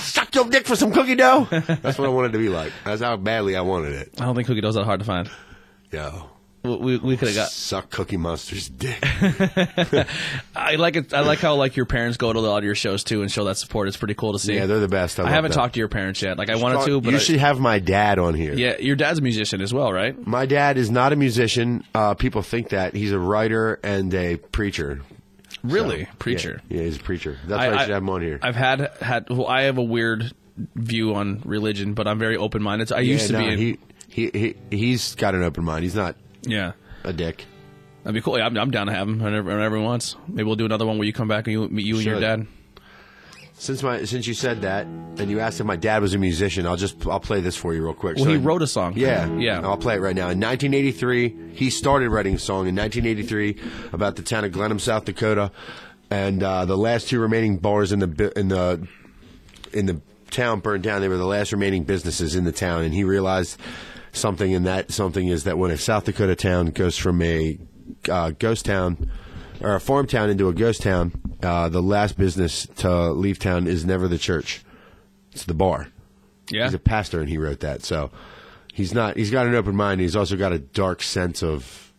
[0.00, 1.46] suck your dick for some cookie dough.
[1.50, 2.72] That's what I wanted to be like.
[2.84, 4.14] That's how badly I wanted it.
[4.20, 5.30] I don't think cookie dough's that hard to find.
[5.92, 6.28] Yo,
[6.64, 7.48] We, we, we could have got.
[7.50, 8.98] suck Cookie Monster's dick.
[10.54, 11.14] I like it.
[11.14, 13.30] I like how like your parents go to a lot of your shows too and
[13.30, 13.88] show that support.
[13.88, 14.54] It's pretty cool to see.
[14.54, 15.18] Yeah, they're the best.
[15.20, 15.58] I I, haven't them.
[15.60, 16.36] talked to your parents yet.
[16.38, 18.54] Like I wanted to, but you I- should have my dad on here.
[18.54, 20.14] yeah, your dad's a musician as well, right?
[20.26, 21.84] My dad is not a musician.
[21.94, 25.00] Uh, people think that he's a writer and a preacher.
[25.62, 26.62] Really, So, preacher.
[26.68, 27.38] Yeah, yeah, he's a preacher.
[27.46, 28.38] That's why I, should have him on here.
[28.42, 29.28] I've had had.
[29.30, 30.32] Well, I have a weird
[30.74, 32.92] view on religion, but I'm very open minded.
[32.92, 33.48] I used to Yeah, be.
[33.52, 33.78] in, he,
[34.08, 34.30] he
[34.70, 35.82] he he's got an open mind.
[35.84, 36.72] He's not yeah,
[37.04, 37.44] a dick.
[38.02, 38.38] that'd be cool.
[38.38, 40.16] Yeah, I'm, I'm down to have him whenever, whenever he wants.
[40.26, 42.20] Maybe we'll do another one where you come back and you meet you and your
[42.20, 42.46] dad.
[43.58, 46.64] Since my since you said that and you asked if my dad was a musician,
[46.66, 48.16] I'll just I'll play this for you real quick.
[48.16, 48.92] Well, So- he wrote a song.
[48.96, 49.60] Yeah, yeah.
[49.60, 50.28] I'll play it right now.
[50.30, 53.56] In 1983, he started writing a song in 1983
[53.92, 55.50] about the town of Glenham, South Dakota,
[56.10, 58.86] and uh, the last two remaining bars in the in the
[59.72, 61.00] in the town burned down.
[61.00, 63.58] They were the last remaining businesses in the town, and he realized
[64.12, 64.54] something.
[64.54, 67.58] And that something is that when a South Dakota town goes from a
[68.08, 69.10] uh, ghost town
[69.60, 71.12] or a farm town into a ghost town,
[71.42, 74.62] uh, the last business to leave town is never the church;
[75.32, 75.88] it's the bar.
[76.50, 76.64] Yeah.
[76.64, 77.84] he's a pastor, and he wrote that.
[77.84, 78.10] So
[78.72, 79.16] he's not.
[79.16, 80.00] He's got an open mind.
[80.00, 81.92] He's also got a dark sense of.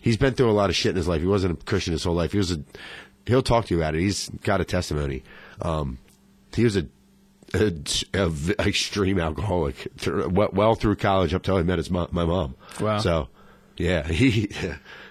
[0.00, 1.20] He's been through a lot of shit in his life.
[1.20, 2.32] He wasn't a Christian his whole life.
[2.32, 2.62] He was a.
[3.26, 4.00] He'll talk to you about it.
[4.00, 5.22] He's got a testimony.
[5.60, 5.98] Um,
[6.54, 6.86] he was a,
[7.54, 7.72] a,
[8.14, 12.08] a v- extreme alcoholic through, well, well through college up till he met his mom,
[12.10, 12.54] my mom.
[12.80, 12.98] Wow.
[12.98, 13.28] So,
[13.76, 14.50] yeah, he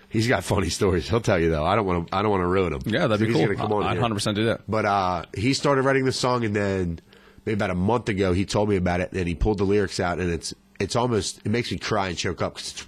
[0.09, 1.09] he's got funny stories.
[1.09, 1.65] He'll tell you though.
[1.65, 2.15] I don't want to.
[2.15, 2.81] I don't want to ruin him.
[2.85, 3.45] Yeah, that'd be He's cool.
[3.45, 4.61] gonna come on I'd hundred percent do that.
[4.67, 6.99] But uh, he started writing the song, and then
[7.45, 9.99] maybe about a month ago, he told me about it, and he pulled the lyrics
[9.99, 12.85] out, and it's it's almost it makes me cry and choke up because it's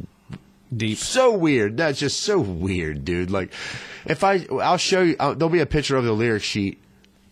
[0.75, 0.97] Deep.
[0.97, 1.77] so weird.
[1.77, 3.31] That's just so weird, dude.
[3.31, 3.53] Like,
[4.05, 5.15] if I, I'll show you.
[5.19, 6.79] i there'll be a picture of the lyric sheet.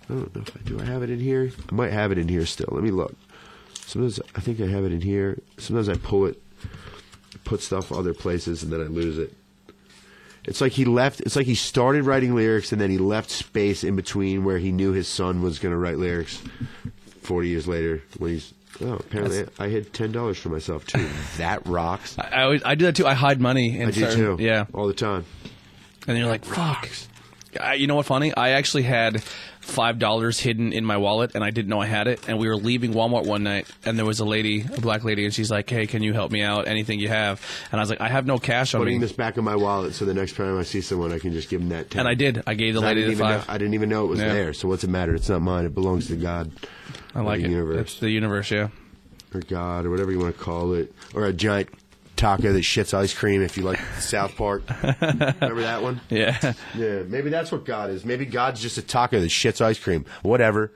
[0.10, 0.80] I don't know if I do.
[0.80, 1.52] I have it in here.
[1.72, 2.70] I might have it in here still.
[2.72, 3.14] Let me look.
[3.86, 5.40] Sometimes I think I have it in here.
[5.58, 6.42] Sometimes I pull it,
[7.44, 9.34] put stuff other places, and then I lose it.
[10.48, 11.20] It's like he left.
[11.20, 14.72] It's like he started writing lyrics, and then he left space in between where he
[14.72, 16.42] knew his son was going to write lyrics.
[17.22, 21.06] Forty years later, when he's oh, apparently I hid ten dollars for myself too.
[21.38, 22.18] that rocks.
[22.18, 23.06] I, I always I do that too.
[23.06, 23.78] I hide money.
[23.78, 24.38] In I do too.
[24.40, 25.26] Yeah, all the time.
[26.08, 26.90] and you're like, fuck.
[27.60, 28.06] I, you know what?
[28.06, 28.34] Funny.
[28.34, 29.22] I actually had
[29.68, 32.28] five dollars hidden in my wallet, and I didn't know I had it.
[32.28, 35.26] And we were leaving Walmart one night, and there was a lady, a black lady,
[35.26, 36.68] and she's like, "Hey, can you help me out?
[36.68, 37.42] Anything you have?"
[37.72, 39.56] And I was like, "I have no cash on putting me." this back in my
[39.56, 41.92] wallet so the next time I see someone, I can just give them that.
[41.92, 42.00] 10.
[42.00, 42.44] and I did.
[42.48, 43.50] I gave the I lady didn't, the even know, five.
[43.50, 44.34] I didn't even know it was Yeah.
[44.34, 44.54] there.
[44.54, 45.14] So what's it matter?
[45.16, 45.66] It's not mine.
[45.66, 46.52] It belongs to God.
[47.14, 47.52] I like the it.
[47.52, 47.82] universe.
[47.82, 48.50] It's the universe.
[48.52, 48.70] Yeah.
[49.34, 51.68] or God or whatever you want to call it, or a giant
[52.18, 53.42] taco that shits ice cream.
[53.42, 56.02] If you like South Park, remember that one?
[56.10, 56.54] Yeah.
[56.76, 58.04] Yeah, maybe that's what God is.
[58.04, 60.06] Maybe God's just a taco that shits ice cream.
[60.24, 60.72] Whatever.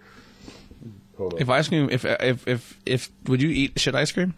[1.18, 1.42] Hold on.
[1.42, 4.34] If ice cream, if if if if would you eat shit ice cream?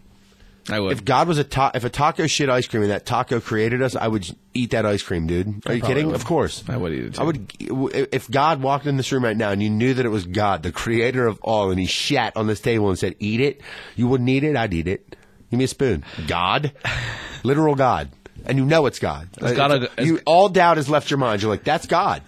[0.68, 0.92] I would.
[0.92, 3.82] If God was a ta- if a taco shit ice cream and that taco created
[3.82, 5.66] us, I would eat that ice cream, dude.
[5.66, 6.06] Are you kidding?
[6.06, 6.14] would.
[6.14, 6.64] Of course.
[6.68, 7.20] I would eat it, too.
[7.20, 7.52] I would.
[8.12, 10.62] If God walked in this room right now and you knew that it was God,
[10.62, 13.60] the creator of all, and he shat on this table and said, "Eat it,"
[13.94, 14.56] you wouldn't eat it.
[14.56, 15.16] I'd eat it.
[15.54, 16.04] Give me a spoon.
[16.26, 16.72] God,
[17.44, 18.10] literal God,
[18.44, 19.28] and you know it's God.
[19.40, 21.42] Is God a- It's- you, all doubt has left your mind.
[21.42, 22.22] You're like, "That's God."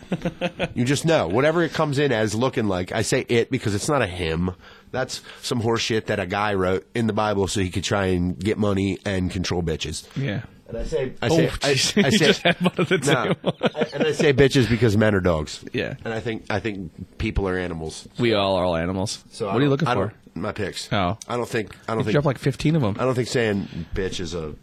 [0.77, 2.93] you just know whatever it comes in as looking like.
[2.93, 4.53] I say it because it's not a him.
[4.93, 8.39] That's some horseshit that a guy wrote in the Bible so he could try and
[8.39, 10.07] get money and control bitches.
[10.15, 10.43] yeah.
[10.69, 11.69] And I say, I Oh, say, I.
[11.71, 13.57] I say, just headbutted the no, table.
[13.75, 15.65] I- and I say bitches because men are dogs.
[15.73, 15.95] Yeah.
[16.05, 18.07] and I think I think people are animals.
[18.21, 19.25] We all are all animals.
[19.33, 20.13] So what are you looking for?
[20.37, 20.93] My picks.
[20.93, 21.17] Oh.
[21.29, 22.97] I don't think I don't You think dropped like fifteen of them.
[22.99, 24.55] I don't think saying bitch is a.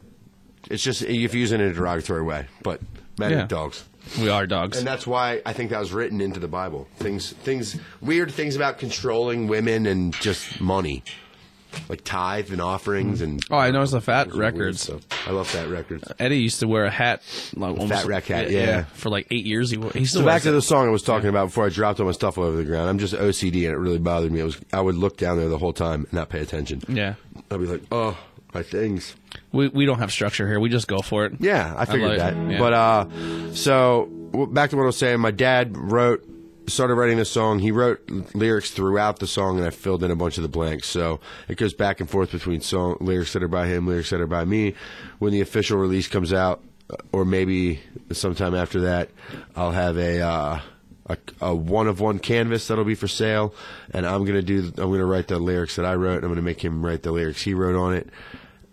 [0.70, 2.80] It's just if you use it in a derogatory way, but
[3.18, 3.44] men Yeah.
[3.44, 3.84] are dogs.
[4.20, 4.78] We are dogs.
[4.78, 6.88] And that's why I think that was written into the Bible.
[6.98, 11.04] Things, things, weird things about controlling women and just money,
[11.90, 13.44] like tithe and offerings and.
[13.52, 14.82] oh, I noticed the fat Those are weird records.
[14.82, 15.02] stuff.
[15.28, 16.12] I love Fat Wreck Chords.
[16.20, 17.22] Eddie used to wear a hat,
[17.56, 18.84] like almost, Fat Wreck hat, yeah.
[18.94, 19.70] for like eight years.
[19.72, 20.54] He, wore- he still So back wears to it.
[20.54, 22.64] the song I was talking about before I dropped all my stuff all over the
[22.66, 22.90] ground.
[22.90, 24.42] I'm just OCD and it really bothered me.
[24.42, 26.82] I was I would look down there the whole time and not pay attention.
[26.88, 27.16] Yeah,
[27.52, 28.18] I'd be like, oh,
[28.54, 29.16] my things.
[29.52, 30.60] we we don't have structure here.
[30.60, 31.34] We just go for it.
[31.40, 32.36] Yeah, I figured like- that.
[32.52, 32.60] yeah.
[32.60, 35.20] But uh, so w- back to what I was saying.
[35.20, 36.24] My dad wrote,
[36.68, 37.60] started writing the song.
[37.60, 40.88] He wrote lyrics throughout the song, and I filled in a bunch of the blanks.
[40.88, 44.22] So it goes back and forth between song lyrics that are by him, lyrics that
[44.22, 44.76] are by me.
[45.20, 47.82] When the official release comes out, uh, or maybe
[48.12, 49.10] sometime after that,
[49.56, 50.22] I'll have a.
[50.22, 50.62] Uh,
[51.08, 53.54] a, a one of one canvas that'll be for sale,
[53.92, 54.72] and I'm gonna do.
[54.78, 56.16] I'm gonna write the lyrics that I wrote.
[56.16, 58.08] and I'm gonna make him write the lyrics he wrote on it,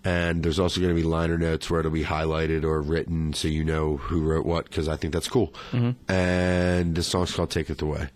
[0.05, 3.49] and there's also going to be liner notes where it'll be highlighted or written so
[3.49, 5.55] you know who wrote what because I think that's cool.
[5.73, 6.11] Mm-hmm.
[6.11, 8.09] And the song's called "Take It Away."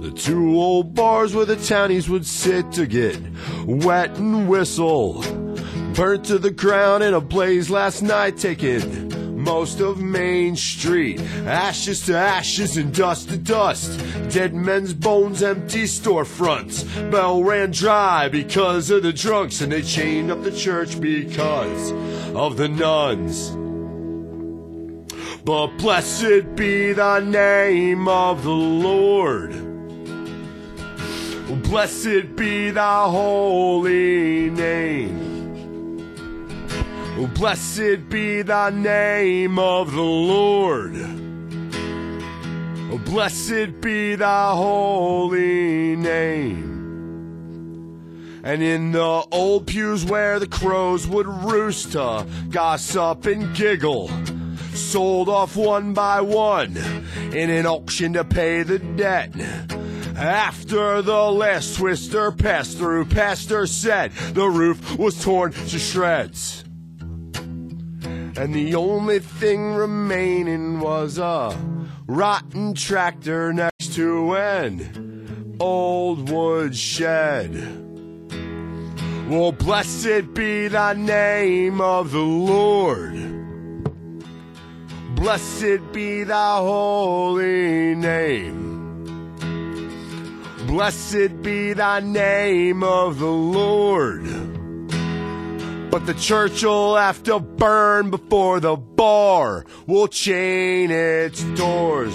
[0.00, 3.20] The two old bars where the townies would sit to get
[3.66, 5.22] wet and whistle.
[5.94, 8.80] Burnt to the ground in a blaze last night, taking
[9.48, 11.18] most of Main Street.
[11.46, 13.98] Ashes to ashes and dust to dust.
[14.28, 16.84] Dead men's bones, empty storefronts.
[17.10, 21.92] Bell ran dry because of the drunks, and they chained up the church because
[22.34, 23.48] of the nuns.
[25.46, 29.52] But blessed be the name of the Lord.
[31.62, 35.27] Blessed be thy holy name.
[37.26, 40.92] Blessed be the name of the Lord.
[43.04, 46.78] Blessed be thy holy name.
[48.44, 54.10] And in the old pews where the crows would roost to gossip and giggle,
[54.74, 56.76] sold off one by one
[57.32, 59.34] in an auction to pay the debt.
[60.16, 66.64] After the last twister passed through, Pastor said the roof was torn to shreds.
[68.38, 71.58] And the only thing remaining was a
[72.06, 77.52] rotten tractor next to an old woodshed.
[79.28, 83.16] Well, blessed be the name of the Lord.
[85.16, 89.04] Blessed be the holy name.
[90.68, 94.57] Blessed be the name of the Lord.
[95.90, 102.14] But the church will have to burn before the bar will chain its doors.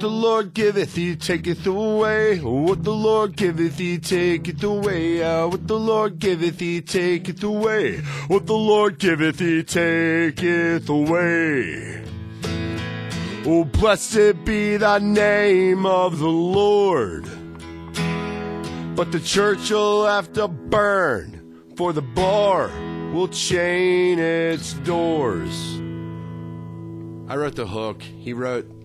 [0.00, 2.38] What the Lord giveth, he taketh away.
[2.38, 5.20] What the Lord giveth, he taketh away.
[5.46, 7.98] What the Lord giveth, he taketh away.
[8.28, 12.02] What the Lord giveth, he taketh away.
[13.44, 17.26] Oh, blessed be the name of the Lord.
[18.96, 22.70] But the church will have to burn, for the bar
[23.12, 25.78] will chain its doors.
[27.28, 28.00] I wrote the hook.
[28.00, 28.79] He wrote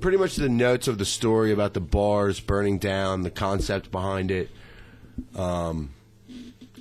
[0.00, 4.30] pretty much the notes of the story about the bars burning down, the concept behind
[4.30, 4.50] it.
[5.36, 5.90] Um,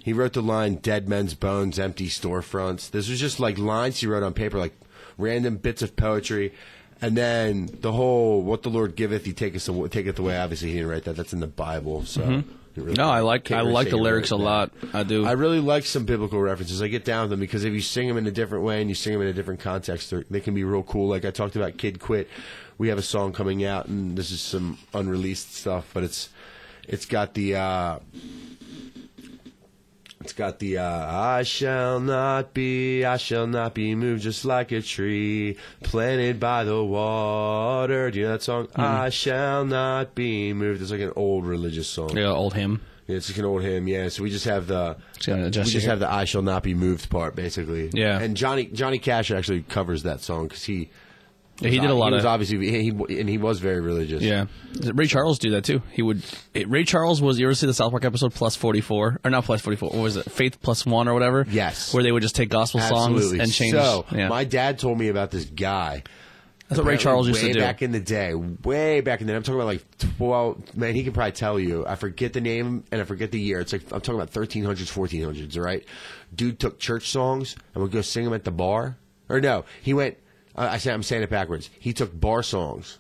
[0.03, 4.07] he wrote the line "Dead men's bones, empty storefronts." This was just like lines he
[4.07, 4.73] wrote on paper, like
[5.18, 6.53] random bits of poetry.
[7.02, 10.38] And then the whole "What the Lord giveth, He taketh away." Taketh away.
[10.38, 11.15] Obviously, he didn't write that.
[11.15, 12.06] That's in the Bible.
[12.06, 12.45] So, didn't
[12.76, 14.72] really- No, I like I like the he lyrics a lot.
[14.94, 15.26] I do.
[15.26, 16.81] I really like some biblical references.
[16.81, 18.89] I get down with them because if you sing them in a different way and
[18.89, 21.07] you sing them in a different context, they can be real cool.
[21.07, 22.27] Like I talked about Kidd Quit.
[22.77, 26.29] We have a song coming out, and this is some unreleased stuff, but it's
[26.87, 27.99] it's got the uh,
[30.21, 34.71] it's got the uh, I shall not be, I shall not be moved, just like
[34.71, 38.11] a tree planted by the water.
[38.11, 38.67] Do you know that song?
[38.75, 40.81] I shall not be moved.
[40.81, 42.15] It's like an old religious song.
[42.17, 42.81] yeah, old hymn.
[43.07, 44.09] Yeah, it's like an old hymn, yeah.
[44.09, 47.09] So we just have the Just we just have the "I shall not be moved"
[47.09, 47.89] part, basically.
[47.93, 48.19] Yeah.
[48.19, 50.89] and Johnny Johnny Cash actually covers that song because he
[51.59, 53.81] Yeah, he did a lot he of was obviously he, he and he was very
[53.81, 54.21] religious.
[54.21, 54.45] Yeah,
[54.93, 55.81] Ray Charles do that too.
[55.91, 56.21] He would.
[56.53, 57.39] It, Ray Charles was.
[57.39, 59.89] You ever see the South Park episode Plus Forty Four or not Plus Forty Four?
[59.89, 60.31] What was it?
[60.31, 61.45] Faith Plus One or whatever.
[61.49, 61.93] Yes.
[61.93, 63.73] where they would just take gospel songs and change.
[63.73, 66.03] So yeah, my dad told me about this guy.
[66.67, 67.59] that's what Ray Charles used to do.
[67.59, 69.38] back in the day, way back in the day.
[69.38, 69.84] I'm talking about like
[70.17, 70.77] twelve.
[70.77, 71.88] Man, he can probably tell you.
[71.88, 73.61] I forget the name and I forget the year.
[73.61, 75.57] It's like I'm talking about 1300s, 1400s.
[75.57, 75.84] All right,
[76.35, 78.97] dude took church songs and would go sing them at the bar.
[79.27, 80.17] Or no, he went.
[80.57, 81.69] I say I'm saying it backwards.
[81.79, 82.97] He took bar songs.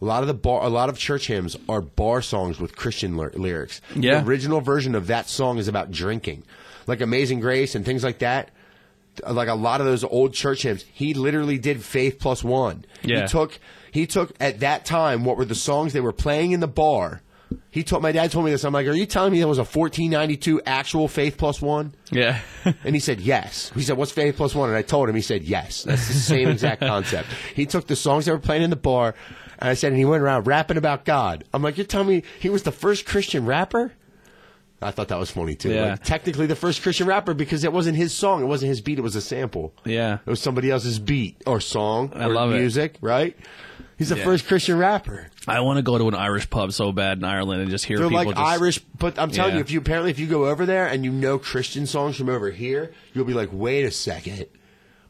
[0.00, 3.16] A lot of the bar, a lot of church hymns are bar songs with Christian
[3.16, 3.80] ly- lyrics.
[3.94, 4.20] Yeah.
[4.20, 6.42] The original version of that song is about drinking,
[6.86, 8.50] like Amazing Grace and things like that.
[9.28, 12.84] Like a lot of those old church hymns, he literally did Faith Plus One.
[13.02, 13.22] Yeah.
[13.22, 13.60] He took
[13.92, 17.22] he took at that time what were the songs they were playing in the bar.
[17.70, 18.64] He told my dad told me this.
[18.64, 21.94] I'm like, are you telling me that was a 1492 actual Faith Plus One?
[22.10, 22.40] yeah,
[22.84, 23.70] And he said yes.
[23.74, 25.14] He said, "What's Faith Plus One?" And I told him.
[25.14, 25.82] He said yes.
[25.84, 27.28] That's the same exact concept.
[27.54, 29.14] He took the songs they were playing in the bar,
[29.58, 31.44] and I said, and he went around rapping about God.
[31.52, 33.92] I'm like, you're telling me he was the first Christian rapper?
[34.82, 35.70] I thought that was funny too.
[35.72, 35.92] Yeah.
[35.92, 38.42] Like, technically the first Christian rapper because it wasn't his song.
[38.42, 38.98] It wasn't his beat.
[38.98, 39.72] It was a sample.
[39.86, 40.18] Yeah.
[40.26, 42.58] It was somebody else's beat or song I or love it.
[42.58, 43.34] music, right?
[43.98, 44.24] He's the Yeah.
[44.24, 45.28] first Christian rapper.
[45.46, 47.98] I want to go to an Irish pub so bad in Ireland and just hear
[47.98, 49.56] They're people like just, Irish, but I'm telling Yeah.
[49.58, 52.28] you, if you apparently if you go over there and you know Christian songs from
[52.28, 54.46] over here, you'll be like, wait a second,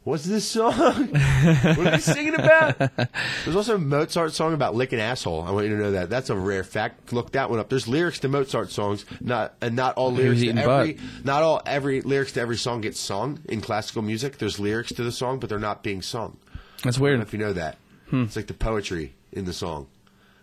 [0.03, 0.73] what's this song?
[1.07, 2.77] what are they singing about?
[3.43, 5.41] There's also a Mozart song about licking asshole.
[5.41, 6.09] I want you to know that.
[6.11, 7.11] That's a rare fact.
[7.11, 7.69] Look that one up.
[7.69, 12.01] There's lyrics to Mozart songs, not and not all lyrics to every not all every
[12.01, 14.37] lyrics to every song gets sung in classical music.
[14.37, 16.37] There's lyrics to the song, but they're not being sung.
[16.83, 17.21] That's I don't know weird.
[17.21, 17.77] if you know that.
[18.09, 18.23] Hmm.
[18.23, 19.87] It's like the poetry in the song.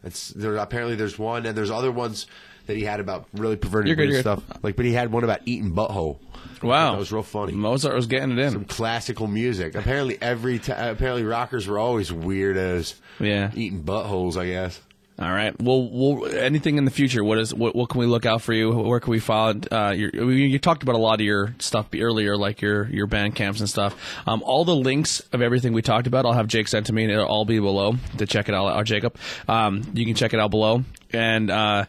[0.04, 0.56] It's there.
[0.56, 2.26] Apparently, there's one, and there's other ones
[2.66, 4.22] that he had about really perverted good, you're good.
[4.22, 4.42] stuff.
[4.62, 6.18] Like, but he had one about eating butthole.
[6.62, 7.52] Wow, that was real funny.
[7.52, 8.50] Mozart was getting it in.
[8.52, 9.74] Some classical music.
[9.74, 12.94] Apparently, every t- apparently rockers were always weirdos.
[13.20, 13.50] Yeah.
[13.54, 14.36] eating buttholes.
[14.36, 14.80] I guess.
[15.18, 15.54] All right.
[15.60, 17.22] Well, well, anything in the future?
[17.22, 17.76] What is what?
[17.76, 18.72] What can we look out for you?
[18.72, 19.68] Where can we find?
[19.70, 23.34] Uh, your, you talked about a lot of your stuff earlier, like your your band
[23.34, 23.94] camps and stuff.
[24.26, 27.04] Um, all the links of everything we talked about, I'll have Jake sent to me,
[27.04, 28.74] and it'll all be below to check it out.
[28.74, 29.16] Or Jacob,
[29.48, 30.82] um, you can check it out below,
[31.12, 31.84] and uh,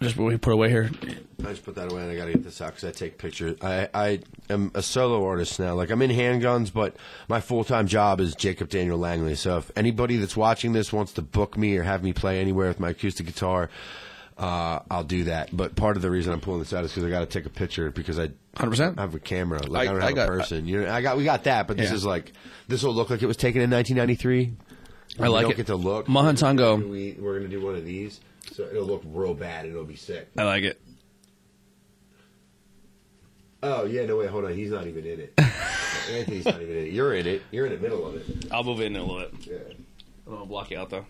[0.00, 0.90] just what we put away here.
[1.40, 3.56] I just put that away and I gotta get this out because I take pictures.
[3.62, 4.20] I, I
[4.50, 5.74] am a solo artist now.
[5.74, 6.96] Like I'm in handguns, but
[7.28, 9.36] my full time job is Jacob Daniel Langley.
[9.36, 12.66] So if anybody that's watching this wants to book me or have me play anywhere
[12.68, 13.70] with my acoustic guitar,
[14.36, 15.56] uh, I'll do that.
[15.56, 17.46] But part of the reason I'm pulling this out is because I got to take
[17.46, 18.98] a picture because I 100%.
[18.98, 19.62] have a camera.
[19.64, 20.66] Like I, I- don't I have got- a person.
[20.66, 21.96] you know, I got we got that, but this Yeah.
[21.96, 22.32] is like
[22.66, 24.54] this will look like it was taken in 1993.
[25.20, 25.56] I like don't it.
[25.56, 26.06] get to look.
[26.08, 26.88] Mahantango.
[26.88, 28.20] We, we're going to do one of these,
[28.52, 29.64] so it'll look real bad.
[29.66, 30.28] and It'll be sick.
[30.36, 30.80] I like it.
[33.62, 34.54] Oh yeah, no wait, hold on.
[34.54, 35.32] He's not even in it.
[36.10, 36.92] Anthony's not even in it.
[36.92, 37.42] You're in it.
[37.50, 38.46] You're in the middle of it.
[38.52, 39.46] I'll move in a little bit.
[39.46, 39.56] Yeah.
[39.56, 41.06] I don't want to block you out though.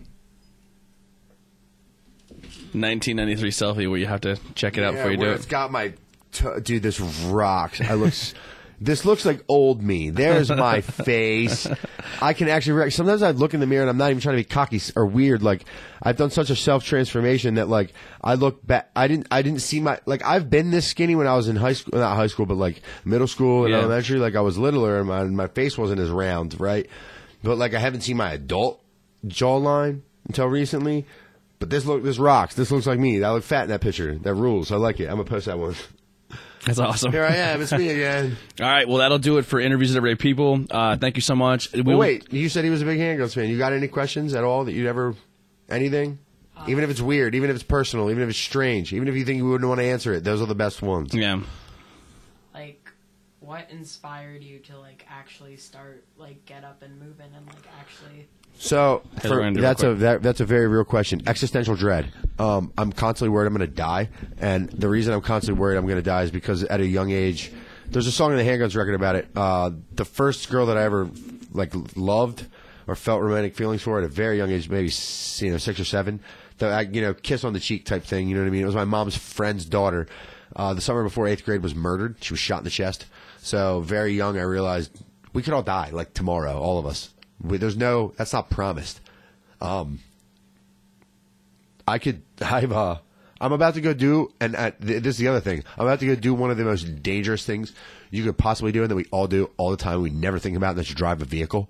[2.71, 5.35] 1993 selfie where you have to check it out Yeah, before you do where it.
[5.35, 5.93] It's got my
[6.31, 6.83] t- dude.
[6.83, 7.81] This rocks.
[7.81, 8.09] I look.
[8.09, 8.33] s-
[8.81, 10.09] this looks like old me.
[10.09, 11.67] There's my face.
[12.21, 12.73] I can actually.
[12.73, 14.81] Rec- Sometimes I look in the mirror and I'm not even trying to be cocky
[14.95, 15.41] or weird.
[15.43, 15.65] Like
[16.01, 17.93] I've done such a self transformation that like
[18.23, 18.89] I look back.
[18.95, 19.27] I didn't.
[19.31, 21.99] I didn't see my like I've been this skinny when I was in high school.
[21.99, 23.79] Not high school, but like middle school and Yeah.
[23.79, 24.19] elementary.
[24.19, 26.87] Like I was littler and my my face wasn't as round, right?
[27.43, 28.81] But like I haven't seen my adult
[29.25, 31.05] jawline until recently.
[31.59, 32.55] But this look, this rocks.
[32.55, 33.21] This looks like me.
[33.21, 34.15] I look fat in that picture.
[34.17, 34.71] That rules.
[34.71, 35.05] I like it.
[35.09, 35.75] I'm gonna post that one.
[36.65, 37.11] That's awesome.
[37.11, 37.61] Here I am.
[37.61, 38.37] It's me again.
[38.59, 40.65] All right, well that'll do it for interviews with everyday people.
[40.69, 41.71] Uh, thank you so much.
[41.73, 43.49] We Well, wait, you said he was a big handguns fan.
[43.49, 45.15] You got any questions at all that you'd ever,
[45.69, 46.19] anything?
[46.67, 49.23] Even if it's weird, even if it's personal, even if it's strange, even if you
[49.23, 51.13] think you wouldn't want to answer it, those are the best ones.
[51.13, 51.41] Yeah.
[52.53, 52.91] Like,
[53.39, 58.27] what inspired you to like actually start like get up and moving and like actually?
[58.59, 61.21] So for, we're gonna do it that's a that, that's a very real question.
[61.25, 62.11] Existential dread.
[62.37, 65.85] Um, I'm constantly worried I'm going to die, and the reason I'm constantly worried I'm
[65.85, 67.51] going to die is because at a young age,
[67.87, 69.29] there's a song in the Handguns record about it.
[69.33, 71.09] Uh, the first girl that I ever
[71.53, 72.45] like loved
[72.85, 74.91] or felt romantic feelings for at a very young age, maybe
[75.37, 76.19] you know six or seven,
[76.57, 78.27] the you know kiss on the cheek type thing.
[78.27, 78.63] You know what I mean?
[78.63, 80.07] It was my mom's friend's daughter.
[80.53, 82.17] Uh, the summer before eighth grade was murdered.
[82.21, 83.05] She was shot in the chest.
[83.37, 84.91] So very young, I realized
[85.31, 87.13] we could all die like tomorrow, all of us.
[87.41, 88.99] There's no that's not promised.
[89.61, 89.99] Um,
[91.87, 92.99] I could I've uh
[93.41, 95.63] I'm about to go do and th- this is the other thing.
[95.77, 97.73] I'm about to go do one of the most dangerous things
[98.11, 100.01] you could possibly do and that we all do all the time.
[100.01, 101.69] We never think about and that's drive a vehicle.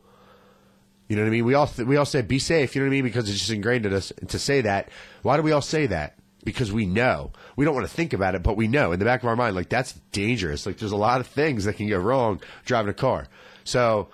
[1.07, 1.45] You know what I mean?
[1.45, 2.75] We all th- we all say be safe.
[2.75, 3.03] You know what I mean?
[3.03, 4.89] Because it's just ingrained in us to say that.
[5.21, 6.15] Why do we all say that?
[6.43, 9.05] Because we know we don't want to think about it, but we know in the
[9.05, 10.65] back of our mind like that's dangerous.
[10.65, 13.27] Like there's a lot of things that can go wrong driving a car.
[13.63, 14.09] So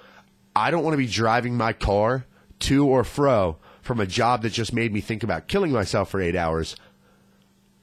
[0.56, 2.26] I don't want to be driving my car
[2.62, 6.22] to or fro from a job that just made me think about killing myself for
[6.22, 6.76] eight hours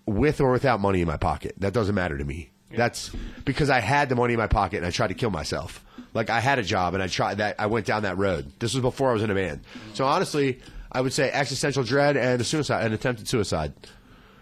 [0.07, 1.55] with or without money in my pocket.
[1.59, 2.51] That doesn't matter to me.
[2.75, 3.11] That's
[3.45, 5.85] because I had the money in my pocket and I tried to kill myself.
[6.15, 7.57] Like I had a job and I tried that.
[7.59, 8.51] I went down that road.
[8.59, 9.61] This was before I was in a band.
[9.95, 13.73] So honestly, I would say existential dread and a suicide, an attempted suicide.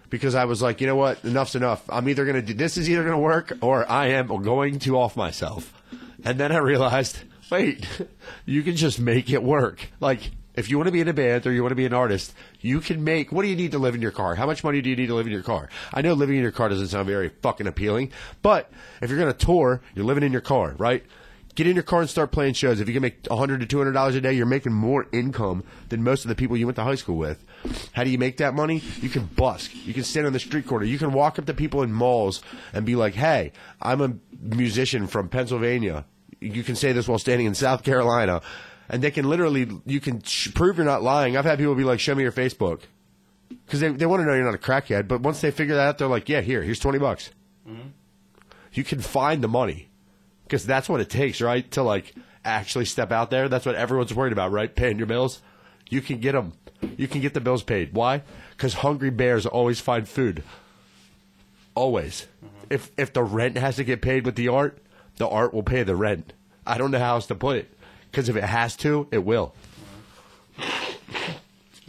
[0.09, 1.25] Because I was like, you know what?
[1.25, 1.85] Enough's enough.
[1.89, 4.81] I'm either going to do this is either going to work or I am going
[4.81, 5.73] to off myself.
[6.25, 7.19] And then I realized,
[7.51, 7.87] wait,
[8.47, 9.89] you can just make it work.
[10.01, 11.95] Like if you want to be in a band or you want to be an
[11.95, 13.33] artist, you can make.
[13.33, 14.35] What do you need to live in your car?
[14.35, 15.69] How much money do you need to live in your car?
[15.93, 18.13] I know living in your car doesn't sound very fucking appealing,
[18.43, 18.71] but
[19.01, 21.05] if you're going to tour, you're living in your car, right?
[21.57, 22.81] Get in your car and start playing shows.
[22.81, 26.03] If you can make 100 to 200 dollars a day, you're making more income than
[26.03, 27.45] most of the people you went to high school with.
[27.93, 28.83] How do you make that money?
[29.01, 29.73] You can busk.
[29.85, 30.85] You can stand on the street corner.
[30.85, 32.41] You can walk up to people in malls
[32.73, 33.53] and be like, "Hey,
[33.83, 36.05] I'm a musician from Pennsylvania."
[36.41, 38.41] You can say this while standing in South Carolina,
[38.89, 41.37] and they can literally you can sh- prove you're not lying.
[41.37, 42.81] I've had people be like, "Show me your Facebook,"
[43.67, 45.07] because they they want to know you're not a crackhead.
[45.07, 47.31] But once they figure that out, they're like, "Yeah, here, here's twenty bucks."
[47.69, 47.89] Mm-hmm.
[48.73, 49.91] You can find the money
[50.45, 51.71] because that's what it takes, right?
[51.73, 52.15] To like
[52.45, 53.49] actually step out there.
[53.49, 54.75] That's what everyone's worried about, right?
[54.75, 55.43] Paying your bills.
[55.89, 56.55] You can get them.
[56.97, 57.93] You can get the bills paid.
[57.93, 58.23] Why?
[58.53, 60.43] Because hungry bears always find food.
[61.75, 62.27] Always.
[62.45, 62.65] Mm-hmm.
[62.71, 64.79] If if the rent has to get paid with the art,
[65.21, 66.33] the art will pay the rent.
[66.67, 67.71] I don't know how else to put it.
[68.11, 69.55] Because if it has to, it will.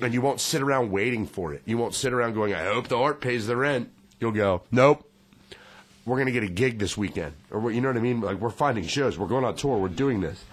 [0.02, 1.62] And you won't sit around waiting for it.
[1.66, 3.90] You won't sit around going, I hope the art pays the rent.
[4.20, 5.10] You'll go, nope.
[6.06, 7.34] We're going to get a gig this weekend.
[7.52, 8.20] Or, what- you know what I mean?
[8.20, 9.18] Like, we're finding shows.
[9.18, 9.78] We're going on tour.
[9.78, 10.44] We're doing this.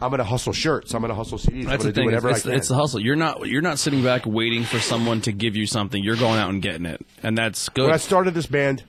[0.00, 0.94] I'm going to hustle shirts.
[0.94, 1.66] I'm going to hustle CDs.
[1.66, 2.04] That's the thing.
[2.04, 3.00] whatever It's, it's the hustle.
[3.00, 6.02] You're not you're not sitting back waiting for someone to give you something.
[6.02, 7.84] You're going out and getting it, and that's good.
[7.84, 8.82] when I started this band,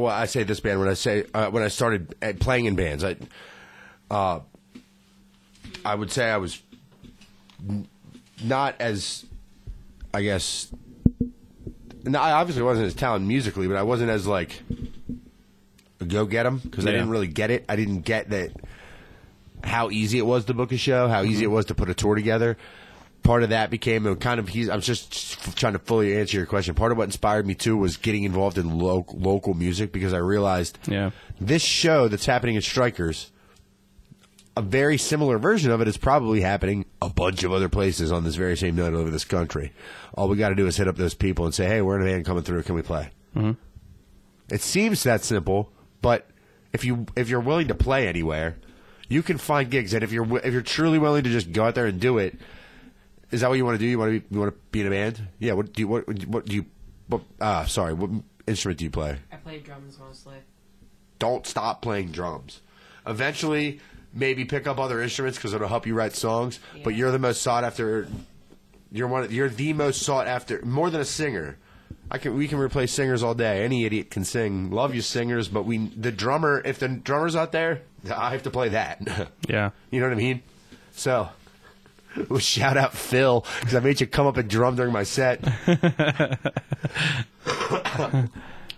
[0.00, 2.74] well, I say this band when I say uh, when I started uh, playing in
[2.76, 3.16] bands, I,
[4.10, 4.40] uh,
[5.84, 6.62] I would say I was
[8.42, 9.24] not as,
[10.12, 10.72] I guess,
[12.04, 14.62] no, I obviously wasn't as talented musically, but I wasn't as like
[16.00, 17.64] a go them because I didn't really get it.
[17.68, 18.52] I didn't get that
[19.64, 21.94] how easy it was to book a show, how easy it was to put a
[21.94, 22.56] tour together.
[23.22, 24.48] Part of that became a kind of.
[24.48, 26.74] He's, I'm just trying to fully answer your question.
[26.74, 30.18] Part of what inspired me too was getting involved in lo- local music because I
[30.18, 31.10] realized Yeah.
[31.40, 33.30] this show that's happening at Strikers.
[34.54, 38.22] a very similar version of it is probably happening a bunch of other places on
[38.22, 39.72] this very same night over this country.
[40.14, 42.02] All we got to do is hit up those people and say, "Hey, we're in
[42.06, 42.62] a band coming through.
[42.64, 43.52] Can we play?" Mm-hmm.
[44.52, 45.72] It seems that simple,
[46.02, 46.26] but
[46.72, 48.56] if you if you're willing to play anywhere,
[49.08, 49.94] you can find gigs.
[49.94, 52.38] And if you're if you're truly willing to just go out there and do it,
[53.32, 53.86] is that what you want to do?
[53.90, 55.26] You want to be you want to be in a band?
[55.40, 55.54] Yeah.
[55.54, 56.66] What do you what what do you?
[57.08, 57.92] What, ah, sorry.
[57.94, 58.10] What
[58.46, 59.18] instrument do you play?
[59.32, 60.36] I play drums mostly.
[61.18, 62.60] don't stop playing drums.
[63.06, 63.80] Eventually,
[64.14, 66.60] maybe pick up other instruments because it'll help you write songs.
[66.84, 68.06] But you're the most sought after.
[68.92, 69.30] You're one.
[69.30, 71.56] You're the most sought after, more than a singer.
[72.10, 72.36] I can.
[72.36, 73.64] We can replace singers all day.
[73.64, 74.70] Any idiot can sing.
[74.70, 76.60] Love you singers, but we the drummer.
[76.64, 77.82] If the drummer's out there,
[78.14, 79.00] I have to play that.
[79.48, 79.70] Yeah.
[79.90, 80.42] you know what I mean?
[80.92, 81.28] So.
[82.28, 85.40] Well, shout out Phil because I made you come up and drum during my set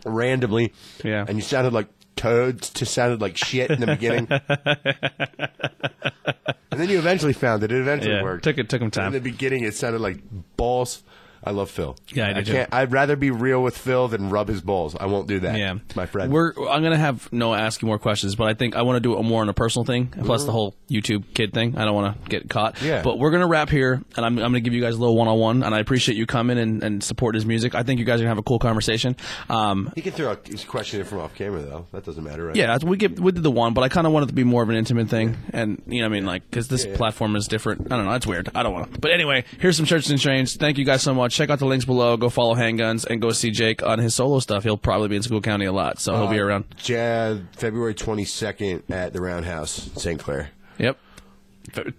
[0.05, 0.73] randomly.
[1.03, 1.25] Yeah.
[1.27, 4.29] And you sounded like toads to sounded like shit in the beginning.
[6.71, 7.73] and then you eventually found it.
[7.73, 8.23] It eventually Yeah.
[8.23, 8.45] worked.
[8.45, 9.09] Took it took him time.
[9.09, 10.19] In the beginning, it sounded like
[10.57, 11.03] balls.
[11.47, 11.97] I love Phil.
[12.09, 12.53] Yeah, I do too.
[12.53, 12.73] can't.
[12.73, 14.97] I'd rather be real with Phil than rub his balls.
[14.99, 15.59] I won't do that.
[15.59, 16.33] Yeah, my friend.
[16.33, 19.01] We're I'm gonna have Noah ask you more questions, but I think I want to
[19.01, 20.07] do it more on a personal thing.
[20.07, 21.77] Plus the whole YouTube kid thing.
[21.77, 22.81] I don't want to get caught.
[22.83, 23.03] Yeah.
[23.03, 25.29] But we're gonna wrap here, and I'm I'm gonna give you guys a little one
[25.29, 27.75] on one, and I appreciate you coming and, and support his music.
[27.75, 29.17] I think you guys are gonna have a cool conversation.
[29.51, 31.87] Um, he can throw a his question in from off camera though.
[31.93, 32.57] That doesn't matter, right?
[32.57, 34.45] yeah, we get we did the one, but I kind of wanted it to be
[34.45, 36.93] more of an intimate thing, and you know what I mean, like because this Yeah,
[36.93, 36.97] yeah.
[36.97, 37.93] platform is different.
[37.93, 38.51] I don't know, it's weird.
[38.55, 39.01] I don't want to.
[39.01, 40.57] But anyway, here's some churches and trains.
[40.57, 41.34] Thank you guys so much.
[41.35, 42.17] Check out the links below.
[42.17, 44.63] Go follow Handguns and go see Jake on his solo stuff.
[44.63, 46.65] He'll probably be in Schuylkill County a lot, so he'll be Uh, around.
[46.85, 50.21] Ja- February twenty second at the Roundhouse, St.
[50.21, 50.51] Clair.
[50.79, 50.97] Yep.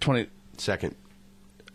[0.00, 0.28] Twenty.
[0.56, 0.94] Second,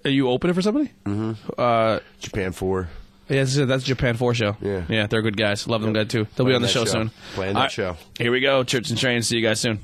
[0.03, 0.91] Are you opening for somebody?
[1.05, 1.33] Mm-hmm.
[1.55, 2.89] Uh, Japan four.
[3.29, 4.57] yeah, that's, that's Japan Four show.
[4.59, 4.85] Yeah.
[4.89, 5.67] yeah, they're good guys.
[5.67, 6.25] Love them good too.
[6.35, 6.91] They'll be on the that show, show.
[6.91, 7.11] soon.
[7.37, 7.95] All that show.
[8.17, 8.63] Here we go.
[8.63, 9.21] Church and train.
[9.21, 9.81] See you guys soon.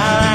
[0.00, 0.29] time.